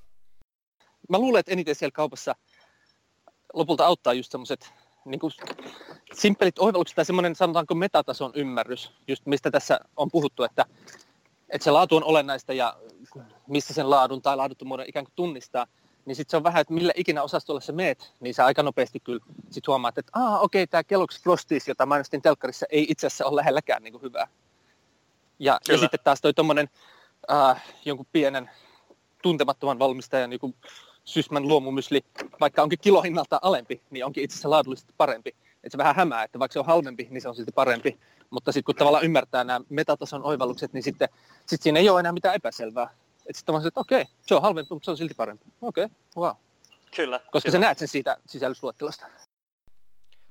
Mä 1.09 1.17
luulen, 1.17 1.39
että 1.39 1.51
eniten 1.51 1.75
siellä 1.75 1.91
kaupassa 1.91 2.35
lopulta 3.53 3.85
auttaa 3.85 4.13
just 4.13 4.31
semmoiset 4.31 4.73
niin 5.05 5.19
simppelit 6.13 6.59
oivallukset 6.59 6.95
tai 6.95 7.05
semmoinen 7.05 7.35
sanotaanko 7.35 7.75
metatason 7.75 8.31
ymmärrys, 8.35 8.91
just 9.07 9.25
mistä 9.25 9.51
tässä 9.51 9.79
on 9.97 10.11
puhuttu, 10.11 10.43
että, 10.43 10.65
että 11.49 11.63
se 11.63 11.71
laatu 11.71 11.95
on 11.95 12.03
olennaista 12.03 12.53
ja 12.53 12.77
missä 13.47 13.73
sen 13.73 13.89
laadun 13.89 14.21
tai 14.21 14.37
laaduttomuuden 14.37 14.89
ikään 14.89 15.05
kuin 15.05 15.13
tunnistaa, 15.15 15.67
niin 16.05 16.15
sitten 16.15 16.31
se 16.31 16.37
on 16.37 16.43
vähän, 16.43 16.61
että 16.61 16.73
millä 16.73 16.93
ikinä 16.95 17.23
osastolle 17.23 17.61
sä 17.61 17.71
meet, 17.71 18.13
niin 18.19 18.33
sä 18.33 18.45
aika 18.45 18.63
nopeasti 18.63 18.99
kyllä 18.99 19.19
sit 19.49 19.67
huomaat, 19.67 19.97
että 19.97 20.11
aa 20.15 20.39
okei, 20.39 20.63
okay, 20.63 20.83
tämä 20.83 20.99
Kellogg's 20.99 21.23
Frosties, 21.23 21.67
jota 21.67 21.85
mainostin 21.85 22.21
telkkarissa, 22.21 22.65
ei 22.69 22.85
itse 22.89 23.07
asiassa 23.07 23.25
ole 23.25 23.35
lähelläkään 23.35 23.83
niin 23.83 23.91
kuin 23.91 24.01
hyvää. 24.01 24.27
Ja, 25.39 25.59
ja 25.67 25.77
sitten 25.77 25.99
taas 26.03 26.21
toi 26.21 26.33
tommonen 26.33 26.69
äh, 27.31 27.63
jonkun 27.85 28.07
pienen 28.11 28.49
tuntemattoman 29.21 29.79
valmistajan 29.79 30.33
joku 30.33 30.55
Sysmän 31.05 31.47
luomumysli, 31.47 32.01
vaikka 32.39 32.63
onkin 32.63 32.79
kilohinnalta 32.79 33.39
alempi, 33.41 33.81
niin 33.89 34.05
onkin 34.05 34.23
itse 34.23 34.33
asiassa 34.33 34.49
laadullisesti 34.49 34.93
parempi. 34.97 35.29
Että 35.29 35.69
se 35.71 35.77
vähän 35.77 35.95
hämää, 35.95 36.23
että 36.23 36.39
vaikka 36.39 36.53
se 36.53 36.59
on 36.59 36.65
halvempi, 36.65 37.07
niin 37.09 37.21
se 37.21 37.29
on 37.29 37.35
silti 37.35 37.51
parempi. 37.51 37.99
Mutta 38.29 38.51
sitten 38.51 38.63
kun 38.63 38.75
tavallaan 38.75 39.03
ymmärtää 39.03 39.43
nämä 39.43 39.61
metatason 39.69 40.23
oivallukset, 40.23 40.73
niin 40.73 40.83
sitten 40.83 41.09
sit 41.45 41.61
siinä 41.61 41.79
ei 41.79 41.89
ole 41.89 41.99
enää 41.99 42.11
mitään 42.11 42.35
epäselvää. 42.35 42.89
Että 43.29 43.37
sitten 43.37 43.53
vaan 43.53 43.61
se, 43.61 43.67
että 43.67 43.79
okei, 43.79 44.05
se 44.21 44.35
on 44.35 44.41
halvempi, 44.41 44.73
mutta 44.73 44.85
se 44.85 44.91
on 44.91 44.97
silti 44.97 45.13
parempi. 45.13 45.45
Okei, 45.61 45.83
okay, 45.83 45.97
wow. 46.17 46.35
Kyllä. 46.95 47.19
Koska 47.19 47.39
kyllä. 47.39 47.51
sä 47.51 47.59
näet 47.59 47.77
sen 47.77 47.87
siitä 47.87 48.17
sisällysluettelosta. 48.27 49.05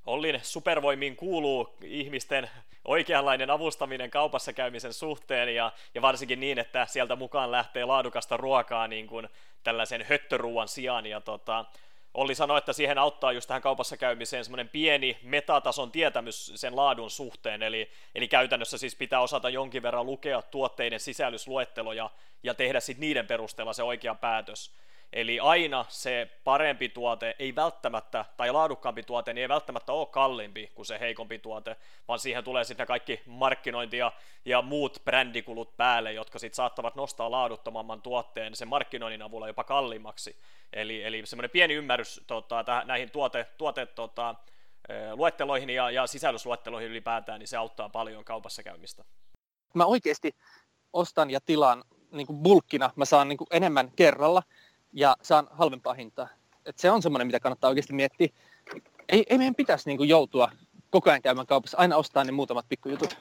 Ollin 0.07 0.41
supervoimiin 0.43 1.16
kuuluu 1.16 1.69
ihmisten 1.83 2.51
oikeanlainen 2.89 3.51
avustaminen 3.51 4.11
kaupassa 4.11 4.53
käymisen 4.53 4.93
suhteen 4.93 5.55
ja, 5.55 5.72
ja 5.95 6.03
varsinkin 6.03 6.41
niin, 6.41 6.59
että 6.59 6.86
sieltä 6.86 7.16
mukaan 7.16 7.51
lähtee 7.51 7.84
laadukasta 7.84 8.36
ruokaa 8.36 8.89
niin 8.89 9.07
kuin 9.07 9.28
tällaisen 9.62 10.07
höttöruuan 10.09 10.68
sijaan 10.68 11.07
ja 11.07 11.20
tota, 11.20 11.64
Olli 12.14 12.34
sanoi, 12.34 12.59
että 12.59 12.72
siihen 12.72 12.99
auttaa 12.99 13.32
just 13.32 13.49
tähän 13.49 13.62
kaupassa 13.62 13.97
käymiseen 13.97 14.45
semmoinen 14.45 14.68
pieni 14.68 15.18
metatason 15.22 15.93
tietämys 15.93 16.53
sen 16.55 16.76
laadun 16.76 17.11
suhteen, 17.11 17.62
eli, 17.62 17.91
eli 18.14 18.28
käytännössä 18.28 18.78
siis 18.78 18.97
pitää 18.97 19.20
osata 19.20 19.49
jonkin 19.49 19.82
verran 19.82 20.07
lukea 20.07 20.43
tuotteiden 20.43 21.01
sisällysluetteloja 21.01 22.11
ja 22.43 22.55
tehdä 22.55 22.80
sitten 22.80 23.01
niiden 23.01 23.26
perusteella 23.26 23.72
se 23.72 23.82
oikea 23.82 24.14
päätös. 24.14 24.74
Eli 25.13 25.41
aina 25.41 25.85
se 25.89 26.31
parempi 26.45 26.89
tuote 26.89 27.37
ei 27.39 27.55
välttämättä, 27.55 28.25
tai 28.37 28.53
laadukkaampi 28.53 29.03
tuote, 29.03 29.33
niin 29.33 29.43
ei 29.43 29.49
välttämättä 29.49 29.93
ole 29.93 30.07
kalliimpi 30.07 30.71
kuin 30.75 30.87
se 30.87 31.01
heikompi 31.01 31.39
tuote, 31.39 31.77
vaan 32.09 32.19
siihen 32.19 32.45
tulee 32.45 32.65
sitten 32.65 32.87
kaikki 32.87 33.21
markkinointi 33.27 33.97
ja, 33.97 34.13
ja 34.45 34.63
muut 34.63 35.03
brändikulut 35.05 35.77
päälle, 35.77 36.13
jotka 36.13 36.39
sitten 36.39 36.57
saattavat 36.57 36.95
nostaa 36.95 37.31
laaduttomamman 37.31 38.03
tuotteen 38.03 38.57
sen 38.57 38.69
markkinoinnin 38.69 39.23
avulla 39.23 39.47
jopa 39.47 39.65
kalliimmaksi. 39.65 40.37
Eli, 40.73 41.03
eli 41.03 41.27
semmoinen 41.27 41.51
pieni 41.51 41.75
ymmärrys 41.75 42.25
tota, 42.27 42.65
täh, 42.65 42.87
näihin 42.87 43.11
tuote, 43.11 43.47
tuote 43.59 43.87
tota, 43.87 44.35
luetteloihin 45.15 45.71
ja, 45.71 45.91
ja 45.91 46.07
sisällysluetteloihin 46.07 46.91
ylipäätään, 46.91 47.39
niin 47.39 47.49
se 47.49 47.57
auttaa 47.57 47.89
paljon 47.89 48.25
kaupassa 48.25 48.63
käymistä. 48.63 49.05
Mä 49.75 49.85
oikeasti 49.85 50.37
ostan 50.93 51.31
ja 51.31 51.41
tilaan 51.41 51.85
niin 52.11 52.27
kuin 52.27 52.39
bulkkina, 52.39 52.91
mä 52.97 53.05
saan 53.05 53.29
niin 53.29 53.37
kuin 53.37 53.49
enemmän 53.51 53.93
kerralla, 53.97 54.43
ja 54.93 55.16
saan 55.22 55.49
halvempaa 55.51 55.95
hintaa. 55.95 56.28
Et 56.66 56.78
se 56.78 56.91
on 56.91 57.03
semmoinen, 57.03 57.26
mitä 57.26 57.41
kannattaa 57.41 57.68
oikeasti 57.68 57.93
miettiä. 57.93 58.28
Ei, 59.09 59.24
ei 59.30 59.39
meidän 59.39 59.55
pitäisi 59.55 59.89
niin 59.89 59.97
kuin 59.97 60.09
joutua 60.09 60.51
koko 60.91 61.11
ajan 61.11 61.22
käymään 61.22 61.47
kaupassa, 61.47 61.78
aina 61.78 61.97
ostaa 61.97 62.24
ne 62.24 62.32
muutamat 62.32 62.68
pikkujutut. 62.68 63.16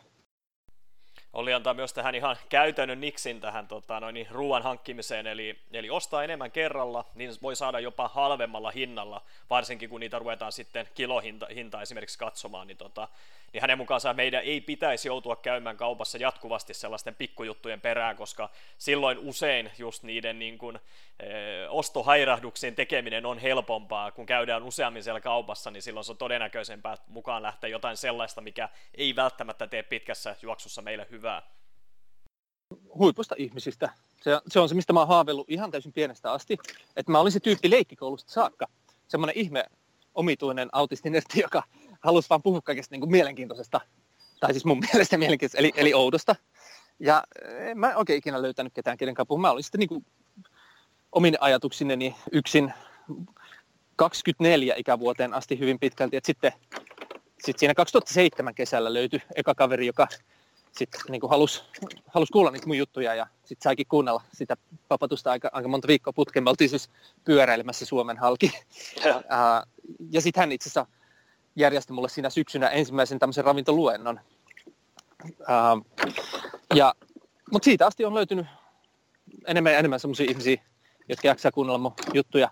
Olli 1.34 1.54
antaa 1.54 1.74
myös 1.74 1.94
tähän 1.94 2.16
ihan 2.16 2.36
käytännön 2.50 3.02
niksin 3.02 3.42
tähän 3.42 3.68
tota, 3.68 4.00
noin, 4.00 4.28
ruoan 4.32 4.64
hankkimiseen, 4.64 5.28
eli, 5.28 5.60
eli 5.72 5.90
ostaa 5.90 6.24
enemmän 6.24 6.52
kerralla, 6.52 7.06
niin 7.16 7.32
voi 7.42 7.56
saada 7.56 7.80
jopa 7.80 8.08
halvemmalla 8.08 8.72
hinnalla, 8.72 9.22
varsinkin 9.50 9.90
kun 9.90 10.00
niitä 10.00 10.20
ruvetaan 10.20 10.52
sitten 10.52 10.88
kilohinta 10.94 11.48
hinta 11.56 11.82
esimerkiksi 11.82 12.20
katsomaan, 12.20 12.68
niin, 12.68 12.78
tota, 12.78 13.08
niin 13.54 13.62
hänen 13.62 13.78
mukaansa 13.78 14.14
meidän 14.14 14.44
ei 14.44 14.62
pitäisi 14.62 15.08
joutua 15.08 15.36
käymään 15.36 15.78
kaupassa 15.78 16.18
jatkuvasti 16.18 16.74
sellaisten 16.74 17.16
pikkujuttujen 17.16 17.82
perään, 17.82 18.16
koska 18.16 18.50
silloin 18.78 19.18
usein 19.18 19.72
just 19.78 20.04
niiden 20.04 20.40
niin 20.40 20.58
kuin, 20.58 20.80
ostohairahduksien 21.70 22.76
tekeminen 22.76 23.26
on 23.26 23.38
helpompaa, 23.38 24.12
kun 24.12 24.26
käydään 24.26 24.64
useammin 24.64 25.04
siellä 25.04 25.22
kaupassa, 25.22 25.72
niin 25.72 25.82
silloin 25.82 26.04
se 26.04 26.12
on 26.12 26.18
todennäköisempää 26.18 26.98
mukaan 27.08 27.44
lähteä 27.44 27.70
jotain 27.70 27.98
sellaista, 27.98 28.42
mikä 28.42 28.70
ei 28.96 29.16
välttämättä 29.16 29.68
tee 29.68 29.84
pitkässä 29.84 30.36
juoksussa 30.42 30.82
meille 30.82 31.08
hyvää? 31.12 31.42
Huipusta 32.94 33.36
ihmisistä. 33.38 33.90
Se, 34.22 34.32
se 34.48 34.60
on 34.60 34.70
se, 34.70 34.76
mistä 34.76 34.94
mä 34.94 35.00
oon 35.00 35.08
haaveillut 35.08 35.50
ihan 35.50 35.72
täysin 35.72 35.94
pienestä 35.94 36.32
asti. 36.32 36.58
Että 36.96 37.12
mä 37.12 37.20
olin 37.20 37.32
se 37.32 37.40
tyyppi 37.40 37.70
leikkikoulusta 37.70 38.32
saakka. 38.32 38.66
Semmoinen 39.08 39.38
ihme 39.38 39.66
omituinen 40.14 40.70
autistinertti, 40.72 41.40
joka 41.40 41.64
halusi 42.00 42.30
vaan 42.30 42.44
puhua 42.44 42.62
kaikesta 42.62 42.94
niin 42.94 43.02
kuin 43.02 43.12
mielenkiintoisesta. 43.12 43.82
Tai 44.40 44.54
siis 44.54 44.66
mun 44.66 44.80
mielestä 44.94 45.18
mielenkiintoisesta, 45.18 45.60
eli, 45.60 45.72
eli 45.76 45.94
oudosta. 45.94 46.36
Ja 47.00 47.24
en 47.60 47.80
mä 47.80 47.96
oikein 47.96 48.18
ikinä 48.18 48.42
löytänyt 48.42 48.74
ketään 48.74 48.98
kenen 48.98 49.16
kanssa 49.16 49.38
Mä 49.38 49.52
olin 49.52 49.64
sitten 49.64 49.80
niin 49.80 49.90
kuin 49.90 50.06
omine 51.18 51.38
ajatuksineni 51.42 52.16
yksin 52.32 52.74
24 53.96 54.76
ikävuoteen 54.78 55.34
asti 55.34 55.60
hyvin 55.60 55.80
pitkälti. 55.80 56.18
Et 56.18 56.26
sitten, 56.26 56.52
sitten 57.40 57.60
siinä 57.60 57.74
2007 57.74 58.56
kesällä 58.56 58.94
löytyi 58.94 59.22
eka 59.36 59.56
kaveri, 59.56 59.88
joka 59.88 60.08
sitten 60.72 61.02
niin 61.10 61.22
halusi 61.30 61.62
halus 62.08 62.30
kuulla 62.30 62.52
niitä 62.52 62.68
mun 62.68 62.78
juttuja 62.78 63.16
ja 63.16 63.28
sitten 63.44 63.64
saikin 63.64 63.88
kuunnella 63.88 64.24
sitä 64.34 64.58
papatusta 64.88 65.32
aika, 65.32 65.50
aika 65.52 65.68
monta 65.68 65.88
viikkoa 65.88 66.14
putkeen. 66.14 66.44
Me 66.44 66.50
oltiin 66.50 66.70
siis 66.70 66.90
pyöräilemässä 67.26 67.86
Suomen 67.86 68.18
halki. 68.18 68.52
Ja, 69.06 69.24
ja 70.12 70.22
sitten 70.22 70.42
hän 70.42 70.52
itse 70.52 70.70
asiassa 70.70 70.92
järjesti 71.56 71.94
mulle 71.94 72.10
siinä 72.10 72.30
syksynä 72.30 72.70
ensimmäisen 72.70 73.20
tämmöisen 73.20 73.46
ravintoluennon. 73.46 74.20
Ja, 76.76 76.94
mutta 77.52 77.66
siitä 77.66 77.86
asti 77.86 78.06
on 78.06 78.14
löytynyt 78.14 78.46
enemmän 79.48 79.74
ja 79.74 79.80
enemmän 79.80 80.00
semmoisia 80.00 80.26
ihmisiä, 80.30 80.62
jotka 81.10 81.28
jaksaa 81.28 81.52
kuunnella 81.52 81.78
mun 81.78 81.94
juttuja. 82.14 82.50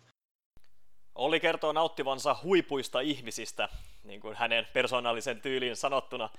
Olli 1.16 1.40
kertoo 1.40 1.72
nauttivansa 1.72 2.36
huipuista 2.44 3.00
ihmisistä, 3.00 3.70
niin 4.04 4.22
kuin 4.22 4.36
hänen 4.36 4.68
persoonallisen 4.74 5.42
tyyliin 5.42 5.76
sanottuna. 5.76 6.30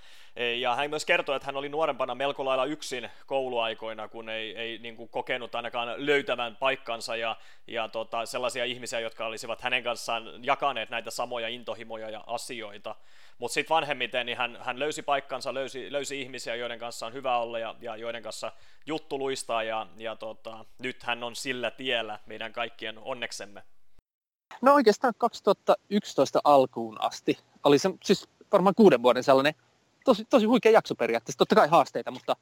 Ja 0.58 0.74
hän 0.74 0.90
myös 0.90 1.04
kertoo, 1.04 1.36
että 1.36 1.46
hän 1.46 1.56
oli 1.56 1.68
nuorempana 1.68 2.14
melko 2.14 2.44
lailla 2.44 2.64
yksin 2.64 3.10
kouluaikoina, 3.26 4.08
kun 4.08 4.28
ei, 4.28 4.56
ei 4.56 4.78
niin 4.78 4.96
kuin 4.96 5.08
kokenut 5.08 5.54
ainakaan 5.54 6.06
löytävän 6.06 6.56
paikkansa 6.56 7.16
ja, 7.16 7.36
ja 7.66 7.88
tota, 7.88 8.26
sellaisia 8.26 8.64
ihmisiä, 8.64 9.00
jotka 9.00 9.26
olisivat 9.26 9.60
hänen 9.60 9.82
kanssaan 9.82 10.44
jakaneet 10.44 10.90
näitä 10.90 11.10
samoja 11.10 11.48
intohimoja 11.48 12.10
ja 12.10 12.24
asioita. 12.26 12.94
Mutta 13.38 13.54
sitten 13.54 13.74
vanhemmiten 13.74 14.26
niin 14.26 14.38
hän, 14.38 14.58
hän 14.60 14.78
löysi 14.78 15.02
paikkansa, 15.02 15.54
löysi, 15.54 15.92
löysi 15.92 16.20
ihmisiä, 16.20 16.54
joiden 16.54 16.78
kanssa 16.78 17.06
on 17.06 17.12
hyvä 17.12 17.38
olla 17.38 17.58
ja, 17.58 17.74
ja 17.80 17.96
joiden 17.96 18.22
kanssa 18.22 18.52
juttu 18.86 19.18
luistaa 19.18 19.62
ja, 19.62 19.86
ja 19.96 20.16
tota, 20.16 20.64
nyt 20.78 21.02
hän 21.02 21.22
on 21.22 21.36
sillä 21.36 21.70
tiellä 21.70 22.18
meidän 22.26 22.52
kaikkien 22.52 22.98
onneksemme. 22.98 23.62
No 24.62 24.74
oikeastaan 24.74 25.14
2011 25.18 26.40
alkuun 26.44 27.00
asti. 27.00 27.38
Oli 27.64 27.78
se 27.78 27.90
siis 28.04 28.28
varmaan 28.52 28.74
kuuden 28.74 29.02
vuoden 29.02 29.24
sellainen 29.24 29.54
tosi, 30.04 30.24
tosi 30.24 30.46
huikea 30.46 30.72
jakso 30.72 30.94
periaatteessa. 30.94 31.38
Totta 31.38 31.54
kai 31.54 31.68
haasteita, 31.68 32.10
mutta, 32.10 32.36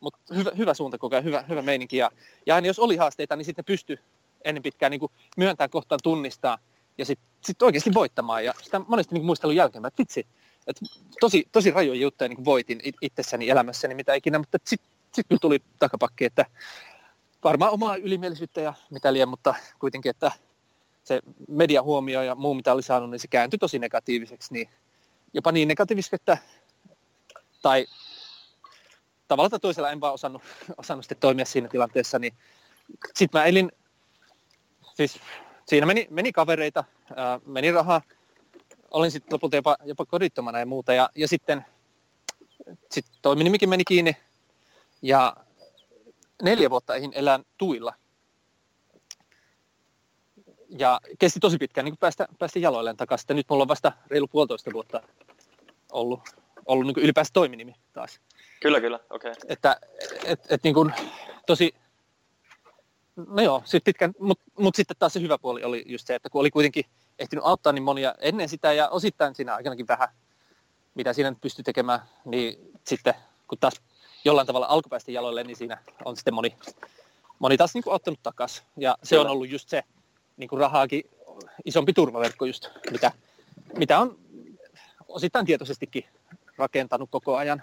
mutta 0.00 0.34
hyvä, 0.34 0.50
hyvä 0.58 0.74
suunta 0.74 0.98
koko 0.98 1.16
ajan, 1.16 1.24
hyvä, 1.24 1.44
hyvä 1.48 1.62
meininki. 1.62 1.96
Ja, 1.96 2.10
ja 2.46 2.54
aina 2.54 2.66
jos 2.66 2.78
oli 2.78 2.96
haasteita, 2.96 3.36
niin 3.36 3.44
sitten 3.44 3.64
pystyi 3.64 3.98
ennen 4.44 4.62
pitkään 4.62 4.90
niin 4.90 5.00
myöntämään 5.36 5.70
kohtaan 5.70 6.00
tunnistaa 6.02 6.58
ja 6.98 7.04
sitten 7.04 7.28
sit 7.44 7.62
oikeasti 7.62 7.94
voittamaan. 7.94 8.44
Ja 8.44 8.54
sitä 8.62 8.80
monesti 8.88 9.14
niin 9.14 9.24
muistelun 9.24 9.56
jälkeen, 9.56 9.86
että 9.86 9.98
vitsi, 9.98 10.26
että 10.66 10.86
tosi, 11.20 11.48
tosi 11.52 11.70
rajoja 11.70 12.00
juttuja 12.00 12.28
niin 12.28 12.44
voitin 12.44 12.80
itsessäni 13.02 13.50
elämässäni 13.50 13.94
mitä 13.94 14.14
ikinä, 14.14 14.38
mutta 14.38 14.58
sitten 14.64 14.90
sit 15.12 15.26
tuli 15.40 15.62
takapakki, 15.78 16.24
että 16.24 16.46
varmaan 17.44 17.72
omaa 17.72 17.96
ylimielisyyttä 17.96 18.60
ja 18.60 18.74
mitä 18.90 19.12
liian, 19.12 19.28
mutta 19.28 19.54
kuitenkin, 19.78 20.10
että 20.10 20.32
se 21.08 21.20
mediahuomio 21.48 22.22
ja 22.22 22.34
muu, 22.34 22.54
mitä 22.54 22.72
oli 22.72 22.82
saanut, 22.82 23.10
niin 23.10 23.20
se 23.20 23.28
kääntyi 23.28 23.58
tosi 23.58 23.78
negatiiviseksi, 23.78 24.52
niin 24.54 24.68
jopa 25.34 25.52
niin 25.52 25.68
negatiiviseksi, 25.68 26.16
että 26.16 26.38
tai 27.62 27.86
tavalla 29.28 29.50
tai 29.50 29.60
toisella 29.60 29.90
en 29.90 30.00
vaan 30.00 30.14
osannut, 30.14 30.42
osannut 30.76 31.04
sitten 31.04 31.18
toimia 31.20 31.44
siinä 31.44 31.68
tilanteessa, 31.68 32.18
niin 32.18 32.34
sitten 33.14 33.40
mä 33.40 33.44
elin, 33.44 33.72
siis 34.94 35.20
siinä 35.66 35.86
meni, 35.86 36.06
meni 36.10 36.32
kavereita, 36.32 36.84
ää, 37.16 37.40
meni 37.46 37.72
rahaa, 37.72 38.02
olin 38.90 39.10
sitten 39.10 39.34
lopulta 39.34 39.56
jopa, 39.56 39.76
jopa 39.84 40.06
kodittomana 40.06 40.58
ja 40.58 40.66
muuta, 40.66 40.92
ja, 40.92 41.10
ja 41.14 41.28
sitten 41.28 41.64
sit 42.90 43.06
toiminimikin 43.22 43.68
meni 43.68 43.84
kiinni, 43.84 44.16
ja 45.02 45.36
neljä 46.42 46.70
vuotta 46.70 46.94
eihin 46.94 47.12
elän 47.14 47.44
tuilla, 47.58 47.94
ja 50.68 51.00
kesti 51.18 51.40
tosi 51.40 51.58
pitkään 51.58 51.84
niin 51.84 51.96
päästä, 51.96 52.28
päästä 52.38 52.58
jaloilleen 52.58 52.96
takaisin. 52.96 53.36
Nyt 53.36 53.46
mulla 53.50 53.62
on 53.62 53.68
vasta 53.68 53.92
reilu 54.06 54.28
puolitoista 54.28 54.72
vuotta 54.72 55.02
ollut, 55.92 56.20
ollut 56.66 56.86
niin 56.86 57.04
ylipäänsä 57.04 57.30
toiminimi 57.32 57.74
taas. 57.92 58.20
Kyllä, 58.60 58.80
kyllä, 58.80 59.00
okei. 59.10 59.30
Okay. 59.30 59.42
Että 59.48 59.76
et, 60.24 60.40
et, 60.48 60.64
niin 60.64 60.74
kuin, 60.74 60.92
tosi, 61.46 61.74
no 63.16 63.42
joo, 63.42 63.62
sit 63.64 63.84
pitkään, 63.84 64.14
mutta 64.18 64.44
mut 64.58 64.74
sitten 64.74 64.96
taas 64.98 65.12
se 65.12 65.20
hyvä 65.20 65.38
puoli 65.38 65.64
oli 65.64 65.84
just 65.86 66.06
se, 66.06 66.14
että 66.14 66.30
kun 66.30 66.40
oli 66.40 66.50
kuitenkin 66.50 66.84
ehtinyt 67.18 67.44
auttaa 67.44 67.72
niin 67.72 67.82
monia 67.82 68.14
ennen 68.18 68.48
sitä 68.48 68.72
ja 68.72 68.88
osittain 68.88 69.34
siinä 69.34 69.54
aikanakin 69.54 69.88
vähän, 69.88 70.08
mitä 70.94 71.12
siinä 71.12 71.30
nyt 71.30 71.40
pystyi 71.40 71.62
tekemään, 71.62 72.00
niin 72.24 72.72
sitten 72.84 73.14
kun 73.48 73.58
taas 73.58 73.80
jollain 74.24 74.46
tavalla 74.46 74.66
alkupäästä 74.66 75.12
jaloille, 75.12 75.44
niin 75.44 75.56
siinä 75.56 75.78
on 76.04 76.16
sitten 76.16 76.34
moni, 76.34 76.56
moni 77.38 77.56
taas 77.56 77.74
niin 77.74 77.84
kuin 77.84 77.94
ottanut 77.94 78.20
takaisin. 78.22 78.64
Ja 78.76 78.98
se 79.02 79.16
Kyllä. 79.16 79.22
on 79.22 79.30
ollut 79.30 79.48
just 79.48 79.68
se, 79.68 79.82
niin 80.38 80.48
kuin 80.48 80.60
rahaakin 80.60 81.04
isompi 81.64 81.92
turvaverkko 81.92 82.44
just, 82.44 82.68
mitä, 82.90 83.12
mitä 83.76 83.98
on 83.98 84.18
osittain 85.08 85.46
tietoisestikin 85.46 86.04
rakentanut 86.58 87.10
koko 87.10 87.36
ajan. 87.36 87.62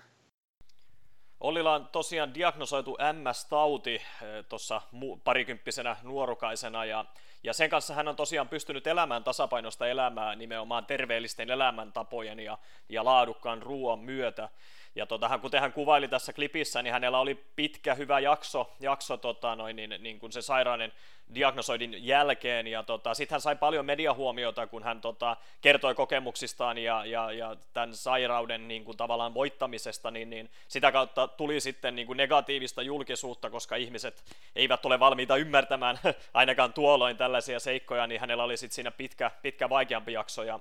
Ollilla 1.40 1.74
on 1.74 1.88
tosiaan 1.88 2.34
diagnosoitu 2.34 2.98
MS-tauti 3.14 3.96
eh, 3.96 4.02
tuossa 4.50 4.82
parikymppisenä 5.24 5.98
nuorukaisena 6.04 6.86
ja, 6.86 7.06
ja 7.44 7.54
sen 7.54 7.70
kanssa 7.70 7.94
hän 7.94 8.08
on 8.08 8.16
tosiaan 8.16 8.50
pystynyt 8.50 8.88
elämään 8.88 9.24
tasapainosta 9.24 9.88
elämää 9.88 10.36
nimenomaan 10.36 10.86
terveellisten 10.86 11.50
elämäntapojen 11.50 12.40
ja, 12.40 12.58
ja 12.90 13.06
laadukkaan 13.06 13.62
ruoan 13.62 14.00
myötä. 14.00 14.50
Ja 14.96 15.06
tota, 15.06 15.40
kuten 15.40 15.62
hän 15.62 15.74
kuvaili 15.74 16.08
tässä 16.08 16.34
klipissä, 16.34 16.82
niin 16.82 16.94
hänellä 16.94 17.20
oli 17.20 17.36
pitkä 17.56 17.94
hyvä 17.94 18.20
jakso, 18.20 18.74
jakso 18.80 19.18
tota, 19.18 19.56
noin, 19.56 19.76
niin, 19.76 19.96
niin 20.00 20.20
kuin 20.20 20.32
se 20.32 20.42
sairauden 20.42 20.92
diagnosoidin 21.36 22.08
jälkeen, 22.08 22.68
ja 22.68 22.84
tota, 22.84 23.14
sitten 23.14 23.34
hän 23.34 23.42
sai 23.42 23.56
paljon 23.56 23.86
mediahuomiota, 23.86 24.68
kun 24.68 24.84
hän 24.84 25.02
tota, 25.02 25.38
kertoi 25.62 25.96
kokemuksistaan 25.96 26.78
ja, 26.78 27.06
ja, 27.06 27.32
ja 27.32 27.56
tämän 27.74 27.96
sairauden 27.96 28.68
niin 28.68 28.86
kuin, 28.86 28.98
tavallaan 28.98 29.34
voittamisesta, 29.34 30.12
niin, 30.12 30.30
niin 30.30 30.50
sitä 30.68 30.92
kautta 30.92 31.28
tuli 31.28 31.60
sitten 31.60 31.96
niin 31.96 32.08
kuin 32.08 32.18
negatiivista 32.18 32.82
julkisuutta, 32.82 33.50
koska 33.50 33.76
ihmiset 33.76 34.24
eivät 34.56 34.86
ole 34.86 35.00
valmiita 35.00 35.38
ymmärtämään 35.38 36.00
ainakaan 36.34 36.74
tuolloin 36.74 37.18
tällaisia 37.18 37.60
seikkoja, 37.60 38.08
niin 38.08 38.22
hänellä 38.22 38.44
oli 38.44 38.58
sitten 38.58 38.76
siinä 38.76 38.92
pitkä, 38.92 39.32
pitkä 39.42 39.70
vaikeampi 39.70 40.14
jakso, 40.14 40.44
ja 40.44 40.60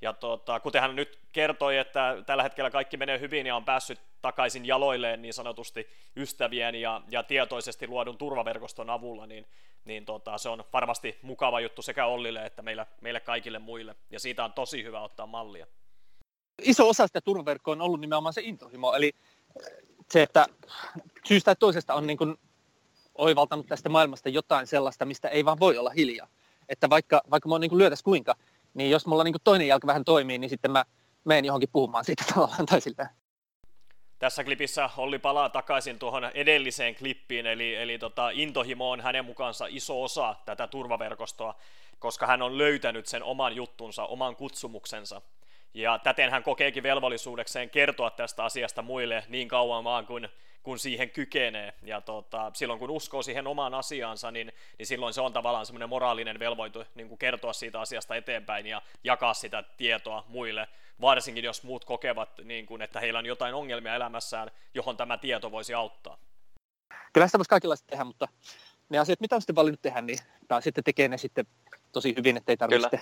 ja 0.00 0.12
tota, 0.12 0.60
kuten 0.60 0.80
hän 0.80 0.96
nyt 0.96 1.20
kertoi, 1.32 1.78
että 1.78 2.16
tällä 2.26 2.42
hetkellä 2.42 2.70
kaikki 2.70 2.96
menee 2.96 3.20
hyvin 3.20 3.46
ja 3.46 3.56
on 3.56 3.64
päässyt 3.64 4.00
takaisin 4.22 4.66
jaloilleen 4.66 5.22
niin 5.22 5.34
sanotusti 5.34 5.88
ystävien 6.16 6.74
ja, 6.74 7.02
ja 7.10 7.22
tietoisesti 7.22 7.88
luodun 7.88 8.18
turvaverkoston 8.18 8.90
avulla, 8.90 9.26
niin, 9.26 9.46
niin 9.84 10.04
tota, 10.04 10.38
se 10.38 10.48
on 10.48 10.64
varmasti 10.72 11.18
mukava 11.22 11.60
juttu 11.60 11.82
sekä 11.82 12.06
Ollille 12.06 12.46
että 12.46 12.62
meille, 12.62 12.86
meille 13.00 13.20
kaikille 13.20 13.58
muille. 13.58 13.96
Ja 14.10 14.20
siitä 14.20 14.44
on 14.44 14.52
tosi 14.52 14.84
hyvä 14.84 15.00
ottaa 15.00 15.26
mallia. 15.26 15.66
Iso 16.62 16.88
osa 16.88 17.06
sitä 17.06 17.20
turvaverkkoa 17.20 17.72
on 17.72 17.80
ollut 17.80 18.00
nimenomaan 18.00 18.34
se 18.34 18.40
intohimo, 18.44 18.94
eli 18.94 19.12
se, 20.10 20.22
että 20.22 20.46
syystä 21.24 21.44
tai 21.44 21.56
toisesta 21.56 21.94
on 21.94 22.06
niin 22.06 22.18
kuin 22.18 22.36
oivaltanut 23.14 23.66
tästä 23.66 23.88
maailmasta 23.88 24.28
jotain 24.28 24.66
sellaista, 24.66 25.04
mistä 25.04 25.28
ei 25.28 25.44
vaan 25.44 25.60
voi 25.60 25.78
olla 25.78 25.90
hiljaa. 25.90 26.28
Että 26.68 26.90
vaikka, 26.90 27.22
vaikka 27.30 27.48
mä 27.48 27.54
oon 27.54 27.60
niin 27.60 27.78
lyötäs 27.78 28.02
kuinka, 28.02 28.34
niin 28.74 28.90
jos 28.90 29.06
mulla 29.06 29.24
niin 29.24 29.34
toinen 29.44 29.68
jalka 29.68 29.86
vähän 29.86 30.04
toimii, 30.04 30.38
niin 30.38 30.50
sitten 30.50 30.70
mä 30.70 30.84
menen 31.24 31.44
johonkin 31.44 31.68
puhumaan 31.72 32.04
siitä 32.04 32.24
tavallaan 32.34 32.66
tai 32.66 32.80
siltä. 32.80 33.10
Tässä 34.18 34.44
klipissä 34.44 34.90
Olli 34.96 35.18
palaa 35.18 35.48
takaisin 35.48 35.98
tuohon 35.98 36.24
edelliseen 36.34 36.94
klippiin, 36.94 37.46
eli, 37.46 37.74
eli 37.74 37.98
tota, 37.98 38.30
intohimo 38.30 38.90
on 38.90 39.00
hänen 39.00 39.24
mukaansa 39.24 39.66
iso 39.68 40.02
osa 40.02 40.36
tätä 40.44 40.66
turvaverkostoa, 40.66 41.54
koska 41.98 42.26
hän 42.26 42.42
on 42.42 42.58
löytänyt 42.58 43.06
sen 43.06 43.22
oman 43.22 43.56
juttunsa, 43.56 44.06
oman 44.06 44.36
kutsumuksensa. 44.36 45.22
Ja 45.74 45.98
täten 45.98 46.30
hän 46.30 46.42
kokeekin 46.42 46.82
velvollisuudekseen 46.82 47.70
kertoa 47.70 48.10
tästä 48.10 48.44
asiasta 48.44 48.82
muille 48.82 49.24
niin 49.28 49.48
kauan 49.48 49.84
vaan 49.84 50.06
kuin 50.06 50.28
kun 50.64 50.78
siihen 50.78 51.10
kykenee. 51.10 51.74
Ja 51.82 52.00
tota, 52.00 52.50
silloin 52.54 52.78
kun 52.78 52.90
uskoo 52.90 53.22
siihen 53.22 53.46
omaan 53.46 53.74
asiaansa, 53.74 54.30
niin, 54.30 54.52
niin 54.78 54.86
silloin 54.86 55.14
se 55.14 55.20
on 55.20 55.32
tavallaan 55.32 55.66
semmoinen 55.66 55.88
moraalinen 55.88 56.38
velvoite 56.38 56.86
niin 56.94 57.08
kuin 57.08 57.18
kertoa 57.18 57.52
siitä 57.52 57.80
asiasta 57.80 58.16
eteenpäin 58.16 58.66
ja 58.66 58.82
jakaa 59.04 59.34
sitä 59.34 59.64
tietoa 59.76 60.24
muille, 60.28 60.68
varsinkin 61.00 61.44
jos 61.44 61.62
muut 61.62 61.84
kokevat, 61.84 62.28
niin 62.44 62.66
kuin, 62.66 62.82
että 62.82 63.00
heillä 63.00 63.18
on 63.18 63.26
jotain 63.26 63.54
ongelmia 63.54 63.94
elämässään, 63.94 64.50
johon 64.74 64.96
tämä 64.96 65.18
tieto 65.18 65.50
voisi 65.50 65.74
auttaa. 65.74 66.18
Kyllä 67.12 67.26
sitä 67.26 67.38
voisi 67.38 67.48
kaikenlaista 67.48 67.86
tehdä, 67.86 68.04
mutta 68.04 68.28
ne 68.88 68.98
asiat, 68.98 69.20
mitä 69.20 69.34
on 69.34 69.40
sitten 69.40 69.56
valinnut 69.56 69.82
tehdä, 69.82 70.00
niin 70.00 70.18
sitten 70.60 70.84
tekee 70.84 71.08
ne 71.08 71.18
sitten 71.18 71.46
tosi 71.92 72.14
hyvin, 72.16 72.36
ettei 72.36 72.56
tarvitse 72.56 73.00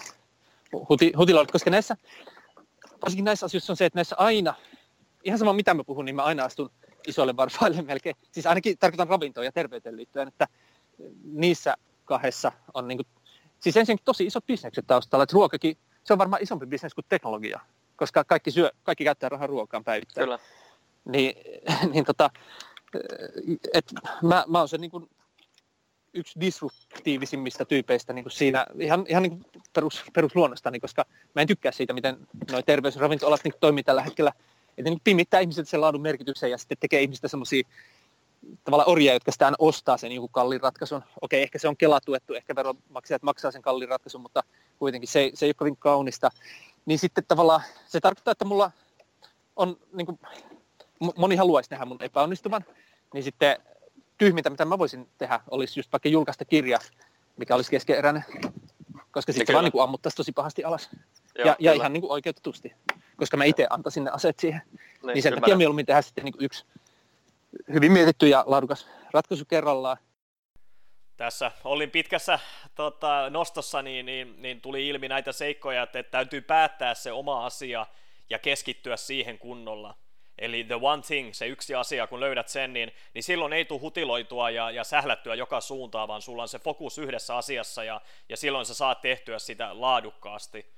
huti, 0.88 1.12
hutiloida, 1.16 1.52
koska 1.52 1.70
näissä, 1.70 1.96
varsinkin 3.02 3.24
näissä 3.24 3.46
asioissa 3.46 3.72
on 3.72 3.76
se, 3.76 3.84
että 3.84 3.98
näissä 3.98 4.16
aina, 4.18 4.54
ihan 5.24 5.38
sama 5.38 5.52
mitä 5.52 5.74
mä 5.74 5.84
puhun, 5.84 6.04
niin 6.04 6.16
mä 6.16 6.22
aina 6.22 6.44
astun 6.44 6.70
isolle 7.07 7.36
varpaille 7.36 7.82
melkein. 7.92 8.16
Siis 8.32 8.46
ainakin 8.46 8.78
tarkoitan 8.78 9.09
ravintoon 9.09 9.44
ja 9.44 9.53
terveyteen 9.53 9.96
liittyen, 9.96 10.28
että 10.28 10.48
niissä 11.24 11.74
kahdessa 12.05 12.53
on 12.74 12.88
niin 12.88 12.98
kuin, 12.98 13.07
siis 13.61 13.76
ensinnäkin 13.76 14.05
tosi 14.05 14.26
isot 14.26 14.46
bisnekset 14.46 14.86
taustalla, 14.86 15.22
että 15.22 15.34
ruokakin, 15.34 15.76
se 16.05 16.12
on 16.12 16.18
varmaan 16.18 16.42
isompi 16.42 16.66
bisnes 16.66 16.94
kuin 16.94 17.05
teknologia, 17.09 17.61
koska 17.96 18.24
kaikki, 18.24 18.50
syö, 18.50 18.70
kaikki 18.82 19.05
käyttää 19.05 19.28
rahaa 19.28 19.46
ruokaan 19.46 19.84
päivittäin. 19.84 20.24
Kyllä. 20.24 20.38
Niin, 21.05 21.34
niin 21.92 22.05
tota, 22.05 22.30
et 23.74 23.92
mä, 24.22 24.44
mä 24.48 24.59
oon 24.59 24.68
se 24.68 24.78
niin 24.78 24.90
kuin 24.90 25.11
yksi 26.14 26.40
disruptiivisimmista 26.40 27.64
tyypeistä 27.64 28.12
niin 28.12 28.24
kuin 28.24 28.32
siinä 28.32 28.66
ihan, 28.78 29.05
ihan 29.09 29.22
niin 29.22 29.44
perus, 29.72 30.05
perusluonnostani, 30.14 30.80
koska 30.80 31.05
mä 31.34 31.42
en 31.42 31.48
tykkää 31.48 31.72
siitä, 31.72 31.92
miten 31.92 32.16
nuo 32.50 32.62
terveysravintolat 32.62 33.44
niin 33.44 33.55
toimii 33.61 33.82
tällä 33.84 34.03
hetkellä 34.03 34.32
että 34.78 34.90
niin 34.90 35.00
pimittää 35.04 35.40
ihmiset 35.40 35.68
sen 35.68 35.80
laadun 35.80 36.02
merkityksen 36.02 36.50
ja 36.50 36.58
sitten 36.58 36.78
tekee 36.80 37.02
ihmistä 37.02 37.28
semmoisia 37.28 37.62
tavallaan 38.64 38.88
orjia, 38.88 39.12
jotka 39.12 39.32
sitä 39.32 39.52
ostaa 39.58 39.96
sen 39.96 40.12
joku 40.12 40.28
kalliin 40.28 40.60
ratkaisun. 40.60 41.02
Okei, 41.20 41.42
ehkä 41.42 41.58
se 41.58 41.68
on 41.68 41.76
kelatuettu, 41.76 42.34
ehkä 42.34 42.54
veronmaksajat 42.54 43.22
maksaa 43.22 43.50
sen 43.50 43.62
kalliin 43.62 43.88
ratkaisun, 43.88 44.20
mutta 44.20 44.42
kuitenkin 44.78 45.08
se, 45.08 45.30
se 45.34 45.46
ei 45.46 45.48
ole 45.48 45.54
kovin 45.54 45.76
kaunista. 45.76 46.30
Niin 46.86 46.98
sitten 46.98 47.24
tavallaan 47.28 47.62
se 47.86 48.00
tarkoittaa, 48.00 48.32
että 48.32 48.44
mulla 48.44 48.70
on, 49.56 49.76
niin 49.92 50.06
kuin, 50.06 50.18
moni 51.16 51.36
haluaisi 51.36 51.70
nähdä 51.70 51.84
mun 51.84 52.02
epäonnistuvan, 52.02 52.64
niin 53.14 53.24
sitten 53.24 53.56
tyhmintä, 54.18 54.50
mitä 54.50 54.64
mä 54.64 54.78
voisin 54.78 55.08
tehdä, 55.18 55.40
olisi 55.50 55.80
just 55.80 55.92
vaikka 55.92 56.08
julkaista 56.08 56.44
kirja, 56.44 56.78
mikä 57.36 57.54
olisi 57.54 57.70
keskeeräinen, 57.70 58.24
koska 59.12 59.32
sitten 59.32 59.54
vaan 59.54 59.64
niin 59.64 59.82
ammuttaisi 59.82 60.16
tosi 60.16 60.32
pahasti 60.32 60.64
alas. 60.64 60.90
Joo, 61.38 61.46
ja, 61.46 61.56
ja 61.58 61.72
ihan 61.72 61.92
niin 61.92 62.00
kuin 62.00 62.12
oikeutetusti 62.12 62.72
koska 63.22 63.36
mä 63.36 63.44
itse 63.44 63.66
antaisin 63.70 64.04
ne 64.04 64.10
aset 64.10 64.38
siihen. 64.38 64.62
Niin, 64.72 65.14
niin 65.14 65.22
sen 65.22 65.34
takia 65.34 65.56
mieluummin 65.56 65.86
tehdä 65.86 66.02
sitten 66.02 66.24
niin 66.24 66.34
yksi 66.38 66.64
hyvin 67.72 67.92
mietitty 67.92 68.28
ja 68.28 68.44
laadukas 68.46 68.88
ratkaisu 69.12 69.44
kerrallaan. 69.44 69.96
Tässä 71.16 71.52
olin 71.64 71.90
pitkässä 71.90 72.38
tota, 72.74 73.30
nostossa, 73.30 73.82
niin, 73.82 74.06
niin, 74.06 74.42
niin 74.42 74.60
tuli 74.60 74.88
ilmi 74.88 75.08
näitä 75.08 75.32
seikkoja, 75.32 75.82
että, 75.82 75.98
että 75.98 76.10
täytyy 76.10 76.40
päättää 76.40 76.94
se 76.94 77.12
oma 77.12 77.46
asia 77.46 77.86
ja 78.30 78.38
keskittyä 78.38 78.96
siihen 78.96 79.38
kunnolla. 79.38 79.94
Eli 80.39 80.64
the 80.64 80.78
one 80.80 81.03
thing, 81.03 81.33
se 81.33 81.47
yksi 81.47 81.74
asia, 81.74 82.07
kun 82.07 82.20
löydät 82.20 82.49
sen, 82.49 82.72
niin, 82.72 82.93
niin 83.14 83.22
silloin 83.22 83.53
ei 83.53 83.64
tule 83.64 83.80
hutiloitua 83.80 84.51
ja, 84.51 84.70
ja 84.70 84.85
sählättyä 84.85 85.35
joka 85.35 85.61
suuntaan, 85.61 86.09
vaan 86.09 86.22
sulla 86.22 86.43
on 86.43 86.49
se 86.49 86.59
fokus 86.59 86.99
yhdessä 86.99 87.37
asiassa 87.37 87.85
ja, 87.85 88.01
ja 88.28 88.37
silloin 88.37 88.66
sä 88.66 88.74
saat 88.74 89.01
tehtyä 89.01 89.39
sitä 89.39 89.80
laadukkaasti. 89.80 90.72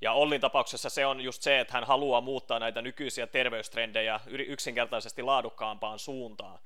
Ja 0.00 0.12
Ollin 0.12 0.40
tapauksessa 0.40 0.90
se 0.90 1.06
on 1.06 1.20
just 1.20 1.42
se, 1.42 1.60
että 1.60 1.74
hän 1.74 1.84
haluaa 1.84 2.20
muuttaa 2.20 2.58
näitä 2.58 2.82
nykyisiä 2.82 3.26
terveystrendejä 3.26 4.20
yksinkertaisesti 4.26 5.22
laadukkaampaan 5.22 5.98
suuntaan. 5.98 6.58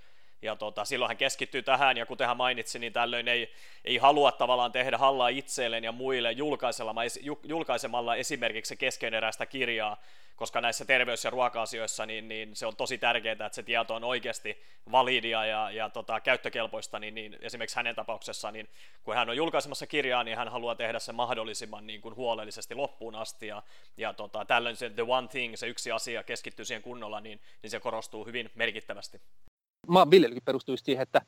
Ja 0.43 0.57
tota, 0.57 0.85
silloin 0.85 1.09
hän 1.09 1.17
keskittyy 1.17 1.63
tähän, 1.63 1.97
ja 1.97 2.07
kuten 2.07 2.27
hän 2.27 2.37
mainitsi, 2.37 2.79
niin 2.79 2.93
tällöin 2.93 3.29
ei, 3.29 3.53
ei 3.85 3.97
halua 3.97 4.33
tavallaan 4.33 4.73
tehdä 4.73 4.99
hallaa 4.99 5.29
itselleen 5.29 5.85
ja 5.85 5.93
muille 5.93 6.33
julkaisemalla, 6.33 7.03
julkaisemalla 7.45 8.17
esimerkiksi 8.17 8.77
keskeneräistä 8.77 9.47
kirjaa, 9.47 9.97
koska 10.37 10.61
näissä 10.61 10.85
terveys- 10.85 11.25
ja 11.25 11.31
ruoka-asioissa 11.31 12.07
niin, 12.07 12.29
niin 12.29 12.57
se 12.57 12.67
on 12.67 12.77
tosi 12.77 12.99
tärkeää, 12.99 13.33
että 13.33 13.49
se 13.53 13.63
tieto 13.63 13.95
on 13.95 14.05
oikeasti 14.05 14.63
validia 14.93 15.47
ja, 15.47 15.71
ja 15.71 15.91
tota, 15.91 16.21
käyttökelpoista, 16.21 16.99
niin, 16.99 17.15
niin 17.15 17.39
esimerkiksi 17.41 17.77
hänen 17.77 17.95
tapauksessaan, 17.95 18.55
niin 18.55 18.69
kun 19.03 19.15
hän 19.15 19.29
on 19.29 19.37
julkaisemassa 19.37 19.87
kirjaa, 19.87 20.25
niin 20.25 20.37
hän 20.37 20.49
haluaa 20.49 20.75
tehdä 20.75 20.99
se 20.99 21.13
mahdollisimman 21.13 21.87
niin 21.87 22.01
kuin 22.01 22.17
huolellisesti 22.17 22.75
loppuun 22.75 23.15
asti, 23.15 23.47
ja, 23.47 23.63
ja 23.97 24.13
tota, 24.13 24.45
tällöin 24.45 24.77
se 24.77 24.91
the 24.91 25.03
one 25.03 25.29
thing, 25.29 25.57
se 25.57 25.67
yksi 25.67 25.93
asia 25.93 26.23
keskittyy 26.23 26.65
siihen 26.65 26.83
kunnolla, 26.83 27.21
niin, 27.21 27.41
niin 27.63 27.71
se 27.71 27.81
korostuu 27.81 28.27
hyvin 28.27 28.51
merkittävästi. 28.55 29.21
Maanviljelykin 29.89 30.43
perustuu 30.45 30.77
siihen, 30.77 31.03
että 31.03 31.21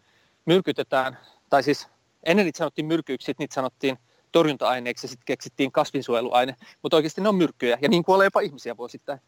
myrkytetään, 0.45 1.19
tai 1.51 1.63
siis 1.63 1.89
ennen 2.23 2.47
niitä 2.47 2.59
sanottiin 2.59 2.87
myrkyiksi, 2.87 3.35
niitä 3.39 3.55
sanottiin 3.55 3.99
torjunta-aineeksi 4.33 5.05
ja 5.05 5.09
sitten 5.09 5.27
keksittiin 5.27 5.73
kasvinsuojeluaine, 5.73 6.57
mutta 6.83 6.97
oikeasti 6.97 7.21
ne 7.21 7.29
on 7.29 7.35
myrkkyjä 7.35 7.79
ja 7.83 7.89
niin 7.89 8.05
kuolee 8.05 8.27
jopa 8.27 8.41
ihmisiä 8.41 8.77
vuosittain. 8.77 9.21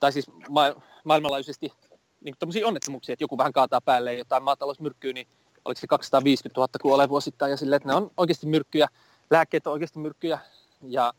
Tai 0.00 0.12
siis 0.12 0.26
ma- 0.48 0.74
maailmanlaajuisesti 1.04 1.72
niin 2.20 2.34
tämmöisiä 2.38 2.66
onnettomuuksia, 2.66 3.12
että 3.12 3.24
joku 3.24 3.38
vähän 3.38 3.52
kaataa 3.52 3.80
päälle 3.80 4.14
jotain 4.14 4.42
maatalousmyrkkyä, 4.42 5.12
niin 5.12 5.26
oliko 5.64 5.80
se 5.80 5.86
250 5.86 6.60
000 6.60 6.68
kuolee 6.82 7.08
vuosittain 7.08 7.50
ja 7.50 7.56
silleen, 7.56 7.76
että 7.76 7.88
ne 7.88 7.94
on 7.94 8.10
oikeasti 8.16 8.46
myrkkyjä, 8.46 8.88
lääkkeet 9.30 9.66
on 9.66 9.72
oikeasti 9.72 9.98
myrkkyjä 9.98 10.38
ja, 10.82 11.14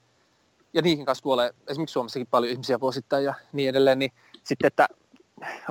ja 0.74 0.82
niihin 0.82 1.06
kanssa 1.06 1.24
kuolee 1.24 1.54
esimerkiksi 1.68 1.94
Suomessakin 1.94 2.28
paljon 2.28 2.52
ihmisiä 2.52 2.80
vuosittain 2.80 3.26
ja 3.26 3.34
niin 3.54 3.70
edelleen, 3.70 4.00
niin 4.00 4.12
sitten, 4.44 4.68
että 4.68 4.88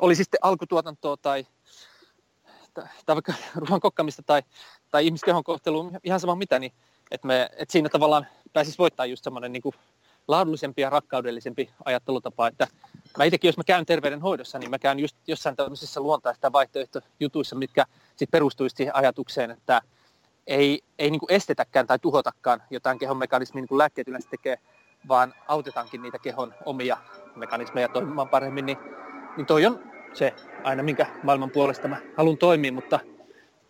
oli 0.01 0.15
sitten 0.15 0.41
alkutuotantoa 0.43 1.17
tai, 1.17 1.47
tai, 3.07 3.17
vaikka 3.17 3.35
ruoan 3.69 3.81
kokkamista 3.81 4.23
tai, 4.23 4.43
tai 4.91 5.07
ihmiskehon 5.07 5.45
kohtelua, 5.45 5.91
ihan 6.05 6.21
sama 6.21 6.35
mitä, 6.35 6.59
niin 6.59 6.73
että, 7.11 7.27
me, 7.27 7.51
että 7.53 7.73
siinä 7.73 7.89
tavallaan 7.89 8.27
pääsisi 8.53 8.79
voittaa 8.79 9.07
just 9.07 9.25
semmoinen 9.25 9.53
niin 9.53 9.63
laadullisempi 10.29 10.83
ja 10.83 10.91
rakkaudellisempi 10.91 11.71
ajattelutapa, 11.85 12.49
että 12.49 12.67
mä 13.19 13.25
itsekin, 13.25 13.49
jos 13.49 13.57
mä 13.57 13.65
käyn 13.65 13.87
terveydenhoidossa, 13.87 14.59
niin 14.59 14.71
mä 14.71 14.79
käyn 14.79 14.99
just 14.99 15.17
jossain 15.27 15.57
tämmöisissä 15.57 16.01
luontaista 16.01 16.53
vaihtoehtojutuissa, 16.53 17.57
mitkä 17.57 17.87
sitten 18.09 18.29
perustuisi 18.31 18.77
siihen 18.77 18.97
ajatukseen, 18.97 19.51
että 19.51 19.83
ei, 20.47 20.83
ei 20.99 21.11
niin 21.11 21.21
kuin 21.21 21.33
estetäkään 21.33 21.87
tai 21.87 21.99
tuhotakaan 21.99 22.63
jotain 22.71 22.99
kehon 22.99 23.17
mekanismia, 23.17 23.61
niin 23.61 23.69
kuin 23.69 23.79
lääkkeet 23.79 24.09
yleensä 24.09 24.31
tekee, 24.31 24.59
vaan 25.09 25.35
autetaankin 25.49 26.03
niitä 26.03 26.19
kehon 26.19 26.55
omia 26.65 26.97
mekanismeja 27.37 27.89
toimimaan 27.89 28.29
paremmin, 28.29 28.67
niin, 28.67 28.79
niin 29.37 29.47
toi 29.47 29.67
on 29.67 29.96
se 30.17 30.35
aina, 30.65 30.83
minkä 30.83 31.07
maailman 31.23 31.51
puolesta 31.51 31.89
mä 31.89 31.97
haluan 32.17 32.39
toimia, 32.39 32.73
mutta, 32.73 33.01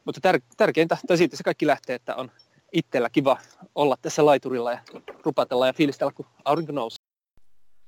mutta 0.05 0.20
tär, 0.20 0.40
tärkeintä, 0.57 0.97
tai 1.07 1.16
siitä 1.16 1.36
se 1.36 1.42
kaikki 1.42 1.66
lähtee, 1.66 1.97
että 1.97 2.14
on 2.16 2.30
itsellä 2.72 3.11
kiva 3.11 3.38
olla 3.74 3.97
tässä 4.03 4.26
laiturilla 4.26 4.72
ja 4.72 4.78
rupatella 5.24 5.66
ja 5.66 5.72
fiilistellä, 5.72 6.12
kun 6.12 6.26
aurinko 6.44 6.72
nousee. 6.72 7.07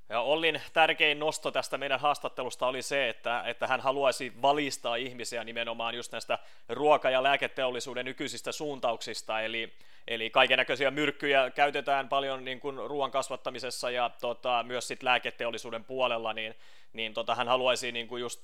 Ja 0.08 0.20
Ollin 0.20 0.60
tärkein 0.72 1.18
nosto 1.18 1.50
tästä 1.50 1.78
meidän 1.78 2.00
haastattelusta 2.00 2.66
oli 2.66 2.82
se, 2.82 3.08
että, 3.08 3.42
että 3.46 3.66
hän 3.66 3.80
haluaisi 3.80 4.32
valistaa 4.42 4.96
ihmisiä 4.96 5.44
nimenomaan 5.44 5.94
just 5.94 6.12
näistä 6.12 6.38
ruoka- 6.68 7.10
ja 7.10 7.22
lääketeollisuuden 7.22 8.04
nykyisistä 8.04 8.52
suuntauksista, 8.52 9.40
eli, 9.40 9.72
eli 10.08 10.32
näköisiä 10.56 10.90
myrkkyjä 10.90 11.50
käytetään 11.50 12.08
paljon 12.08 12.44
niin 12.44 12.60
kuin 12.60 12.76
ruoan 12.76 13.10
kasvattamisessa 13.10 13.90
ja 13.90 14.10
tota, 14.20 14.64
myös 14.66 14.88
sit 14.88 15.02
lääketeollisuuden 15.02 15.84
puolella, 15.84 16.32
niin, 16.32 16.54
niin 16.92 17.14
tota, 17.14 17.34
hän 17.34 17.48
haluaisi 17.48 17.92
niin 17.92 18.08
kuin 18.08 18.20
just 18.20 18.40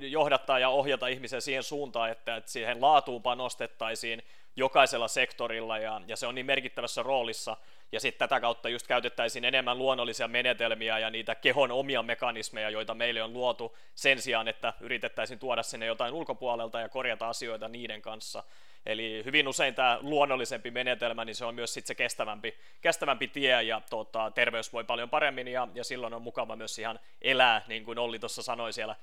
johdattaa 0.00 0.58
ja 0.58 0.68
ohjata 0.68 1.06
ihmisiä 1.06 1.40
siihen 1.40 1.62
suuntaan, 1.62 2.10
että, 2.10 2.36
että 2.36 2.50
siihen 2.50 2.80
laatuun 2.80 3.22
panostettaisiin 3.22 4.22
jokaisella 4.56 5.08
sektorilla 5.08 5.78
ja, 5.78 6.00
ja 6.06 6.16
se 6.16 6.26
on 6.26 6.34
niin 6.34 6.46
merkittävässä 6.46 7.02
roolissa, 7.02 7.56
ja 7.92 8.00
sitten 8.00 8.28
tätä 8.28 8.40
kautta 8.40 8.68
just 8.68 8.86
käytettäisiin 8.86 9.44
enemmän 9.44 9.78
luonnollisia 9.78 10.28
menetelmiä 10.28 10.98
ja 10.98 11.10
niitä 11.10 11.34
kehon 11.34 11.70
omia 11.70 12.02
mekanismeja, 12.02 12.70
joita 12.70 12.94
meille 12.94 13.22
on 13.22 13.32
luotu 13.32 13.76
sen 13.94 14.22
sijaan, 14.22 14.48
että 14.48 14.72
yritettäisiin 14.80 15.38
tuoda 15.38 15.62
sinne 15.62 15.86
jotain 15.86 16.14
ulkopuolelta 16.14 16.80
ja 16.80 16.88
korjata 16.88 17.28
asioita 17.28 17.68
niiden 17.68 18.02
kanssa. 18.02 18.42
Eli 18.86 19.22
hyvin 19.24 19.48
usein 19.48 19.74
tämä 19.74 19.98
luonnollisempi 20.00 20.70
menetelmä, 20.70 21.24
niin 21.24 21.34
se 21.34 21.44
on 21.44 21.54
myös 21.54 21.74
sit 21.74 21.86
se 21.86 21.94
kestävämpi, 21.94 22.56
kestävämpi 22.80 23.28
tie 23.28 23.62
ja 23.62 23.82
tota, 23.90 24.30
terveys 24.34 24.72
voi 24.72 24.84
paljon 24.84 25.10
paremmin 25.10 25.48
ja, 25.48 25.68
ja 25.74 25.84
silloin 25.84 26.14
on 26.14 26.22
mukava 26.22 26.56
myös 26.56 26.78
ihan 26.78 27.00
elää, 27.22 27.62
niin 27.66 27.84
kuin 27.84 27.98
Olli 27.98 28.18
tuossa 28.18 28.42
sanoi 28.42 28.72
siellä 28.72 28.96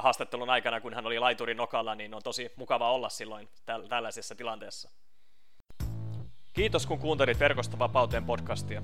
haastattelun 0.00 0.50
aikana, 0.50 0.80
kun 0.80 0.94
hän 0.94 1.06
oli 1.06 1.18
laiturin 1.18 1.56
nokalla, 1.56 1.94
niin 1.94 2.14
on 2.14 2.22
tosi 2.22 2.52
mukava 2.56 2.92
olla 2.92 3.08
silloin 3.08 3.48
täl- 3.70 3.88
tällaisessa 3.88 4.34
tilanteessa. 4.34 4.90
Kiitos 6.52 6.86
kun 6.86 6.98
kuuntelit 6.98 7.38
Verkostovapauteen 7.38 8.24
podcastia. 8.24 8.82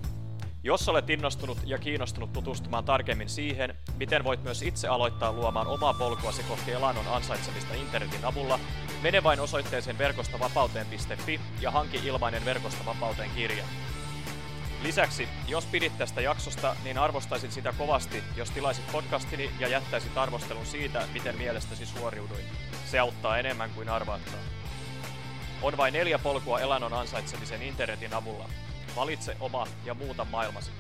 Jos 0.63 0.89
olet 0.89 1.11
innostunut 1.11 1.59
ja 1.65 1.79
kiinnostunut 1.79 2.33
tutustumaan 2.33 2.85
tarkemmin 2.85 3.29
siihen, 3.29 3.75
miten 3.97 4.25
voit 4.25 4.43
myös 4.43 4.63
itse 4.63 4.89
aloittaa 4.89 5.33
luomaan 5.33 5.67
omaa 5.67 5.95
polkuasi 5.95 6.43
kohti 6.43 6.73
elannon 6.73 7.09
ansaitsemista 7.09 7.75
internetin 7.75 8.25
avulla, 8.25 8.59
mene 9.03 9.23
vain 9.23 9.41
osoitteeseen 9.41 9.99
verkostovapauteen.fi 9.99 11.41
ja 11.61 11.71
hanki 11.71 12.01
ilmainen 12.05 12.45
Verkostovapauteen 12.45 13.31
kirja. 13.31 13.65
Lisäksi, 14.83 15.29
jos 15.49 15.67
pidit 15.67 15.99
tästä 15.99 16.21
jaksosta, 16.21 16.77
niin 16.85 16.99
arvostaisin 16.99 17.53
sitä 17.53 17.73
kovasti, 17.79 18.23
jos 18.37 18.51
tilaisit 18.51 18.93
podcastini 18.93 19.51
ja 19.59 19.69
jättäisit 19.69 20.19
arvostelun 20.19 20.67
siitä, 20.67 21.07
miten 21.13 21.39
mielestäsi 21.39 21.87
suoriuduin. 21.87 22.45
Se 22.87 22.99
auttaa 22.99 23.39
enemmän 23.39 23.71
kuin 23.71 23.89
arvaattaa. 23.89 24.41
On 25.63 25.77
vain 25.77 25.95
neljä 25.95 26.19
polkua 26.19 26.61
elannon 26.61 26.93
ansaitsemisen 26.93 27.63
internetin 27.63 28.15
avulla. 28.15 28.49
Valitse 28.97 29.37
oma 29.41 29.67
ja 29.85 29.95
muuta 29.95 30.25
maailmasi. 30.25 30.71